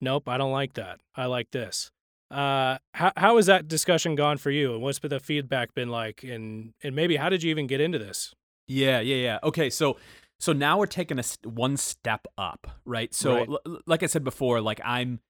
nope, 0.01 0.29
I 0.29 0.39
don't 0.39 0.53
like 0.53 0.75
that. 0.75 1.01
I 1.17 1.27
like 1.27 1.51
this. 1.51 1.91
Uh, 2.31 2.79
how 2.95 3.13
how 3.17 3.37
has 3.37 3.47
that 3.47 3.69
discussion 3.69 4.15
gone 4.15 4.39
for 4.39 4.51
you, 4.51 4.73
and 4.73 4.83
what's 4.83 4.99
the 5.01 5.21
feedback 5.21 5.75
been 5.75 5.89
like, 5.91 6.23
and 6.23 6.73
and 6.83 6.95
maybe 6.97 7.17
how 7.17 7.29
did 7.29 7.43
you 7.43 7.51
even 7.51 7.67
get 7.67 7.81
into 7.81 7.99
this? 7.99 8.33
Yeah, 8.67 9.01
yeah, 9.01 9.17
yeah. 9.17 9.39
Okay, 9.43 9.69
so 9.69 9.99
so 10.41 10.53
now 10.53 10.79
we're 10.79 10.87
taking 10.87 11.19
a 11.19 11.25
one 11.45 11.77
step 11.77 12.27
up, 12.39 12.67
right? 12.85 13.13
So 13.13 13.35
Right. 13.35 13.49
l- 13.49 13.79
like 13.87 14.03
I 14.03 14.07
said 14.07 14.25
before, 14.25 14.61
like 14.61 14.81
I'm 14.85 15.21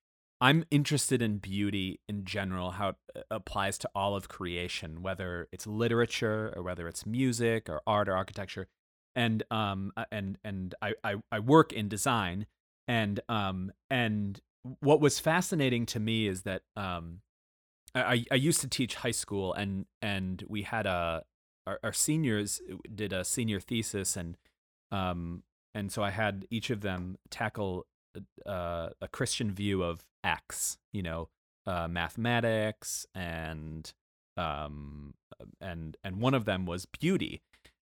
I'm 0.44 0.64
interested 0.70 1.22
in 1.22 1.38
beauty 1.38 2.00
in 2.08 2.24
general, 2.24 2.72
how 2.72 2.88
it 2.90 2.96
uh, 3.16 3.20
applies 3.30 3.78
to 3.78 3.90
all 3.94 4.14
of 4.14 4.28
creation, 4.28 5.02
whether 5.02 5.48
it's 5.52 5.66
literature 5.66 6.52
or 6.54 6.62
whether 6.62 6.86
it's 6.86 7.06
music 7.06 7.68
or 7.68 7.80
art 7.86 8.08
or 8.08 8.16
architecture. 8.16 8.66
And 9.16 9.42
um 9.50 9.92
uh, 9.96 10.04
and 10.10 10.38
and 10.44 10.74
I 10.82 10.94
I, 11.02 11.14
I 11.30 11.38
work 11.38 11.72
in 11.72 11.88
design 11.88 12.46
and 12.88 13.20
um 13.28 13.72
and 13.88 14.40
what 14.80 15.00
was 15.00 15.20
fascinating 15.20 15.86
to 15.86 16.00
me 16.00 16.26
is 16.26 16.42
that 16.42 16.62
um, 16.76 17.20
I, 17.94 18.24
I 18.30 18.34
used 18.34 18.60
to 18.62 18.68
teach 18.68 18.96
high 18.96 19.12
school, 19.12 19.52
and 19.52 19.86
and 20.02 20.42
we 20.48 20.62
had 20.62 20.86
a 20.86 21.24
our, 21.66 21.78
our 21.82 21.92
seniors 21.92 22.60
did 22.92 23.12
a 23.12 23.24
senior 23.24 23.60
thesis, 23.60 24.16
and 24.16 24.36
um, 24.90 25.42
and 25.74 25.92
so 25.92 26.02
I 26.02 26.10
had 26.10 26.46
each 26.50 26.70
of 26.70 26.80
them 26.80 27.18
tackle 27.30 27.86
uh, 28.46 28.88
a 29.00 29.08
Christian 29.08 29.52
view 29.52 29.82
of 29.82 30.04
X, 30.24 30.78
you 30.92 31.02
know, 31.02 31.28
uh, 31.66 31.86
mathematics 31.88 33.06
and 33.14 33.92
um, 34.36 35.14
and 35.60 35.96
and 36.02 36.20
one 36.20 36.34
of 36.34 36.44
them 36.44 36.66
was 36.66 36.86
beauty. 36.86 37.42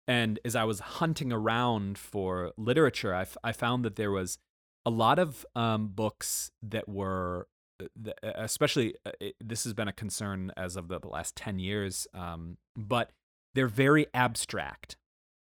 And 0.08 0.40
as 0.44 0.56
I 0.56 0.64
was 0.64 0.80
hunting 0.80 1.32
around 1.32 1.96
for 1.96 2.52
literature, 2.56 3.14
I, 3.14 3.20
f- 3.20 3.36
I 3.44 3.52
found 3.52 3.84
that 3.84 3.94
there 3.94 4.10
was 4.10 4.38
a 4.84 4.90
lot 4.90 5.20
of 5.20 5.46
um, 5.54 5.88
books 5.88 6.50
that 6.62 6.88
were, 6.88 7.46
uh, 7.80 8.08
especially 8.34 8.96
uh, 9.06 9.12
it, 9.20 9.36
this 9.40 9.62
has 9.62 9.72
been 9.72 9.86
a 9.86 9.92
concern 9.92 10.50
as 10.56 10.74
of 10.74 10.88
the 10.88 10.98
last 11.04 11.36
ten 11.36 11.60
years, 11.60 12.08
um, 12.12 12.56
but 12.76 13.12
they're 13.54 13.68
very 13.68 14.06
abstract. 14.12 14.96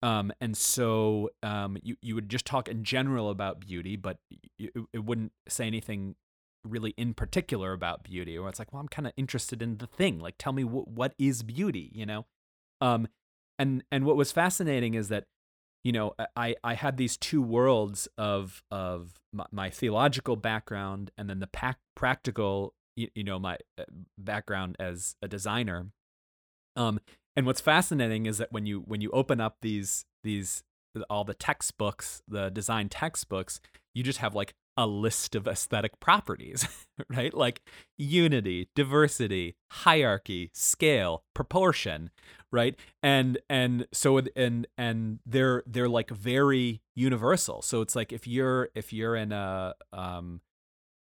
Um, 0.02 0.32
and 0.40 0.56
so 0.56 1.30
um, 1.42 1.76
you 1.82 1.96
you 2.00 2.14
would 2.14 2.28
just 2.28 2.44
talk 2.44 2.68
in 2.68 2.82
general 2.84 3.30
about 3.30 3.60
beauty, 3.60 3.96
but 3.96 4.18
it, 4.58 4.72
it 4.92 5.04
wouldn't 5.04 5.32
say 5.48 5.66
anything 5.66 6.16
really 6.64 6.94
in 6.96 7.14
particular 7.14 7.72
about 7.72 8.02
beauty 8.02 8.36
or 8.36 8.48
it's 8.48 8.58
like 8.58 8.72
well 8.72 8.80
i'm 8.80 8.88
kind 8.88 9.06
of 9.06 9.12
interested 9.16 9.62
in 9.62 9.78
the 9.78 9.86
thing 9.86 10.18
like 10.18 10.34
tell 10.38 10.52
me 10.52 10.62
wh- 10.62 10.88
what 10.88 11.14
is 11.18 11.42
beauty 11.42 11.90
you 11.94 12.06
know? 12.06 12.26
Um 12.80 13.08
and 13.58 13.82
and 13.90 14.04
what 14.04 14.16
was 14.16 14.32
fascinating 14.32 14.94
is 14.94 15.08
that 15.08 15.24
you 15.84 15.92
know 15.92 16.14
i 16.36 16.54
i 16.62 16.74
had 16.74 16.96
these 16.96 17.16
two 17.16 17.42
worlds 17.42 18.08
of 18.16 18.62
of 18.70 19.14
my, 19.32 19.46
my 19.50 19.70
theological 19.70 20.36
background 20.36 21.10
and 21.16 21.28
then 21.28 21.40
the 21.40 21.48
practical 21.96 22.74
you, 22.96 23.08
you 23.14 23.24
know 23.24 23.38
my 23.38 23.56
uh, 23.78 23.84
background 24.18 24.76
as 24.78 25.16
a 25.22 25.28
designer. 25.28 25.86
Um 26.76 27.00
and 27.36 27.46
what's 27.46 27.60
fascinating 27.60 28.26
is 28.26 28.38
that 28.38 28.52
when 28.52 28.66
you 28.66 28.80
when 28.80 29.00
you 29.00 29.10
open 29.12 29.40
up 29.40 29.56
these 29.62 30.04
these 30.24 30.62
all 31.08 31.24
the 31.24 31.34
textbooks 31.34 32.22
the 32.26 32.50
design 32.50 32.88
textbooks 32.88 33.60
you 33.94 34.02
just 34.02 34.18
have 34.18 34.34
like 34.34 34.54
a 34.78 34.86
list 34.86 35.34
of 35.34 35.48
aesthetic 35.48 35.98
properties, 35.98 36.86
right? 37.10 37.34
Like 37.34 37.62
unity, 37.98 38.68
diversity, 38.76 39.56
hierarchy, 39.72 40.50
scale, 40.54 41.24
proportion, 41.34 42.10
right? 42.52 42.76
And 43.02 43.38
and 43.50 43.88
so 43.92 44.22
and 44.36 44.68
and 44.78 45.18
they're 45.26 45.64
they're 45.66 45.88
like 45.88 46.10
very 46.10 46.80
universal. 46.94 47.60
So 47.60 47.80
it's 47.82 47.96
like 47.96 48.12
if 48.12 48.28
you're 48.28 48.70
if 48.76 48.92
you're 48.92 49.16
in 49.16 49.32
a 49.32 49.74
um 49.92 50.40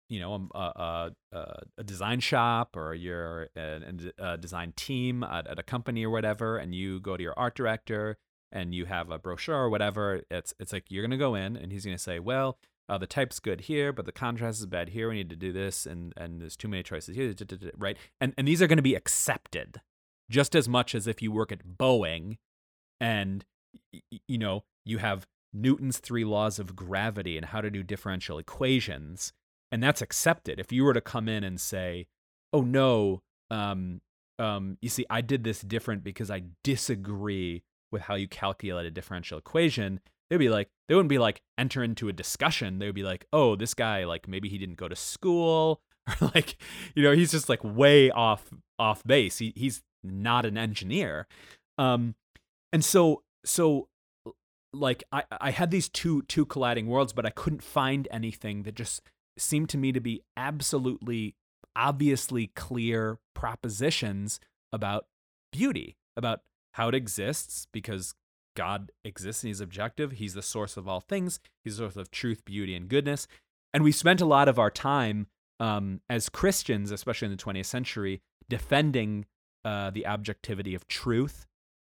you 0.10 0.20
know 0.22 0.34
um, 0.34 0.50
a, 0.56 1.12
a, 1.32 1.62
a 1.78 1.84
design 1.84 2.20
shop 2.20 2.76
or 2.76 2.96
you're 2.96 3.50
in 3.56 4.12
a 4.18 4.38
design 4.38 4.74
team 4.76 5.24
at, 5.24 5.46
at 5.46 5.60
a 5.60 5.64
company 5.64 6.04
or 6.04 6.10
whatever 6.10 6.58
and 6.58 6.74
you 6.74 7.00
go 7.00 7.16
to 7.16 7.22
your 7.22 7.38
art 7.38 7.56
director 7.56 8.18
and 8.52 8.74
you 8.74 8.86
have 8.86 9.12
a 9.12 9.20
brochure 9.20 9.58
or 9.58 9.70
whatever 9.70 10.22
it's 10.32 10.54
it's 10.62 10.72
like 10.72 10.86
you're 10.88 11.04
going 11.04 11.12
to 11.12 11.18
go 11.18 11.36
in 11.36 11.58
and 11.58 11.74
he's 11.74 11.84
going 11.84 11.98
to 11.98 12.02
say 12.02 12.20
well 12.20 12.58
uh, 12.90 12.98
the 12.98 13.08
type's 13.08 13.40
good 13.40 13.62
here, 13.62 13.92
but 13.92 14.06
the 14.06 14.12
contrast 14.12 14.60
is 14.60 14.66
bad 14.66 14.90
here. 14.90 15.10
We 15.10 15.16
need 15.16 15.30
to 15.30 15.36
do 15.36 15.52
this, 15.52 15.86
and 15.86 16.14
and 16.16 16.42
there's 16.42 16.56
too 16.56 16.68
many 16.68 16.84
choices 16.84 17.16
here, 17.16 17.34
right? 17.78 17.98
And 18.22 18.34
and 18.38 18.48
these 18.48 18.62
are 18.62 18.68
going 18.68 18.78
to 18.78 18.84
be 18.84 18.96
accepted 18.96 19.82
just 20.30 20.56
as 20.56 20.68
much 20.68 20.96
as 20.96 21.08
if 21.08 21.22
you 21.22 21.32
work 21.32 21.52
at 21.52 21.66
Boeing, 21.66 22.38
and 23.00 23.44
you 24.28 24.38
know 24.38 24.64
you 24.86 25.00
have 25.00 25.28
Newton's 25.54 25.98
three 26.00 26.24
laws 26.24 26.60
of 26.60 26.76
gravity 26.76 27.38
and 27.38 27.48
how 27.48 27.62
to 27.62 27.70
do 27.70 27.84
differential 27.84 28.38
equations, 28.38 29.34
and 29.72 29.84
that's 29.84 30.02
accepted. 30.02 30.60
If 30.60 30.72
you 30.72 30.84
were 30.84 30.94
to 30.94 31.02
come 31.02 31.28
in 31.28 31.44
and 31.44 31.60
say, 31.60 32.08
"Oh 32.54 32.62
no, 32.62 33.22
um, 33.52 34.02
um, 34.40 34.78
you 34.82 34.90
see, 34.90 35.06
I 35.10 35.20
did 35.20 35.44
this 35.44 35.62
different 35.62 36.06
because 36.06 36.32
I 36.32 36.44
disagree 36.64 37.64
with 37.92 38.04
how 38.04 38.16
you 38.16 38.30
calculate 38.30 38.86
a 38.86 38.92
differential 38.92 39.38
equation," 39.38 40.00
they'd 40.30 40.38
be 40.38 40.50
like 40.50 40.70
they 40.88 40.96
wouldn't 40.96 41.10
be 41.10 41.20
like 41.20 41.42
enter 41.58 41.84
into 41.84 42.10
a 42.10 42.14
discussion. 42.14 42.80
They 42.80 42.86
would 42.86 42.96
be 42.96 43.04
like 43.04 43.26
oh 43.34 43.56
this 43.56 43.74
guy 43.74 44.06
like 44.06 44.28
maybe 44.28 44.50
he 44.50 44.58
didn't 44.58 44.78
go 44.78 44.88
to 44.88 44.96
school. 44.96 45.82
Or 46.22 46.32
like 46.34 46.56
you 46.96 47.04
know 47.04 47.12
he's 47.12 47.32
just 47.32 47.50
like 47.50 47.60
way 47.62 48.10
off 48.10 48.50
off 48.80 49.04
base. 49.04 49.40
He, 49.40 49.52
he's 49.58 49.84
not 50.06 50.46
an 50.46 50.58
engineer. 50.58 51.28
Um 51.78 52.16
and 52.72 52.84
so 52.86 53.24
so 53.44 53.90
like 54.74 55.04
i 55.12 55.24
i 55.40 55.52
had 55.52 55.72
these 55.72 55.90
two 55.90 56.22
two 56.24 56.46
colliding 56.46 56.88
worlds 56.88 57.14
but 57.14 57.26
i 57.26 57.30
couldn't 57.30 57.64
find 57.64 58.08
anything 58.12 58.64
that 58.64 58.76
just 58.76 59.02
seemed 59.38 59.70
to 59.70 59.78
me 59.78 59.92
to 59.92 60.02
be 60.02 60.22
absolutely 60.36 61.36
obviously 61.76 62.48
clear 62.48 63.20
propositions 63.34 64.40
about 64.74 65.06
beauty 65.52 65.96
about 66.16 66.42
how 66.74 66.90
it 66.90 66.96
exists 66.96 67.68
because 67.72 68.14
God 68.58 68.92
exists 69.06 69.44
and 69.44 69.50
he's 69.50 69.62
objective. 69.62 70.14
He's 70.14 70.34
the 70.34 70.42
source 70.42 70.78
of 70.78 70.88
all 70.88 71.00
things. 71.00 71.40
He's 71.64 71.78
the 71.78 71.84
source 71.84 71.96
of 71.96 72.10
truth, 72.10 72.44
beauty, 72.44 72.76
and 72.76 72.90
goodness. 72.90 73.28
And 73.72 73.84
we 73.84 73.92
spent 73.92 74.20
a 74.20 74.26
lot 74.26 74.50
of 74.50 74.58
our 74.58 74.72
time 74.72 75.28
um, 75.60 76.02
as 76.10 76.28
Christians, 76.28 76.90
especially 76.90 77.28
in 77.28 77.32
the 77.38 77.44
20th 77.44 77.68
century, 77.68 78.22
defending 78.50 79.26
uh, 79.64 79.92
the 79.92 80.08
objectivity 80.08 80.74
of 80.74 80.88
truth, 80.88 81.46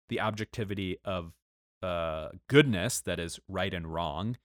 the 0.09 0.19
objectivity 0.19 0.97
of 1.03 1.33
uh, 1.81 2.29
goodness, 2.47 3.01
that 3.01 3.19
is 3.19 3.39
right 3.47 3.73
and 3.73 3.91
wrong. 3.91 4.37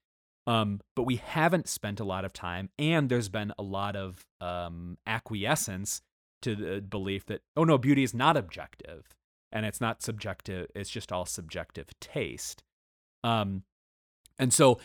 Um, 0.47 0.81
but 0.97 1.03
we 1.03 1.17
haven't 1.17 1.69
spent 1.69 2.01
a 2.01 2.05
lot 2.05 2.25
of 2.25 2.33
time, 2.33 2.71
and 2.79 3.11
there's 3.11 3.29
been 3.29 3.53
a 3.59 3.63
lot 3.63 3.97
of 3.97 4.25
um, 4.41 4.97
acquiescence 5.07 6.01
to 6.41 6.55
the 6.55 6.81
belief 6.81 7.27
that, 7.27 7.43
oh 7.55 7.65
no, 7.65 7.77
beauty 7.77 8.03
is 8.03 8.15
not 8.15 8.37
objective 8.39 9.15
and 9.55 9.65
it's 9.65 9.81
not 9.81 10.03
subjective 10.03 10.67
it's 10.75 10.91
just 10.91 11.13
all 11.13 11.25
subjective 11.25 11.89
taste. 12.01 12.63
Um 13.23 13.63
and 14.39 14.53
so 14.53 14.79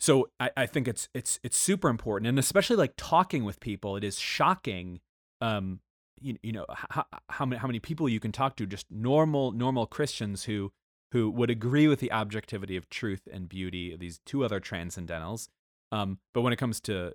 so 0.00 0.28
I, 0.40 0.50
I 0.56 0.66
think 0.66 0.88
it's 0.88 1.08
it's 1.14 1.38
it's 1.42 1.56
super 1.56 1.88
important 1.88 2.28
and 2.28 2.38
especially 2.38 2.76
like 2.76 2.94
talking 2.96 3.44
with 3.44 3.60
people 3.60 3.96
it 3.96 4.04
is 4.04 4.18
shocking 4.18 5.00
um 5.40 5.80
you, 6.20 6.36
you 6.42 6.52
know 6.52 6.66
how, 6.68 7.04
how 7.28 7.44
many 7.44 7.58
how 7.60 7.66
many 7.66 7.78
people 7.78 8.08
you 8.08 8.20
can 8.20 8.32
talk 8.32 8.56
to 8.56 8.66
just 8.66 8.86
normal 8.90 9.52
normal 9.52 9.86
christians 9.86 10.44
who 10.44 10.72
who 11.12 11.30
would 11.30 11.50
agree 11.50 11.88
with 11.88 12.00
the 12.00 12.12
objectivity 12.12 12.76
of 12.76 12.88
truth 12.90 13.28
and 13.32 13.48
beauty 13.48 13.96
these 13.96 14.20
two 14.26 14.44
other 14.44 14.60
transcendentals. 14.60 15.48
Um 15.92 16.18
but 16.34 16.42
when 16.42 16.52
it 16.52 16.56
comes 16.56 16.80
to 16.82 17.14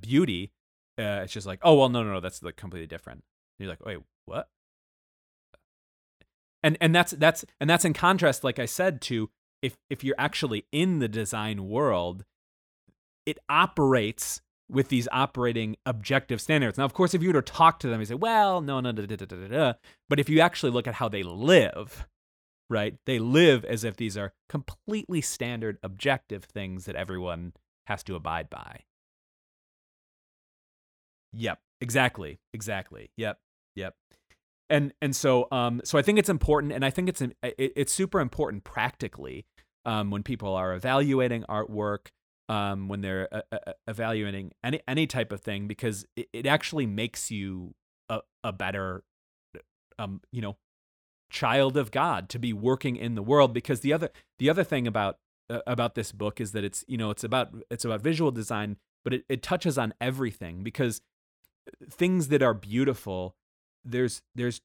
beauty 0.00 0.52
uh, 0.98 1.22
it's 1.24 1.32
just 1.32 1.46
like 1.46 1.60
oh 1.62 1.74
well 1.74 1.88
no 1.88 2.02
no 2.02 2.12
no 2.12 2.20
that's 2.20 2.42
like 2.42 2.56
completely 2.56 2.86
different. 2.86 3.24
And 3.58 3.64
you're 3.64 3.72
like 3.72 3.84
wait 3.84 3.98
what 4.26 4.48
and 6.62 6.76
and 6.80 6.94
that's 6.94 7.12
that's 7.12 7.44
and 7.60 7.68
that's 7.68 7.84
in 7.84 7.92
contrast 7.92 8.44
like 8.44 8.58
i 8.58 8.66
said 8.66 9.00
to 9.00 9.30
if 9.62 9.76
if 9.90 10.02
you're 10.04 10.16
actually 10.18 10.66
in 10.72 10.98
the 10.98 11.08
design 11.08 11.68
world 11.68 12.24
it 13.26 13.38
operates 13.48 14.40
with 14.68 14.88
these 14.88 15.06
operating 15.12 15.76
objective 15.84 16.40
standards. 16.40 16.78
Now 16.78 16.84
of 16.84 16.94
course 16.94 17.14
if 17.14 17.22
you 17.22 17.28
were 17.28 17.40
to 17.40 17.52
talk 17.52 17.78
to 17.80 17.88
them 17.88 18.00
you 18.00 18.06
say 18.06 18.14
well 18.14 18.60
no 18.60 18.80
no 18.80 18.92
da, 18.92 19.06
da, 19.06 19.16
da, 19.16 19.26
da, 19.26 19.48
da. 19.48 19.72
but 20.08 20.18
if 20.18 20.28
you 20.28 20.40
actually 20.40 20.72
look 20.72 20.86
at 20.86 20.94
how 20.94 21.08
they 21.08 21.22
live 21.22 22.06
right 22.70 22.96
they 23.06 23.18
live 23.18 23.64
as 23.64 23.84
if 23.84 23.96
these 23.96 24.16
are 24.16 24.32
completely 24.48 25.20
standard 25.20 25.78
objective 25.82 26.44
things 26.44 26.86
that 26.86 26.96
everyone 26.96 27.52
has 27.86 28.02
to 28.04 28.14
abide 28.14 28.48
by. 28.48 28.80
Yep 31.32 31.58
exactly 31.80 32.40
exactly. 32.52 33.10
Yep 33.16 33.38
yep 33.76 33.94
and 34.72 34.92
and 35.02 35.14
so 35.14 35.46
um 35.52 35.80
so 35.84 35.98
I 35.98 36.02
think 36.02 36.18
it's 36.18 36.30
important, 36.30 36.72
and 36.72 36.84
I 36.84 36.90
think 36.90 37.08
it's 37.08 37.20
it, 37.20 37.34
it's 37.42 37.92
super 37.92 38.20
important 38.20 38.64
practically 38.64 39.44
um, 39.84 40.10
when 40.10 40.22
people 40.22 40.54
are 40.54 40.74
evaluating 40.74 41.44
artwork, 41.48 42.08
um, 42.48 42.88
when 42.88 43.02
they're 43.02 43.28
uh, 43.32 43.42
uh, 43.52 43.72
evaluating 43.86 44.52
any 44.64 44.80
any 44.88 45.06
type 45.06 45.30
of 45.30 45.40
thing, 45.40 45.68
because 45.68 46.06
it, 46.16 46.28
it 46.32 46.46
actually 46.46 46.86
makes 46.86 47.30
you 47.30 47.74
a, 48.08 48.20
a 48.42 48.52
better 48.52 49.04
um 49.98 50.20
you 50.32 50.40
know 50.40 50.56
child 51.30 51.76
of 51.76 51.90
God 51.90 52.28
to 52.30 52.38
be 52.38 52.52
working 52.52 52.96
in 52.96 53.14
the 53.14 53.22
world. 53.22 53.52
Because 53.52 53.80
the 53.80 53.92
other 53.92 54.08
the 54.38 54.48
other 54.48 54.64
thing 54.64 54.86
about 54.86 55.18
uh, 55.50 55.60
about 55.66 55.94
this 55.94 56.12
book 56.12 56.40
is 56.40 56.52
that 56.52 56.64
it's 56.64 56.82
you 56.88 56.96
know 56.96 57.10
it's 57.10 57.24
about 57.24 57.54
it's 57.70 57.84
about 57.84 58.00
visual 58.00 58.30
design, 58.30 58.78
but 59.04 59.12
it, 59.12 59.24
it 59.28 59.42
touches 59.42 59.76
on 59.76 59.92
everything 60.00 60.62
because 60.62 61.02
things 61.90 62.28
that 62.28 62.42
are 62.42 62.54
beautiful 62.54 63.36
there's 63.84 64.22
there's 64.34 64.60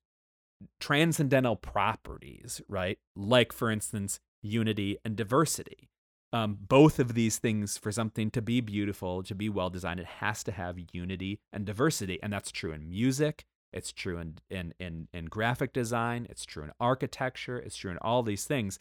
transcendental 0.80 1.55
properties, 1.55 2.61
right? 2.68 2.97
Like 3.15 3.51
for 3.51 3.70
instance, 3.72 4.20
unity 4.41 4.97
and 5.05 5.15
diversity. 5.15 5.89
Um, 6.34 6.57
both 6.59 6.99
of 6.99 7.13
these 7.13 7.39
things, 7.39 7.78
for 7.78 7.91
something 7.91 8.30
to 8.32 8.41
be 8.41 8.59
beautiful, 8.59 9.24
to 9.24 9.34
be 9.34 9.47
well 9.47 9.70
designed, 9.70 10.01
it 10.01 10.05
has 10.05 10.43
to 10.43 10.51
have 10.51 10.78
unity 10.91 11.39
and 11.53 11.65
diversity, 11.65 12.20
and 12.22 12.34
that's 12.34 12.51
true 12.51 12.74
in 12.74 12.89
music. 12.89 13.45
It's 13.72 13.91
true 13.91 14.18
in 14.18 14.39
in 14.49 14.74
in, 14.80 15.07
in 15.13 15.26
graphic 15.26 15.74
design. 15.74 16.28
It's 16.30 16.45
true 16.45 16.63
in 16.63 16.72
architecture. 16.80 17.57
It's 17.57 17.78
true 17.78 17.91
in 17.91 17.97
all 17.99 18.24
these 18.24 18.45
things. 18.45 18.80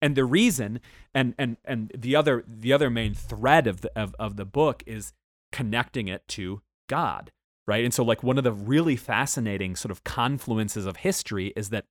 And 0.00 0.16
the 0.16 0.24
reason, 0.24 0.80
and 1.14 1.34
and 1.38 1.56
and 1.64 1.92
the 1.96 2.16
other 2.16 2.44
the 2.46 2.72
other 2.72 2.90
main 2.90 3.14
thread 3.14 3.66
of 3.66 3.80
the 3.80 3.96
of, 3.98 4.14
of 4.18 4.36
the 4.36 4.44
book 4.44 4.82
is 4.86 5.12
connecting 5.52 6.08
it 6.08 6.26
to 6.28 6.62
God, 6.88 7.30
right? 7.68 7.84
And 7.84 7.92
so, 7.92 8.02
like, 8.02 8.22
one 8.22 8.38
of 8.38 8.44
the 8.44 8.52
really 8.52 8.96
fascinating 8.96 9.76
sort 9.76 9.92
of 9.92 10.02
confluences 10.02 10.86
of 10.86 10.96
history 10.96 11.52
is 11.54 11.68
that 11.68 11.84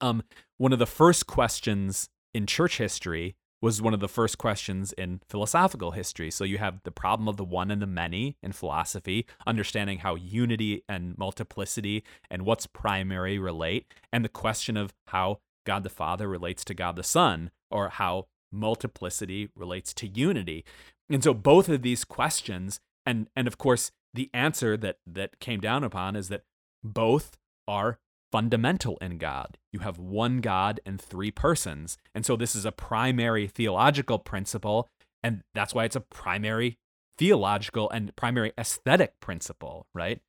um, 0.00 0.24
one 0.58 0.72
of 0.72 0.80
the 0.80 0.86
first 0.86 1.28
questions 1.28 2.08
in 2.34 2.44
church 2.44 2.78
history 2.78 3.36
was 3.62 3.80
one 3.80 3.94
of 3.94 4.00
the 4.00 4.08
first 4.08 4.36
questions 4.38 4.92
in 4.94 5.20
philosophical 5.28 5.92
history. 5.92 6.30
So 6.30 6.44
you 6.44 6.58
have 6.58 6.80
the 6.82 6.90
problem 6.90 7.28
of 7.28 7.36
the 7.36 7.44
one 7.44 7.70
and 7.70 7.80
the 7.80 7.86
many 7.86 8.36
in 8.42 8.52
philosophy, 8.52 9.26
understanding 9.46 9.98
how 9.98 10.16
unity 10.16 10.82
and 10.88 11.16
multiplicity 11.16 12.02
and 12.30 12.42
what's 12.42 12.66
primary 12.66 13.38
relate, 13.38 13.86
and 14.12 14.24
the 14.24 14.30
question 14.30 14.76
of 14.76 14.92
how 15.08 15.38
God 15.66 15.84
the 15.84 15.90
Father 15.90 16.26
relates 16.26 16.64
to 16.64 16.74
God 16.74 16.96
the 16.96 17.04
Son, 17.04 17.50
or 17.70 17.90
how 17.90 18.26
multiplicity 18.50 19.50
relates 19.54 19.94
to 19.94 20.08
unity. 20.08 20.64
And 21.08 21.22
so 21.22 21.32
both 21.32 21.68
of 21.68 21.82
these 21.82 22.04
questions, 22.04 22.80
and 23.06 23.28
and 23.36 23.46
of 23.46 23.56
course 23.56 23.92
the 24.14 24.30
answer 24.34 24.76
that 24.76 24.98
that 25.06 25.38
came 25.40 25.60
down 25.60 25.84
upon 25.84 26.16
is 26.16 26.28
that 26.28 26.42
both 26.82 27.36
are 27.68 27.98
fundamental 28.32 28.96
in 29.00 29.18
God. 29.18 29.58
You 29.72 29.80
have 29.80 29.98
one 29.98 30.40
God 30.40 30.80
and 30.86 31.00
three 31.00 31.30
persons. 31.30 31.98
And 32.14 32.24
so 32.24 32.36
this 32.36 32.54
is 32.54 32.64
a 32.64 32.72
primary 32.72 33.46
theological 33.46 34.18
principle, 34.18 34.88
and 35.22 35.42
that's 35.54 35.74
why 35.74 35.84
it's 35.84 35.96
a 35.96 36.00
primary 36.00 36.78
theological 37.18 37.90
and 37.90 38.14
primary 38.16 38.52
aesthetic 38.58 39.18
principle, 39.20 39.86
right? 39.94 40.20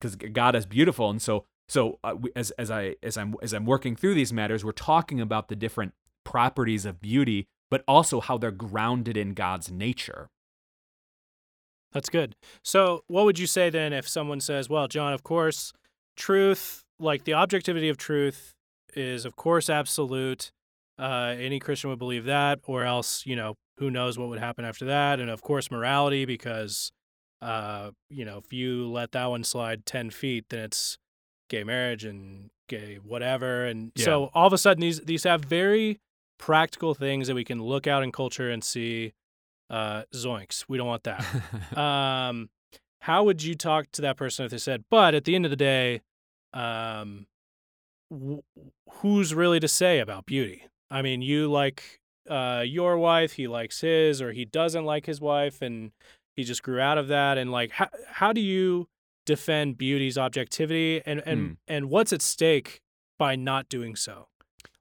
Because 0.00 0.16
God 0.16 0.56
is 0.56 0.64
beautiful, 0.66 1.10
and 1.10 1.20
so 1.20 1.44
so 1.68 1.98
uh, 2.02 2.16
as 2.34 2.50
as 2.52 2.70
I 2.70 2.96
as 3.02 3.16
I'm 3.16 3.34
as 3.42 3.52
I'm 3.52 3.66
working 3.66 3.94
through 3.94 4.14
these 4.14 4.32
matters, 4.32 4.64
we're 4.64 4.72
talking 4.72 5.20
about 5.20 5.48
the 5.48 5.56
different 5.56 5.92
properties 6.24 6.84
of 6.84 7.00
beauty, 7.00 7.46
but 7.70 7.84
also 7.86 8.20
how 8.20 8.38
they're 8.38 8.50
grounded 8.50 9.16
in 9.16 9.34
God's 9.34 9.70
nature. 9.70 10.28
That's 11.92 12.08
good. 12.08 12.36
So, 12.62 13.02
what 13.08 13.24
would 13.24 13.38
you 13.38 13.46
say 13.46 13.68
then 13.70 13.92
if 13.92 14.08
someone 14.08 14.40
says, 14.40 14.68
"Well, 14.68 14.86
John, 14.86 15.12
of 15.12 15.22
course, 15.22 15.72
truth 16.16 16.84
like 17.00 17.24
the 17.24 17.32
objectivity 17.32 17.88
of 17.88 17.96
truth 17.96 18.54
is 18.94 19.24
of 19.24 19.36
course 19.36 19.70
absolute. 19.70 20.52
Uh, 20.98 21.34
any 21.38 21.58
Christian 21.58 21.88
would 21.88 21.98
believe 21.98 22.26
that, 22.26 22.60
or 22.66 22.84
else 22.84 23.24
you 23.26 23.34
know 23.34 23.54
who 23.78 23.90
knows 23.90 24.18
what 24.18 24.28
would 24.28 24.38
happen 24.38 24.64
after 24.64 24.84
that. 24.84 25.18
And 25.18 25.30
of 25.30 25.42
course 25.42 25.70
morality, 25.70 26.24
because 26.26 26.92
uh, 27.40 27.90
you 28.10 28.24
know 28.24 28.38
if 28.38 28.52
you 28.52 28.88
let 28.88 29.12
that 29.12 29.26
one 29.26 29.44
slide 29.44 29.86
ten 29.86 30.10
feet, 30.10 30.44
then 30.50 30.60
it's 30.60 30.98
gay 31.48 31.64
marriage 31.64 32.04
and 32.04 32.50
gay 32.68 32.98
whatever. 33.02 33.64
And 33.64 33.92
yeah. 33.96 34.04
so 34.04 34.30
all 34.34 34.46
of 34.46 34.52
a 34.52 34.58
sudden 34.58 34.82
these 34.82 35.00
these 35.00 35.24
have 35.24 35.44
very 35.44 35.98
practical 36.38 36.94
things 36.94 37.28
that 37.28 37.34
we 37.34 37.44
can 37.44 37.62
look 37.62 37.86
out 37.86 38.02
in 38.02 38.12
culture 38.12 38.50
and 38.50 38.62
see. 38.62 39.12
Uh, 39.70 40.02
zoinks, 40.12 40.64
we 40.68 40.76
don't 40.76 40.88
want 40.88 41.04
that. 41.04 41.24
um, 41.78 42.50
how 43.00 43.24
would 43.24 43.42
you 43.42 43.54
talk 43.54 43.86
to 43.92 44.02
that 44.02 44.16
person 44.16 44.44
if 44.44 44.50
they 44.50 44.58
said, 44.58 44.84
but 44.90 45.14
at 45.14 45.24
the 45.24 45.34
end 45.34 45.46
of 45.46 45.50
the 45.50 45.56
day, 45.56 46.00
um, 46.52 47.26
wh- 48.12 48.40
who's 48.90 49.32
really 49.32 49.60
to 49.60 49.68
say 49.68 50.00
about 50.00 50.26
beauty? 50.26 50.66
I 50.90 51.02
mean, 51.02 51.22
you 51.22 51.48
like 51.50 52.00
uh, 52.28 52.64
your 52.66 52.98
wife, 52.98 53.32
he 53.32 53.46
likes 53.46 53.80
his, 53.80 54.20
or 54.20 54.32
he 54.32 54.44
doesn't 54.44 54.84
like 54.84 55.06
his 55.06 55.20
wife, 55.20 55.62
and 55.62 55.92
he 56.36 56.44
just 56.44 56.62
grew 56.62 56.80
out 56.80 56.98
of 56.98 57.08
that. 57.08 57.38
And 57.38 57.52
like, 57.52 57.70
how 57.70 57.88
how 58.06 58.32
do 58.32 58.40
you 58.40 58.88
defend 59.24 59.78
beauty's 59.78 60.18
objectivity, 60.18 61.00
and 61.06 61.22
and 61.24 61.40
hmm. 61.40 61.52
and 61.68 61.90
what's 61.90 62.12
at 62.12 62.22
stake 62.22 62.80
by 63.18 63.36
not 63.36 63.68
doing 63.68 63.96
so? 63.96 64.28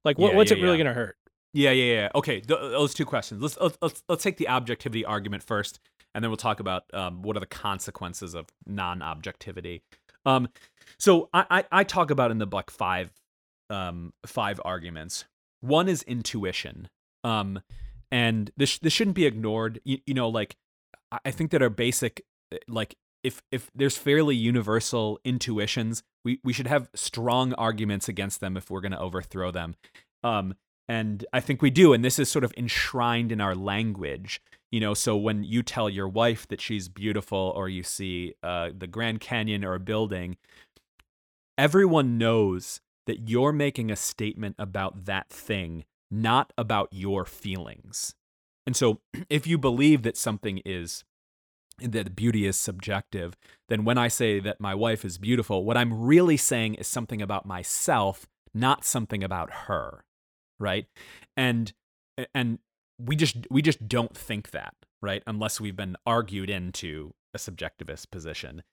Like, 0.04 0.18
what, 0.18 0.32
yeah, 0.32 0.38
what's 0.38 0.52
yeah, 0.52 0.58
it 0.58 0.62
really 0.62 0.78
yeah. 0.78 0.84
going 0.84 0.96
to 0.96 1.00
hurt? 1.00 1.18
Yeah, 1.54 1.72
yeah, 1.72 1.94
yeah. 1.94 2.10
Okay, 2.16 2.42
th- 2.42 2.60
those 2.60 2.94
two 2.94 3.06
questions. 3.06 3.42
Let's, 3.42 3.58
let's 3.82 4.04
let's 4.08 4.24
take 4.24 4.38
the 4.38 4.48
objectivity 4.48 5.04
argument 5.04 5.44
first, 5.44 5.80
and 6.14 6.24
then 6.24 6.30
we'll 6.30 6.38
talk 6.38 6.60
about 6.60 6.84
um, 6.94 7.22
what 7.22 7.36
are 7.36 7.40
the 7.40 7.46
consequences 7.48 8.36
of 8.36 8.48
non-objectivity. 8.68 9.82
Um, 10.26 10.50
so 11.00 11.30
I, 11.34 11.46
I, 11.50 11.64
I 11.72 11.84
talk 11.84 12.12
about 12.12 12.32
in 12.32 12.38
the 12.38 12.48
book 12.48 12.72
five 12.72 13.12
um 13.70 14.14
five 14.26 14.60
arguments. 14.64 15.26
One 15.62 15.88
is 15.90 16.04
intuition. 16.04 16.90
Um, 17.24 17.62
and 18.12 18.52
this 18.58 18.78
this 18.80 18.94
shouldn't 18.94 19.16
be 19.16 19.26
ignored. 19.26 19.80
You, 19.84 20.00
you 20.06 20.14
know, 20.14 20.30
like 20.30 20.56
I 21.26 21.32
think 21.32 21.52
that 21.52 21.62
our 21.62 21.70
basic 21.70 22.24
eh, 22.52 22.58
like 22.68 22.96
if 23.24 23.42
if 23.52 23.70
there's 23.76 23.98
fairly 23.98 24.36
universal 24.36 25.20
intuitions, 25.24 26.04
we 26.24 26.40
we 26.44 26.54
should 26.54 26.68
have 26.68 26.90
strong 26.96 27.54
arguments 27.54 28.08
against 28.08 28.40
them 28.40 28.58
if 28.58 28.70
we're 28.70 28.82
going 28.82 28.92
to 28.94 29.00
overthrow 29.00 29.52
them. 29.52 29.76
Um, 30.24 30.56
and 30.90 31.24
I 31.32 31.40
think 31.40 31.62
we 31.62 31.70
do, 31.70 31.94
and 31.94 32.04
this 32.04 32.18
is 32.18 32.32
sort 32.32 32.44
of 32.44 32.52
enshrined 32.58 33.32
in 33.32 33.40
our 33.40 33.54
language. 33.54 34.42
You 34.72 34.80
know, 34.80 34.96
so 34.96 35.16
when 35.16 35.44
you 35.44 35.62
tell 35.62 35.88
your 35.88 36.10
wife 36.10 36.48
that 36.48 36.60
she's 36.60 36.90
beautiful, 36.90 37.54
or 37.56 37.70
you 37.70 37.84
see 37.84 38.34
uh, 38.42 38.72
the 38.76 38.88
Grand 38.88 39.20
Canyon 39.20 39.64
or 39.64 39.76
a 39.76 39.80
building, 39.80 40.38
everyone 41.60 42.18
knows 42.18 42.82
that 43.06 43.30
you're 43.30 43.54
making 43.54 43.92
a 43.92 43.96
statement 43.96 44.56
about 44.58 45.06
that 45.06 45.30
thing, 45.30 45.86
not 46.10 46.52
about 46.58 46.90
your 46.92 47.24
feelings. 47.24 48.16
And 48.66 48.76
so, 48.76 49.00
if 49.30 49.46
you 49.46 49.60
believe 49.60 50.02
that 50.02 50.18
something 50.18 50.60
is 50.66 51.04
that 51.78 52.16
beauty 52.16 52.48
is 52.48 52.58
subjective, 52.58 53.38
then 53.70 53.86
when 53.86 54.00
I 54.00 54.08
say 54.08 54.40
that 54.40 54.60
my 54.60 54.74
wife 54.74 55.06
is 55.06 55.20
beautiful, 55.20 55.64
what 55.64 55.78
I'm 55.78 56.02
really 56.02 56.36
saying 56.36 56.74
is 56.76 56.88
something 56.88 57.22
about 57.22 57.46
myself, 57.46 58.28
not 58.54 58.84
something 58.84 59.24
about 59.24 59.52
her, 59.68 60.04
right? 60.60 60.86
And 61.38 61.74
and 62.34 62.60
we 63.00 63.16
just 63.16 63.38
we 63.50 63.62
just 63.62 63.88
don't 63.88 64.16
think 64.16 64.52
that, 64.52 64.76
right? 65.02 65.24
Unless 65.26 65.62
we've 65.62 65.76
been 65.76 65.96
argued 66.06 66.50
into 66.50 67.14
a 67.34 67.38
subjectivist 67.38 68.12
position. 68.12 68.64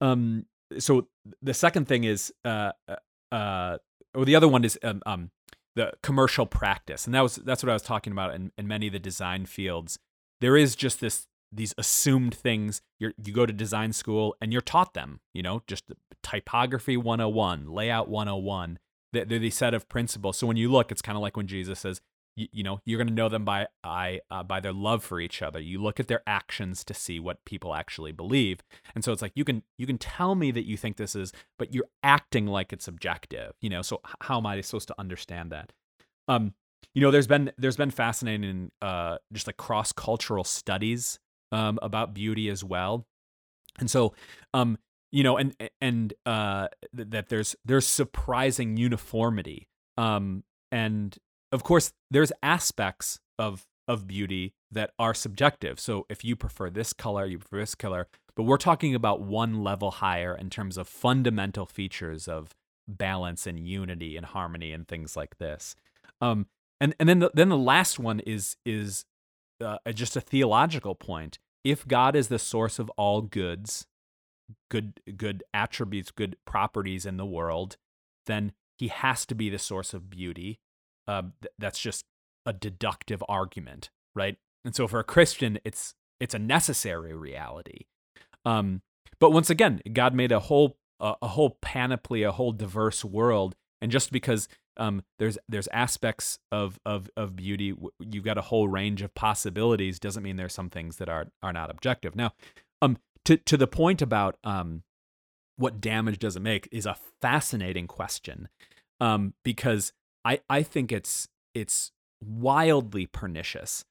Um, 0.00 0.46
so 0.78 1.08
the 1.42 1.54
second 1.54 1.88
thing 1.88 2.04
is 2.04 2.32
uh, 2.44 2.72
uh, 2.88 3.34
uh, 3.34 3.78
or 4.14 4.24
the 4.24 4.36
other 4.36 4.48
one 4.48 4.64
is 4.64 4.78
um, 4.82 5.02
um, 5.06 5.30
the 5.76 5.92
commercial 6.02 6.46
practice 6.46 7.06
and 7.06 7.14
that 7.14 7.20
was 7.20 7.36
that's 7.36 7.62
what 7.62 7.70
i 7.70 7.72
was 7.72 7.82
talking 7.82 8.12
about 8.12 8.34
in, 8.34 8.50
in 8.58 8.66
many 8.66 8.88
of 8.88 8.92
the 8.92 8.98
design 8.98 9.46
fields 9.46 9.98
there 10.40 10.56
is 10.56 10.74
just 10.74 11.00
this 11.00 11.26
these 11.52 11.74
assumed 11.78 12.34
things 12.34 12.82
you 12.98 13.12
you 13.24 13.32
go 13.32 13.46
to 13.46 13.52
design 13.52 13.92
school 13.92 14.34
and 14.40 14.52
you're 14.52 14.60
taught 14.60 14.94
them 14.94 15.20
you 15.32 15.42
know 15.42 15.62
just 15.66 15.84
typography 16.22 16.96
101 16.96 17.68
layout 17.68 18.08
101 18.08 18.78
they're 19.12 19.24
the 19.24 19.50
set 19.50 19.74
of 19.74 19.88
principles. 19.88 20.38
So 20.38 20.46
when 20.46 20.56
you 20.56 20.70
look 20.70 20.90
it's 20.90 21.02
kind 21.02 21.16
of 21.16 21.22
like 21.22 21.36
when 21.36 21.46
jesus 21.46 21.80
says 21.80 22.00
you, 22.36 22.48
you 22.52 22.62
know 22.62 22.80
you're 22.84 22.98
going 22.98 23.08
to 23.08 23.14
know 23.14 23.28
them 23.28 23.44
by 23.44 23.66
I, 23.84 24.20
uh, 24.30 24.42
by 24.42 24.60
their 24.60 24.72
love 24.72 25.02
for 25.04 25.20
each 25.20 25.42
other. 25.42 25.60
You 25.60 25.80
look 25.82 26.00
at 26.00 26.08
their 26.08 26.22
actions 26.26 26.84
to 26.84 26.94
see 26.94 27.20
what 27.20 27.44
people 27.44 27.74
actually 27.74 28.12
believe. 28.12 28.60
And 28.94 29.04
so 29.04 29.12
it's 29.12 29.22
like 29.22 29.32
you 29.34 29.44
can 29.44 29.62
you 29.78 29.86
can 29.86 29.98
tell 29.98 30.34
me 30.34 30.50
that 30.52 30.66
you 30.66 30.76
think 30.76 30.96
this 30.96 31.14
is 31.14 31.32
but 31.58 31.74
you're 31.74 31.88
acting 32.02 32.46
like 32.46 32.72
it's 32.72 32.88
objective 32.88 33.52
you 33.60 33.70
know 33.70 33.82
so 33.82 34.00
how 34.22 34.38
am 34.38 34.46
i 34.46 34.60
supposed 34.60 34.88
to 34.88 34.94
understand 34.98 35.52
that? 35.52 35.72
Um 36.28 36.54
you 36.94 37.02
know 37.02 37.10
there's 37.10 37.26
been 37.26 37.52
there's 37.58 37.76
been 37.76 37.90
fascinating 37.90 38.70
uh 38.80 39.18
just 39.32 39.46
like 39.46 39.56
cross 39.56 39.92
cultural 39.92 40.44
studies 40.44 41.18
um 41.52 41.78
about 41.82 42.14
beauty 42.14 42.48
as 42.48 42.64
well. 42.64 43.06
And 43.78 43.90
so 43.90 44.14
um 44.54 44.78
you 45.12 45.22
know 45.22 45.36
and 45.36 45.54
and 45.80 46.14
uh 46.26 46.68
that 46.92 47.28
there's 47.28 47.56
there's 47.64 47.86
surprising 47.86 48.76
uniformity 48.76 49.68
um 49.96 50.44
and 50.72 51.18
of 51.52 51.64
course, 51.64 51.92
there's 52.10 52.32
aspects 52.42 53.20
of 53.38 53.66
of 53.88 54.06
beauty 54.06 54.54
that 54.70 54.92
are 55.00 55.14
subjective. 55.14 55.80
So 55.80 56.06
if 56.08 56.24
you 56.24 56.36
prefer 56.36 56.70
this 56.70 56.92
color, 56.92 57.26
you 57.26 57.38
prefer 57.38 57.58
this 57.58 57.74
color, 57.74 58.06
but 58.36 58.44
we're 58.44 58.56
talking 58.56 58.94
about 58.94 59.20
one 59.20 59.64
level 59.64 59.90
higher 59.90 60.32
in 60.32 60.48
terms 60.48 60.78
of 60.78 60.86
fundamental 60.86 61.66
features 61.66 62.28
of 62.28 62.54
balance 62.86 63.48
and 63.48 63.58
unity 63.58 64.16
and 64.16 64.26
harmony 64.26 64.70
and 64.70 64.86
things 64.86 65.16
like 65.16 65.38
this. 65.38 65.74
Um, 66.20 66.46
and 66.80 66.94
and 67.00 67.08
then 67.08 67.18
the, 67.18 67.30
then 67.34 67.48
the 67.48 67.58
last 67.58 67.98
one 67.98 68.20
is 68.20 68.56
is 68.64 69.04
uh, 69.60 69.78
just 69.92 70.16
a 70.16 70.20
theological 70.20 70.94
point. 70.94 71.38
If 71.64 71.86
God 71.86 72.14
is 72.14 72.28
the 72.28 72.38
source 72.38 72.78
of 72.78 72.88
all 72.90 73.22
goods, 73.22 73.86
good 74.70 75.00
good 75.16 75.42
attributes, 75.52 76.10
good 76.10 76.36
properties 76.46 77.06
in 77.06 77.16
the 77.16 77.26
world, 77.26 77.76
then 78.26 78.52
he 78.78 78.88
has 78.88 79.26
to 79.26 79.34
be 79.34 79.50
the 79.50 79.58
source 79.58 79.92
of 79.92 80.08
beauty 80.10 80.60
uh, 81.10 81.22
th- 81.42 81.52
that's 81.58 81.80
just 81.80 82.04
a 82.46 82.52
deductive 82.52 83.22
argument, 83.28 83.90
right? 84.14 84.36
And 84.64 84.74
so 84.74 84.86
for 84.86 85.00
a 85.00 85.04
Christian, 85.04 85.58
it's 85.64 85.94
it's 86.20 86.34
a 86.34 86.38
necessary 86.38 87.14
reality. 87.14 87.86
Um, 88.44 88.82
but 89.18 89.30
once 89.30 89.50
again, 89.50 89.80
God 89.92 90.14
made 90.14 90.32
a 90.32 90.40
whole 90.40 90.76
a 91.00 91.28
whole 91.28 91.58
panoply, 91.62 92.22
a 92.22 92.32
whole 92.32 92.52
diverse 92.52 93.04
world, 93.04 93.56
and 93.80 93.90
just 93.90 94.12
because 94.12 94.48
um, 94.76 95.02
there's 95.18 95.38
there's 95.48 95.68
aspects 95.68 96.38
of 96.52 96.78
of 96.86 97.10
of 97.16 97.34
beauty, 97.34 97.74
you've 97.98 98.24
got 98.24 98.38
a 98.38 98.42
whole 98.42 98.68
range 98.68 99.02
of 99.02 99.14
possibilities, 99.14 99.98
doesn't 99.98 100.22
mean 100.22 100.36
there's 100.36 100.54
some 100.54 100.70
things 100.70 100.96
that 100.96 101.08
are 101.08 101.28
are 101.42 101.52
not 101.52 101.70
objective. 101.70 102.14
Now, 102.14 102.34
um, 102.82 102.98
to 103.24 103.36
to 103.36 103.56
the 103.56 103.66
point 103.66 104.02
about 104.02 104.36
um, 104.44 104.82
what 105.56 105.80
damage 105.80 106.18
does 106.18 106.36
it 106.36 106.40
make 106.40 106.68
is 106.72 106.86
a 106.86 106.96
fascinating 107.20 107.86
question, 107.86 108.48
um, 109.00 109.34
because 109.44 109.92
I 110.24 110.40
I 110.48 110.62
think 110.62 110.92
it's 110.92 111.28
it's 111.54 111.92
wildly 112.22 113.06
pernicious 113.06 113.84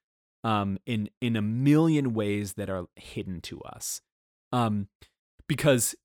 um, 0.44 0.78
in 0.86 1.10
in 1.22 1.36
a 1.36 1.42
million 1.42 2.14
ways 2.14 2.54
that 2.54 2.70
are 2.70 2.86
hidden 2.96 3.42
to 3.42 3.62
us. 3.62 4.02
Um, 4.52 4.88
because 5.50 5.96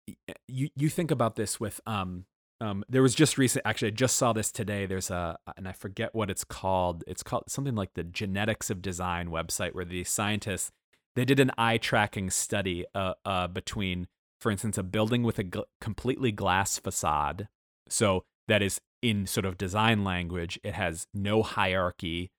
you 0.48 0.70
you 0.74 0.88
think 0.88 1.12
about 1.12 1.36
this 1.36 1.60
with 1.60 1.80
um 1.86 2.24
um 2.60 2.82
there 2.88 3.02
was 3.02 3.14
just 3.14 3.38
recent 3.38 3.64
actually 3.64 3.88
I 3.88 3.92
just 3.92 4.16
saw 4.16 4.32
this 4.32 4.50
today 4.50 4.86
there's 4.86 5.10
a 5.10 5.38
and 5.56 5.68
I 5.68 5.72
forget 5.72 6.14
what 6.14 6.30
it's 6.30 6.44
called 6.44 7.04
it's 7.06 7.22
called 7.22 7.44
something 7.48 7.76
like 7.76 7.94
the 7.94 8.02
genetics 8.02 8.70
of 8.70 8.82
design 8.82 9.28
website 9.28 9.74
where 9.74 9.84
the 9.84 10.02
scientists 10.02 10.72
they 11.16 11.24
did 11.24 11.40
an 11.40 11.50
eye 11.56 11.78
tracking 11.78 12.30
study 12.30 12.84
uh, 12.94 13.14
uh 13.24 13.46
between 13.46 14.06
for 14.40 14.50
instance 14.50 14.78
a 14.78 14.82
building 14.82 15.22
with 15.22 15.38
a 15.38 15.44
gl- 15.44 15.64
completely 15.80 16.32
glass 16.32 16.78
facade 16.78 17.48
so 17.88 18.24
that 18.48 18.62
is 18.62 18.80
in 19.02 19.26
sort 19.26 19.44
of 19.46 19.58
design 19.58 20.04
language 20.04 20.58
it 20.62 20.74
has 20.74 21.06
no 21.14 21.42
hierarchy 21.42 22.30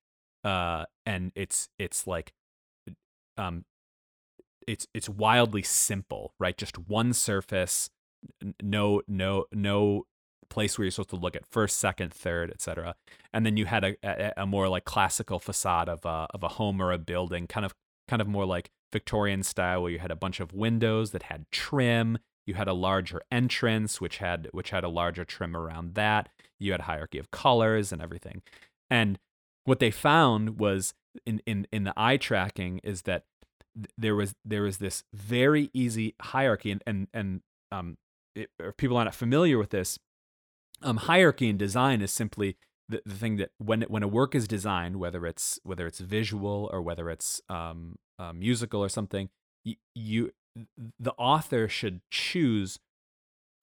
uh 0.44 0.86
and 1.06 1.32
it's 1.36 1.70
it's 1.80 2.08
like 2.08 2.34
um 3.38 3.66
it's 4.68 4.88
it's 4.94 5.10
wildly 5.10 5.64
simple, 5.64 6.34
right? 6.40 6.58
Just 6.58 6.78
one 6.78 7.14
surface, 7.14 7.90
no 8.62 9.02
no 9.08 9.46
no 9.52 10.06
place 10.50 10.78
where 10.78 10.86
you're 10.86 10.92
supposed 10.92 11.10
to 11.10 11.16
look 11.16 11.36
at 11.36 11.46
first, 11.46 11.78
second, 11.78 12.14
third, 12.14 12.52
etc. 12.52 12.96
And 13.34 13.46
then 13.46 13.58
you 13.58 13.66
had 13.66 13.84
a, 13.84 13.96
a, 14.04 14.34
a 14.38 14.46
more 14.46 14.68
like 14.68 14.86
classical 14.86 15.40
facade 15.40 15.90
of 15.90 16.06
a 16.06 16.28
of 16.34 16.44
a 16.44 16.50
home 16.50 16.82
or 16.82 16.92
a 16.92 16.98
building, 16.98 17.48
kind 17.48 17.66
of 17.66 17.74
kind 18.08 18.22
of 18.22 18.28
more 18.28 18.46
like 18.46 18.72
Victorian 18.92 19.44
style, 19.44 19.82
where 19.82 19.92
you 19.92 20.00
had 20.00 20.12
a 20.12 20.16
bunch 20.16 20.40
of 20.40 20.54
windows 20.54 21.12
that 21.12 21.24
had 21.24 21.46
trim. 21.52 22.18
You 22.46 22.54
had 22.54 22.68
a 22.68 22.74
larger 22.74 23.22
entrance, 23.32 24.00
which 24.00 24.18
had 24.18 24.48
which 24.52 24.70
had 24.70 24.84
a 24.84 24.90
larger 24.90 25.26
trim 25.26 25.56
around 25.56 25.96
that. 25.96 26.30
You 26.60 26.72
had 26.72 26.82
hierarchy 26.82 27.18
of 27.18 27.32
colors 27.32 27.92
and 27.92 28.02
everything. 28.02 28.42
And 28.90 29.20
what 29.66 29.80
they 29.80 29.92
found 29.92 30.60
was 30.60 30.94
in 31.26 31.42
in 31.46 31.68
in 31.72 31.84
the 31.84 31.94
eye 31.98 32.18
tracking 32.18 32.80
is 32.84 33.04
that 33.04 33.24
there 33.98 34.16
was 34.16 34.36
there 34.46 34.62
was 34.62 34.78
this 34.78 35.04
very 35.14 35.70
easy 35.74 36.16
hierarchy 36.22 36.72
and 36.72 36.84
and 36.86 37.08
and 37.14 37.42
um 37.72 37.98
it, 38.36 38.50
people 38.78 38.98
are 38.98 39.06
not 39.06 39.16
familiar 39.16 39.58
with 39.58 39.72
this 39.72 40.00
um 40.82 40.98
hierarchy 40.98 41.50
in 41.50 41.58
design 41.58 42.02
is 42.02 42.12
simply 42.12 42.58
the, 42.90 43.02
the 43.06 43.16
thing 43.16 43.38
that 43.38 43.52
when 43.58 43.82
when 43.84 44.04
a 44.04 44.08
work 44.08 44.36
is 44.36 44.48
designed 44.48 44.98
whether 44.98 45.26
it's 45.26 45.60
whether 45.64 45.88
it's 45.88 46.00
visual 46.00 46.70
or 46.72 46.82
whether 46.82 47.10
it's 47.10 47.42
um 47.50 47.96
uh, 48.20 48.32
musical 48.32 48.82
or 48.82 48.90
something 48.90 49.30
you, 49.64 49.76
you 49.94 50.32
the 51.00 51.14
author 51.18 51.68
should 51.68 52.02
choose 52.12 52.80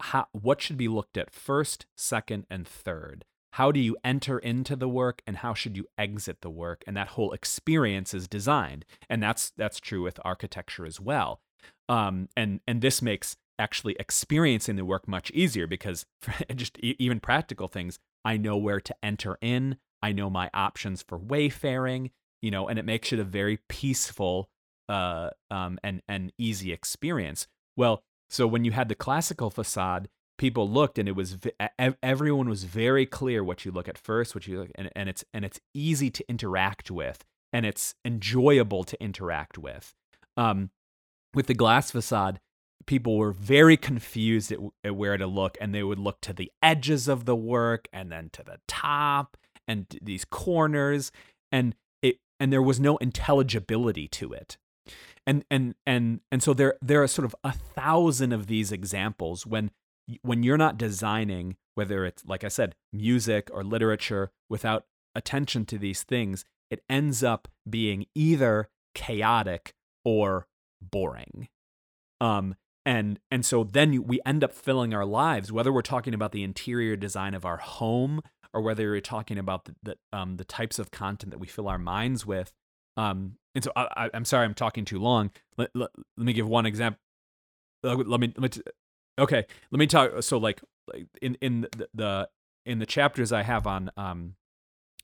how 0.01 0.27
what 0.33 0.61
should 0.61 0.77
be 0.77 0.89
looked 0.89 1.17
at 1.17 1.33
first 1.33 1.87
second 1.97 2.47
and 2.51 2.67
third. 2.67 3.25
How 3.53 3.71
do 3.71 3.81
you 3.81 3.97
enter 4.03 4.39
into 4.39 4.75
the 4.77 4.89
work 4.89 5.23
and 5.27 5.39
how 5.39 5.55
should 5.55 5.77
you 5.77 5.87
exit 5.99 6.39
the 6.41 6.51
work? 6.51 6.83
And 6.87 6.97
that 6.97 7.09
whole 7.09 7.33
experience 7.33 8.15
is 8.15 8.27
designed. 8.27 8.85
And 9.09 9.23
that's 9.23 9.53
that's 9.57 9.79
true 9.79 10.03
with 10.03 10.19
architecture 10.25 10.87
as 10.87 11.01
well. 11.01 11.41
Um, 11.89 12.29
and 12.37 12.61
and 12.67 12.81
this 12.83 13.01
makes 13.01 13.37
actually 13.59 13.95
experiencing 14.01 14.77
the 14.77 14.85
work 14.85 15.07
much 15.07 15.31
easier 15.31 15.67
because 15.67 16.05
just 16.55 16.79
even 16.79 17.21
practical 17.21 17.69
things 17.69 17.99
i 18.25 18.37
know 18.37 18.57
where 18.57 18.81
to 18.81 18.95
enter 19.03 19.39
in. 19.41 19.77
I 20.05 20.11
know 20.13 20.29
my 20.29 20.51
options 20.53 21.03
for 21.03 21.19
wayfaring 21.19 22.11
you 22.41 22.51
know 22.51 22.69
and 22.69 22.79
it 22.79 22.85
makes 22.85 23.13
it 23.13 23.19
a 23.19 23.25
very 23.25 23.61
peaceful 23.69 24.49
uh, 24.89 25.31
um, 25.51 25.79
and 25.83 26.03
and 26.09 26.33
easy 26.39 26.73
experience. 26.73 27.47
Well 27.77 28.03
so 28.29 28.47
when 28.47 28.65
you 28.65 28.73
had 28.73 28.89
the 28.89 28.95
classical 28.95 29.51
facade 29.51 30.09
people 30.39 30.69
looked 30.69 30.99
and 30.99 31.09
it 31.09 31.15
was 31.15 31.39
everyone 32.03 32.49
was 32.49 32.65
very 32.65 33.07
clear 33.07 33.45
what 33.45 33.65
you 33.65 33.71
look 33.71 33.89
at 33.89 33.99
first 33.99 34.35
what 34.35 34.47
you 34.47 34.61
look 34.61 34.71
and, 34.75 34.91
and 34.97 35.09
it's 35.09 35.25
and 35.33 35.45
it's 35.45 35.61
easy 35.73 36.11
to 36.11 36.29
interact 36.29 36.91
with 36.91 37.25
and 37.53 37.67
it's 37.67 37.95
enjoyable 38.05 38.83
to 38.85 39.01
interact 39.03 39.59
with. 39.59 39.95
Um, 40.37 40.71
with 41.35 41.47
the 41.47 41.55
glass 41.55 41.91
facade 41.91 42.41
people 42.87 43.17
were 43.17 43.33
very 43.33 43.77
confused 43.77 44.53
at, 44.53 44.59
at, 44.85 44.97
where 44.97 45.17
to 45.17 45.27
look 45.27 45.57
and 45.61 45.75
they 45.75 45.83
would 45.83 45.99
look 45.99 46.21
to 46.21 46.33
the 46.33 46.51
edges 46.63 47.09
of 47.09 47.25
the 47.25 47.37
work 47.37 47.89
and 47.93 48.11
then 48.11 48.31
to 48.33 48.43
the 48.43 48.59
top 48.67 49.37
and 49.69 49.87
these 50.03 50.25
corners 50.25 51.13
and 51.51 51.75
it 52.03 52.19
and 52.41 52.53
there 52.53 52.63
was 52.63 52.81
no 52.81 52.97
intelligibility 52.99 54.09
to 54.09 54.33
it 54.33 54.57
and 55.27 55.45
and 55.51 55.75
and 55.87 56.21
and 56.31 56.43
so 56.43 56.53
there 56.53 56.75
there 56.83 57.03
are 57.03 57.09
sort 57.09 57.27
of 57.27 57.37
a 57.45 57.53
thousand 57.53 58.33
of 58.33 58.47
these 58.47 58.73
examples 58.73 59.47
when 59.47 59.71
when 60.23 60.43
you're 60.43 60.59
not 60.59 60.79
designing, 60.79 61.57
whether 61.75 62.05
it's, 62.05 62.25
like 62.27 62.45
I 62.45 62.49
said, 62.49 62.75
music 62.93 63.49
or 63.53 63.63
literature, 63.63 64.31
without 64.51 64.85
attention 65.15 65.65
to 65.67 65.79
these 65.79 66.03
things, 66.03 66.45
it 66.71 66.83
ends 66.89 67.23
up 67.23 67.49
being 67.69 68.07
either 68.15 68.69
chaotic 68.95 69.75
or 70.05 70.47
boring. 70.81 71.49
Um, 72.21 72.57
and 72.85 73.21
and 73.31 73.45
so 73.45 73.65
then 73.65 74.05
we 74.05 74.21
end 74.27 74.43
up 74.43 74.53
filling 74.53 74.95
our 74.95 75.05
lives, 75.05 75.53
whether 75.53 75.73
we're 75.73 75.83
talking 75.83 76.15
about 76.15 76.33
the 76.33 76.43
interior 76.43 76.97
design 76.97 77.35
of 77.35 77.45
our 77.45 77.59
home 77.59 78.21
or 78.53 78.61
whether 78.61 78.83
you're 78.83 79.01
talking 79.01 79.39
about 79.39 79.65
the, 79.65 79.75
the 79.83 79.97
um 80.13 80.37
the 80.37 80.45
types 80.45 80.79
of 80.79 80.91
content 80.91 81.31
that 81.31 81.39
we 81.39 81.47
fill 81.47 81.69
our 81.69 81.79
minds 81.79 82.27
with. 82.27 82.53
Um, 82.97 83.37
and 83.55 83.65
so 83.65 83.73
I, 83.77 84.11
am 84.13 84.25
sorry, 84.25 84.45
I'm 84.45 84.55
talking 84.55 84.85
too 84.85 84.99
long. 84.99 85.31
Let, 85.57 85.71
let, 85.75 85.91
let 86.17 86.27
me 86.27 86.33
give 86.33 86.47
one 86.47 86.67
example. 86.67 87.01
Let 87.83 87.99
me 87.99 88.33
let 88.37 88.39
me 88.39 88.63
Okay, 89.19 89.45
let 89.71 89.79
me 89.79 89.87
talk. 89.87 90.23
So, 90.23 90.39
like, 90.39 90.63
in 91.21 91.37
in 91.41 91.63
the, 91.63 91.89
the 91.95 92.29
in 92.65 92.79
the 92.79 92.87
chapters 92.87 93.33
I 93.33 93.43
have 93.43 93.67
on 93.67 93.91
um, 93.97 94.35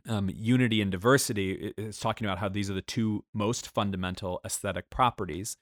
um, 0.09 0.31
unity 0.35 0.81
and 0.81 0.91
diversity, 0.91 1.73
it's 1.77 2.01
talking 2.01 2.27
about 2.27 2.39
how 2.39 2.49
these 2.49 2.71
are 2.71 2.75
the 2.75 2.83
two 2.83 3.25
most 3.35 3.69
fundamental 3.69 4.41
aesthetic 4.45 4.89
properties, 4.89 5.57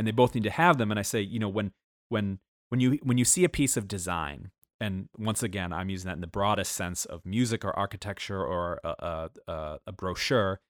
and 0.00 0.06
they 0.06 0.12
both 0.12 0.34
need 0.34 0.44
to 0.44 0.50
have 0.50 0.78
them. 0.78 0.90
And 0.90 0.98
I 0.98 1.02
say, 1.02 1.20
you 1.20 1.38
know, 1.38 1.48
when 1.48 1.72
when 2.08 2.40
when 2.70 2.80
you 2.80 2.98
when 3.02 3.18
you 3.18 3.24
see 3.24 3.44
a 3.44 3.48
piece 3.48 3.76
of 3.76 3.86
design, 3.86 4.50
and 4.80 5.08
once 5.18 5.42
again, 5.42 5.72
I'm 5.72 5.90
using 5.90 6.08
that 6.08 6.14
in 6.14 6.20
the 6.22 6.26
broadest 6.26 6.72
sense 6.72 7.04
of 7.04 7.24
music 7.26 7.64
or 7.64 7.78
architecture 7.78 8.42
or 8.42 8.80
a, 8.82 9.30
a, 9.46 9.78
a 9.86 9.92
brochure, 9.92 10.60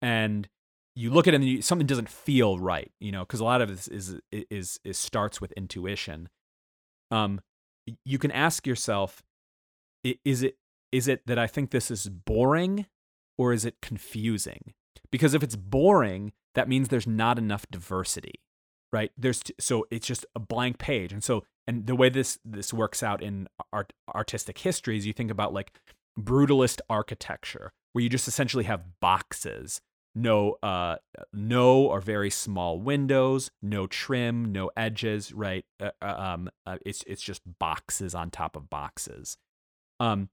and 0.00 0.48
you 0.94 1.10
look 1.10 1.26
at 1.26 1.34
it 1.34 1.38
and 1.38 1.44
you, 1.44 1.62
something 1.62 1.86
doesn't 1.86 2.08
feel 2.08 2.58
right, 2.58 2.92
you 3.00 3.12
know, 3.12 3.20
because 3.20 3.40
a 3.40 3.44
lot 3.44 3.60
of 3.60 3.68
this 3.68 3.88
is, 3.88 4.16
is 4.32 4.44
is 4.50 4.80
is 4.84 4.98
starts 4.98 5.40
with 5.40 5.52
intuition 5.52 6.30
um, 7.10 7.40
you 8.04 8.18
can 8.18 8.30
ask 8.30 8.66
yourself, 8.66 9.22
is 10.24 10.42
it 10.42 10.56
is 10.92 11.08
it 11.08 11.26
that 11.26 11.38
I 11.38 11.46
think 11.46 11.70
this 11.70 11.90
is 11.90 12.08
boring 12.08 12.86
or 13.36 13.52
is 13.52 13.64
it 13.64 13.80
confusing? 13.82 14.74
Because 15.10 15.34
if 15.34 15.42
it's 15.42 15.56
boring, 15.56 16.32
that 16.54 16.68
means 16.68 16.88
there's 16.88 17.06
not 17.06 17.38
enough 17.38 17.66
diversity, 17.70 18.40
right? 18.92 19.12
There's 19.16 19.40
t- 19.40 19.54
so 19.58 19.86
it's 19.90 20.06
just 20.06 20.26
a 20.34 20.40
blank 20.40 20.78
page, 20.78 21.12
and 21.12 21.22
so 21.22 21.44
and 21.66 21.86
the 21.86 21.96
way 21.96 22.08
this 22.08 22.38
this 22.44 22.72
works 22.72 23.02
out 23.02 23.22
in 23.22 23.48
art 23.72 23.92
artistic 24.14 24.58
histories, 24.58 25.06
you 25.06 25.12
think 25.12 25.30
about 25.30 25.52
like 25.52 25.72
brutalist 26.18 26.80
architecture, 26.88 27.72
where 27.92 28.02
you 28.02 28.08
just 28.08 28.28
essentially 28.28 28.64
have 28.64 29.00
boxes. 29.00 29.80
No 30.14 30.56
uh 30.62 30.96
no 31.34 31.82
or 31.82 32.00
very 32.00 32.30
small 32.30 32.80
windows 32.80 33.50
no 33.60 33.86
trim 33.86 34.50
no 34.50 34.70
edges 34.74 35.30
right? 35.30 35.66
Uh, 35.78 35.90
uh, 36.00 36.06
um 36.06 36.48
uh, 36.64 36.78
it's 36.86 37.04
it's 37.06 37.20
just 37.20 37.42
boxes 37.58 38.14
on 38.14 38.30
top 38.30 38.56
of 38.56 38.70
boxes. 38.70 39.36
Um 40.00 40.30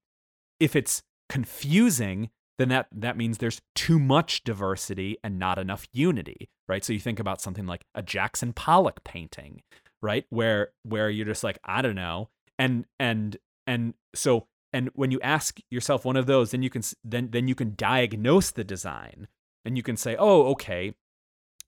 if 0.62 0.78
it's 0.78 1.04
confusing 1.28 2.30
then 2.58 2.70
that 2.70 2.88
that 2.92 3.18
means 3.18 3.38
there's 3.38 3.62
too 3.76 4.00
much 4.00 4.44
diversity 4.44 5.18
and 5.24 5.40
not 5.40 5.58
enough 5.58 5.88
unity 5.92 6.50
right? 6.68 6.84
So 6.84 6.94
you 6.94 7.00
think 7.00 7.20
about 7.20 7.42
something 7.42 7.66
like 7.66 7.86
a 7.94 8.02
Jackson 8.02 8.54
Pollock 8.54 9.04
painting 9.04 9.62
right? 10.02 10.26
Where 10.30 10.70
where 10.84 11.10
you're 11.10 11.26
just 11.26 11.44
like 11.44 11.60
I 11.64 11.82
don't 11.82 11.96
know. 11.96 12.30
And 12.60 12.86
and 13.00 13.38
and 13.66 13.94
so 14.14 14.48
and 14.72 14.90
when 14.94 15.12
you 15.12 15.20
ask 15.22 15.60
yourself 15.72 16.06
one 16.06 16.18
of 16.18 16.26
those 16.26 16.52
then 16.52 16.62
you 16.62 16.70
can 16.70 16.84
then 17.04 17.30
then 17.32 17.48
you 17.48 17.56
can 17.56 17.74
diagnose 17.76 18.52
the 18.52 18.64
design 18.64 19.28
and 19.66 19.78
you 19.78 19.84
can 19.84 19.98
say, 19.98 20.16
"Oh, 20.20 20.52
okay." 20.52 20.94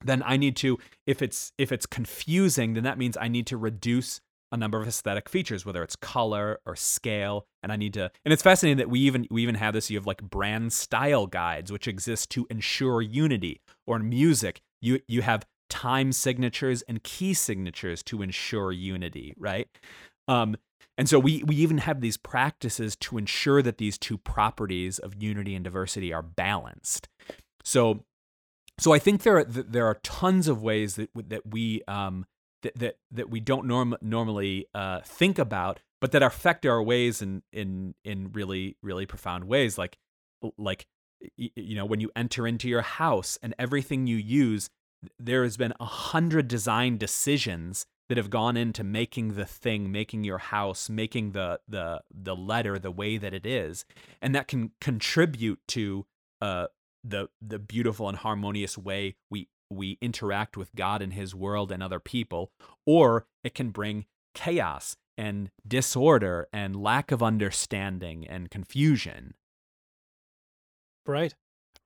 Then 0.04 0.22
I 0.26 0.36
need 0.36 0.56
to 0.56 0.78
if 1.06 1.22
it's 1.22 1.52
if 1.56 1.72
it's 1.72 1.86
confusing, 1.86 2.74
then 2.74 2.84
that 2.84 2.98
means 2.98 3.16
I 3.16 3.28
need 3.28 3.46
to 3.46 3.56
reduce 3.56 4.20
a 4.56 4.58
number 4.58 4.80
of 4.80 4.88
aesthetic 4.88 5.28
features, 5.28 5.64
whether 5.64 5.82
it's 5.82 5.96
color 5.96 6.60
or 6.66 6.74
scale, 6.74 7.46
and 7.62 7.70
I 7.70 7.76
need 7.76 7.94
to. 7.94 8.10
And 8.24 8.32
it's 8.32 8.42
fascinating 8.42 8.78
that 8.78 8.90
we 8.90 9.00
even 9.00 9.26
we 9.30 9.42
even 9.42 9.54
have 9.56 9.74
this. 9.74 9.90
You 9.90 9.98
have 9.98 10.06
like 10.06 10.22
brand 10.22 10.72
style 10.72 11.26
guides, 11.26 11.70
which 11.70 11.86
exist 11.86 12.30
to 12.30 12.46
ensure 12.50 13.02
unity. 13.02 13.60
Or 13.86 13.96
in 13.96 14.08
music, 14.08 14.60
you 14.80 15.00
you 15.06 15.22
have 15.22 15.46
time 15.68 16.12
signatures 16.12 16.82
and 16.82 17.02
key 17.02 17.34
signatures 17.34 18.02
to 18.04 18.22
ensure 18.22 18.72
unity, 18.72 19.34
right? 19.36 19.68
Um, 20.28 20.56
and 20.98 21.08
so 21.08 21.18
we 21.18 21.42
we 21.44 21.56
even 21.56 21.78
have 21.78 22.00
these 22.00 22.16
practices 22.16 22.96
to 22.96 23.18
ensure 23.18 23.62
that 23.62 23.78
these 23.78 23.98
two 23.98 24.18
properties 24.18 24.98
of 24.98 25.22
unity 25.22 25.54
and 25.54 25.64
diversity 25.64 26.12
are 26.12 26.22
balanced. 26.22 27.08
So, 27.62 28.04
so 28.78 28.92
I 28.92 28.98
think 28.98 29.22
there 29.22 29.38
are 29.38 29.44
there 29.44 29.86
are 29.86 29.98
tons 30.02 30.48
of 30.48 30.62
ways 30.62 30.96
that 30.96 31.10
that 31.14 31.46
we 31.46 31.82
um, 31.86 32.24
that 32.66 32.78
that 32.78 32.96
that 33.10 33.30
we 33.30 33.40
don't 33.40 33.66
norm- 33.66 33.96
normally 34.00 34.66
uh, 34.74 35.00
think 35.00 35.38
about, 35.38 35.80
but 36.00 36.12
that 36.12 36.22
affect 36.22 36.66
our 36.66 36.82
ways 36.82 37.22
in 37.22 37.42
in 37.52 37.94
in 38.04 38.32
really 38.32 38.76
really 38.82 39.06
profound 39.06 39.44
ways. 39.44 39.78
Like 39.78 39.98
like 40.58 40.86
you 41.36 41.74
know 41.74 41.84
when 41.84 42.00
you 42.00 42.10
enter 42.16 42.46
into 42.46 42.68
your 42.68 42.82
house 42.82 43.38
and 43.42 43.54
everything 43.58 44.06
you 44.06 44.16
use, 44.16 44.68
there 45.18 45.44
has 45.44 45.56
been 45.56 45.74
a 45.80 45.84
hundred 45.84 46.48
design 46.48 46.98
decisions 46.98 47.86
that 48.08 48.18
have 48.18 48.30
gone 48.30 48.56
into 48.56 48.84
making 48.84 49.34
the 49.34 49.44
thing, 49.44 49.90
making 49.90 50.24
your 50.24 50.38
house, 50.38 50.88
making 50.88 51.32
the 51.32 51.60
the 51.68 52.02
the 52.10 52.36
letter 52.36 52.78
the 52.78 52.90
way 52.90 53.16
that 53.16 53.34
it 53.34 53.46
is, 53.46 53.84
and 54.20 54.34
that 54.34 54.48
can 54.48 54.72
contribute 54.80 55.60
to 55.68 56.06
uh, 56.40 56.66
the 57.04 57.28
the 57.40 57.58
beautiful 57.58 58.08
and 58.08 58.18
harmonious 58.18 58.76
way 58.76 59.16
we 59.30 59.48
we 59.70 59.98
interact 60.00 60.56
with 60.56 60.74
God 60.74 61.02
and 61.02 61.12
His 61.12 61.34
world 61.34 61.72
and 61.72 61.82
other 61.82 62.00
people, 62.00 62.50
or 62.86 63.26
it 63.44 63.54
can 63.54 63.70
bring 63.70 64.06
chaos 64.34 64.96
and 65.18 65.50
disorder 65.66 66.46
and 66.52 66.76
lack 66.76 67.10
of 67.10 67.22
understanding 67.22 68.26
and 68.26 68.50
confusion. 68.50 69.34
Right. 71.06 71.34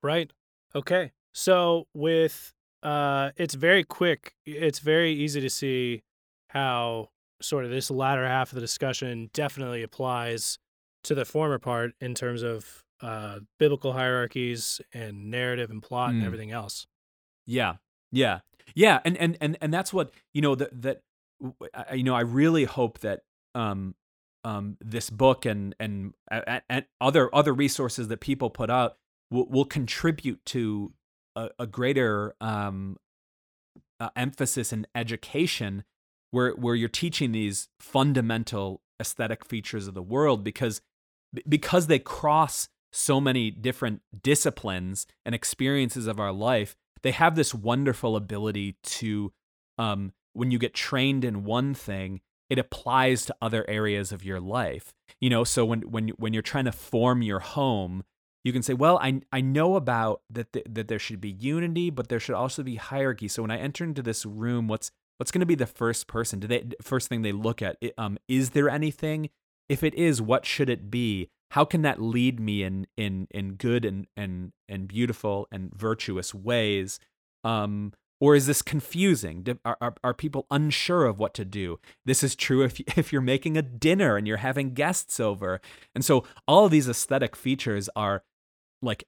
Right. 0.03 0.33
Okay. 0.75 1.13
So 1.35 1.87
with 1.95 2.53
uh 2.83 3.31
it's 3.37 3.55
very 3.55 3.85
quick. 3.85 4.35
It's 4.47 4.79
very 4.79 5.13
easy 5.13 5.41
to 5.41 5.51
see 5.51 6.03
how 6.49 7.09
sort 7.43 7.65
of 7.65 7.71
this 7.71 7.91
latter 7.91 8.27
half 8.27 8.51
of 8.51 8.55
the 8.57 8.61
discussion 8.61 9.31
definitely 9.33 9.83
applies 9.83 10.59
to 11.05 11.15
the 11.15 11.25
former 11.25 11.59
part 11.59 11.93
in 12.01 12.15
terms 12.15 12.43
of 12.43 12.83
uh 13.03 13.41
biblical 13.59 13.93
hierarchies 13.93 14.81
and 14.93 15.31
narrative 15.31 15.71
and 15.71 15.83
plot 15.83 16.11
and 16.11 16.23
Mm. 16.23 16.27
everything 16.27 16.51
else. 16.51 16.87
Yeah, 17.51 17.75
yeah, 18.13 18.41
yeah, 18.77 19.01
and 19.05 19.17
and 19.17 19.37
and 19.41 19.59
and 19.61 19.75
that's 19.75 19.93
what 19.93 20.13
you 20.33 20.41
know 20.41 20.55
that 20.55 20.83
that 20.83 21.01
you 21.93 22.05
know. 22.05 22.15
I 22.15 22.21
really 22.21 22.65
hope 22.65 23.01
that 23.01 23.23
um 23.57 23.97
um 24.45 24.77
this 24.81 25.11
book 25.11 25.45
and 25.45 25.75
and 25.81 26.15
and, 26.31 26.63
and 26.71 26.85
other 27.01 27.35
other 27.35 27.53
resources 27.53 28.07
that 28.07 28.21
people 28.21 28.51
put 28.51 28.71
out 28.71 28.97
will, 29.33 29.47
will 29.47 29.65
contribute 29.65 30.45
to 30.47 30.93
a, 31.35 31.51
a 31.59 31.67
greater 31.67 32.37
um 32.41 32.97
uh, 33.99 34.11
emphasis 34.15 34.73
in 34.73 34.87
education 34.95 35.83
where 36.31 36.53
where 36.53 36.77
you're 36.77 36.89
teaching 36.89 37.33
these 37.33 37.69
fundamental 37.81 38.81
aesthetic 39.01 39.45
features 39.45 39.89
of 39.89 39.95
the 39.95 40.03
world 40.03 40.45
because 40.45 40.83
because 41.49 41.89
they 41.89 41.99
cross 41.99 42.69
so 42.93 43.21
many 43.21 43.51
different 43.51 44.03
disciplines 44.23 45.07
and 45.25 45.35
experiences 45.35 46.07
of 46.07 46.21
our 46.21 46.33
life 46.33 46.77
they 47.03 47.13
have 47.13 47.35
this 47.35 47.55
wonderful 47.55 48.17
ability 48.17 48.77
to 48.83 49.33
um 49.79 50.13
when 50.33 50.51
you 50.51 50.59
get 50.59 50.75
trained 50.75 51.25
in 51.25 51.45
one 51.45 51.75
thing 51.75 52.21
it 52.49 52.59
applies 52.59 53.25
to 53.27 53.37
other 53.41 53.65
areas 53.71 54.11
of 54.11 54.25
your 54.25 54.41
life. 54.41 54.93
You 55.21 55.31
know 55.31 55.45
so 55.45 55.65
when 55.65 55.83
when 55.83 56.09
when 56.11 56.33
you're 56.33 56.43
trying 56.43 56.65
to 56.65 56.73
form 56.73 57.23
your 57.23 57.41
home 57.41 58.05
you 58.43 58.53
can 58.53 58.63
say 58.63 58.73
well 58.73 58.99
i 59.03 59.21
i 59.33 59.41
know 59.41 59.77
about 59.77 60.23
that 60.31 60.53
th- 60.53 60.67
that 60.69 60.89
there 60.89 60.99
should 60.99 61.21
be 61.21 61.31
unity 61.31 61.91
but 61.91 62.09
there 62.09 62.21
should 62.21 62.35
also 62.35 62.63
be 62.63 62.77
hierarchy. 62.77 63.29
So 63.29 63.43
when 63.43 63.51
i 63.51 63.59
enter 63.59 63.85
into 63.85 64.03
this 64.03 64.25
room 64.27 64.69
what's 64.69 64.91
what's 65.19 65.31
going 65.31 65.41
to 65.41 65.47
be 65.47 65.55
the 65.55 65.67
first 65.67 66.07
person? 66.07 66.41
Do 66.41 66.47
they 66.47 66.65
first 66.81 67.09
thing 67.09 67.23
they 67.23 67.33
look 67.33 67.61
at 67.63 67.77
um 67.99 68.19
is 68.29 68.51
there 68.51 68.71
anything? 68.71 69.31
If 69.69 69.85
it 69.85 69.95
is 69.95 70.21
what 70.21 70.47
should 70.47 70.69
it 70.69 70.91
be 70.91 71.29
how 71.51 71.65
can 71.65 71.83
that 71.83 72.01
lead 72.01 72.41
me 72.41 72.63
in 72.63 72.87
in 72.97 73.27
in 73.31 73.55
good 73.55 73.85
and 73.85 74.07
and 74.17 74.53
and 74.69 74.89
beautiful 74.89 75.49
and 75.53 75.73
virtuous 75.75 76.35
ways? 76.35 76.99
Um 77.45 77.93
or 78.23 78.35
is 78.35 78.47
this 78.47 78.61
confusing? 78.61 79.59
Are, 79.65 79.79
are, 79.81 79.95
are 80.05 80.13
people 80.13 80.47
unsure 80.51 81.07
of 81.07 81.19
what 81.19 81.33
to 81.35 81.45
do? 81.47 81.81
This 82.05 82.23
is 82.23 82.37
true 82.37 82.63
if 82.63 82.81
if 82.99 83.13
you're 83.13 83.23
making 83.23 83.57
a 83.57 83.63
dinner 83.63 84.17
and 84.17 84.27
you're 84.27 84.39
having 84.39 84.75
guests 84.75 85.19
over. 85.19 85.61
And 85.95 86.05
so 86.05 86.25
all 86.47 86.67
of 86.67 86.71
these 86.71 86.89
aesthetic 86.89 87.35
features 87.35 87.89
are 87.97 88.25
like 88.83 89.05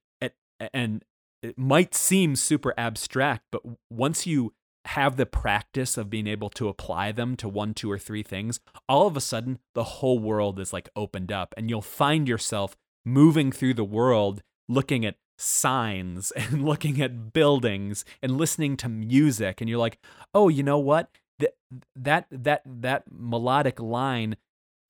and 0.72 1.04
it 1.42 1.58
might 1.58 1.94
seem 1.94 2.36
super 2.36 2.72
abstract 2.78 3.44
but 3.50 3.62
once 3.90 4.26
you 4.26 4.52
have 4.86 5.16
the 5.16 5.26
practice 5.26 5.96
of 5.96 6.10
being 6.10 6.26
able 6.26 6.50
to 6.50 6.68
apply 6.68 7.12
them 7.12 7.36
to 7.36 7.48
one 7.48 7.74
two 7.74 7.90
or 7.90 7.98
three 7.98 8.22
things 8.22 8.60
all 8.88 9.06
of 9.06 9.16
a 9.16 9.20
sudden 9.20 9.58
the 9.74 9.84
whole 9.84 10.18
world 10.18 10.58
is 10.58 10.72
like 10.72 10.88
opened 10.96 11.30
up 11.30 11.54
and 11.56 11.70
you'll 11.70 11.80
find 11.80 12.28
yourself 12.28 12.76
moving 13.04 13.52
through 13.52 13.74
the 13.74 13.84
world 13.84 14.42
looking 14.68 15.04
at 15.04 15.16
signs 15.38 16.30
and 16.36 16.64
looking 16.64 17.00
at 17.00 17.32
buildings 17.32 18.04
and 18.22 18.36
listening 18.36 18.76
to 18.76 18.88
music 18.88 19.60
and 19.60 19.70
you're 19.70 19.78
like 19.78 19.98
oh 20.34 20.48
you 20.48 20.62
know 20.62 20.78
what? 20.78 21.10
That 21.38 21.54
that 21.96 22.26
that 22.30 22.62
that 22.66 23.04
melodic 23.10 23.80
line 23.80 24.36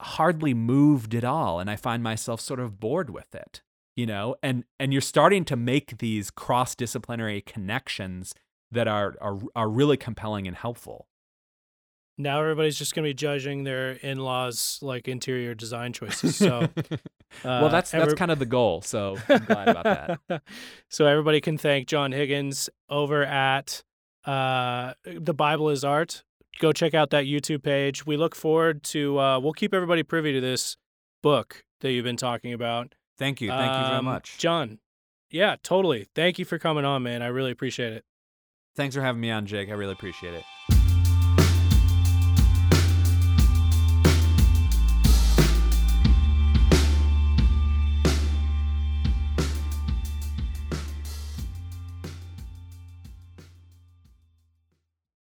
hardly 0.01 0.53
moved 0.53 1.15
at 1.15 1.23
all 1.23 1.61
and 1.61 1.71
i 1.71 1.77
find 1.77 2.03
myself 2.03 2.41
sort 2.41 2.59
of 2.59 2.81
bored 2.81 3.09
with 3.09 3.33
it 3.37 3.63
you 3.97 4.07
know? 4.07 4.37
And 4.43 4.65
and 4.79 4.93
you're 4.93 5.03
starting 5.03 5.45
to 5.47 5.57
make 5.57 5.99
these 5.99 6.31
cross 6.31 6.75
disciplinary 6.75 7.41
connections 7.41 8.35
that 8.73 8.89
are 8.89 9.15
are 9.21 9.39
are 9.55 9.69
really 9.69 9.97
compelling 9.97 10.47
and 10.49 10.57
helpful 10.57 11.07
Now 12.19 12.41
everybody's 12.41 12.77
just 12.79 12.95
going 12.95 13.05
to 13.05 13.11
be 13.11 13.15
judging 13.15 13.65
their 13.65 13.93
in-laws 13.93 14.79
like 14.83 15.09
interior 15.09 15.55
design 15.55 15.93
choices. 15.93 16.37
So 16.37 16.69
well 17.45 17.65
uh, 17.65 17.69
that's 17.69 17.91
that's 17.91 17.95
every- 18.05 18.17
kind 18.17 18.31
of 18.31 18.39
the 18.39 18.47
goal 18.47 18.83
so 18.83 19.17
i'm 19.29 19.45
glad 19.45 19.69
about 19.69 20.19
that 20.29 20.43
so 20.91 21.07
everybody 21.07 21.41
can 21.41 21.57
thank 21.57 21.87
John 21.89 22.13
Higgins 22.13 22.69
over 22.91 23.25
at 23.25 23.83
uh, 24.25 24.93
the 25.05 25.35
Bible 25.35 25.69
is 25.71 25.83
Art. 25.85 26.23
Go 26.61 26.71
check 26.73 26.95
out 26.95 27.11
that 27.11 27.25
YouTube 27.25 27.63
page. 27.65 28.07
We 28.07 28.17
look 28.17 28.37
forward 28.37 28.83
to. 28.85 29.19
Uh, 29.19 29.41
we'll 29.41 29.55
keep 29.55 29.75
everybody 29.75 30.03
privy 30.05 30.33
to 30.35 30.41
this 30.41 30.77
book 31.23 31.65
that 31.81 31.91
you've 31.93 32.05
been 32.05 32.17
talking 32.19 32.53
about. 32.53 32.95
thank 33.19 33.41
you 33.41 33.49
thank 33.49 33.73
you 33.73 33.85
very 33.87 33.99
Um, 33.99 34.05
much 34.05 34.39
John. 34.39 34.79
Yeah, 35.31 35.57
totally. 35.63 36.07
Thank 36.15 36.39
you 36.39 36.45
for 36.45 36.59
coming 36.59 36.85
on, 36.85 37.03
man. 37.03 37.23
I 37.23 37.29
really 37.29 37.51
appreciate 37.51 37.95
it. 37.95 38.05
Thanks 38.75 38.95
for 38.95 39.03
having 39.03 39.21
me 39.21 39.31
on 39.31 39.47
jake. 39.47 39.69
I 39.69 39.73
really 39.73 39.93
appreciate 39.93 40.35
it 40.35 40.72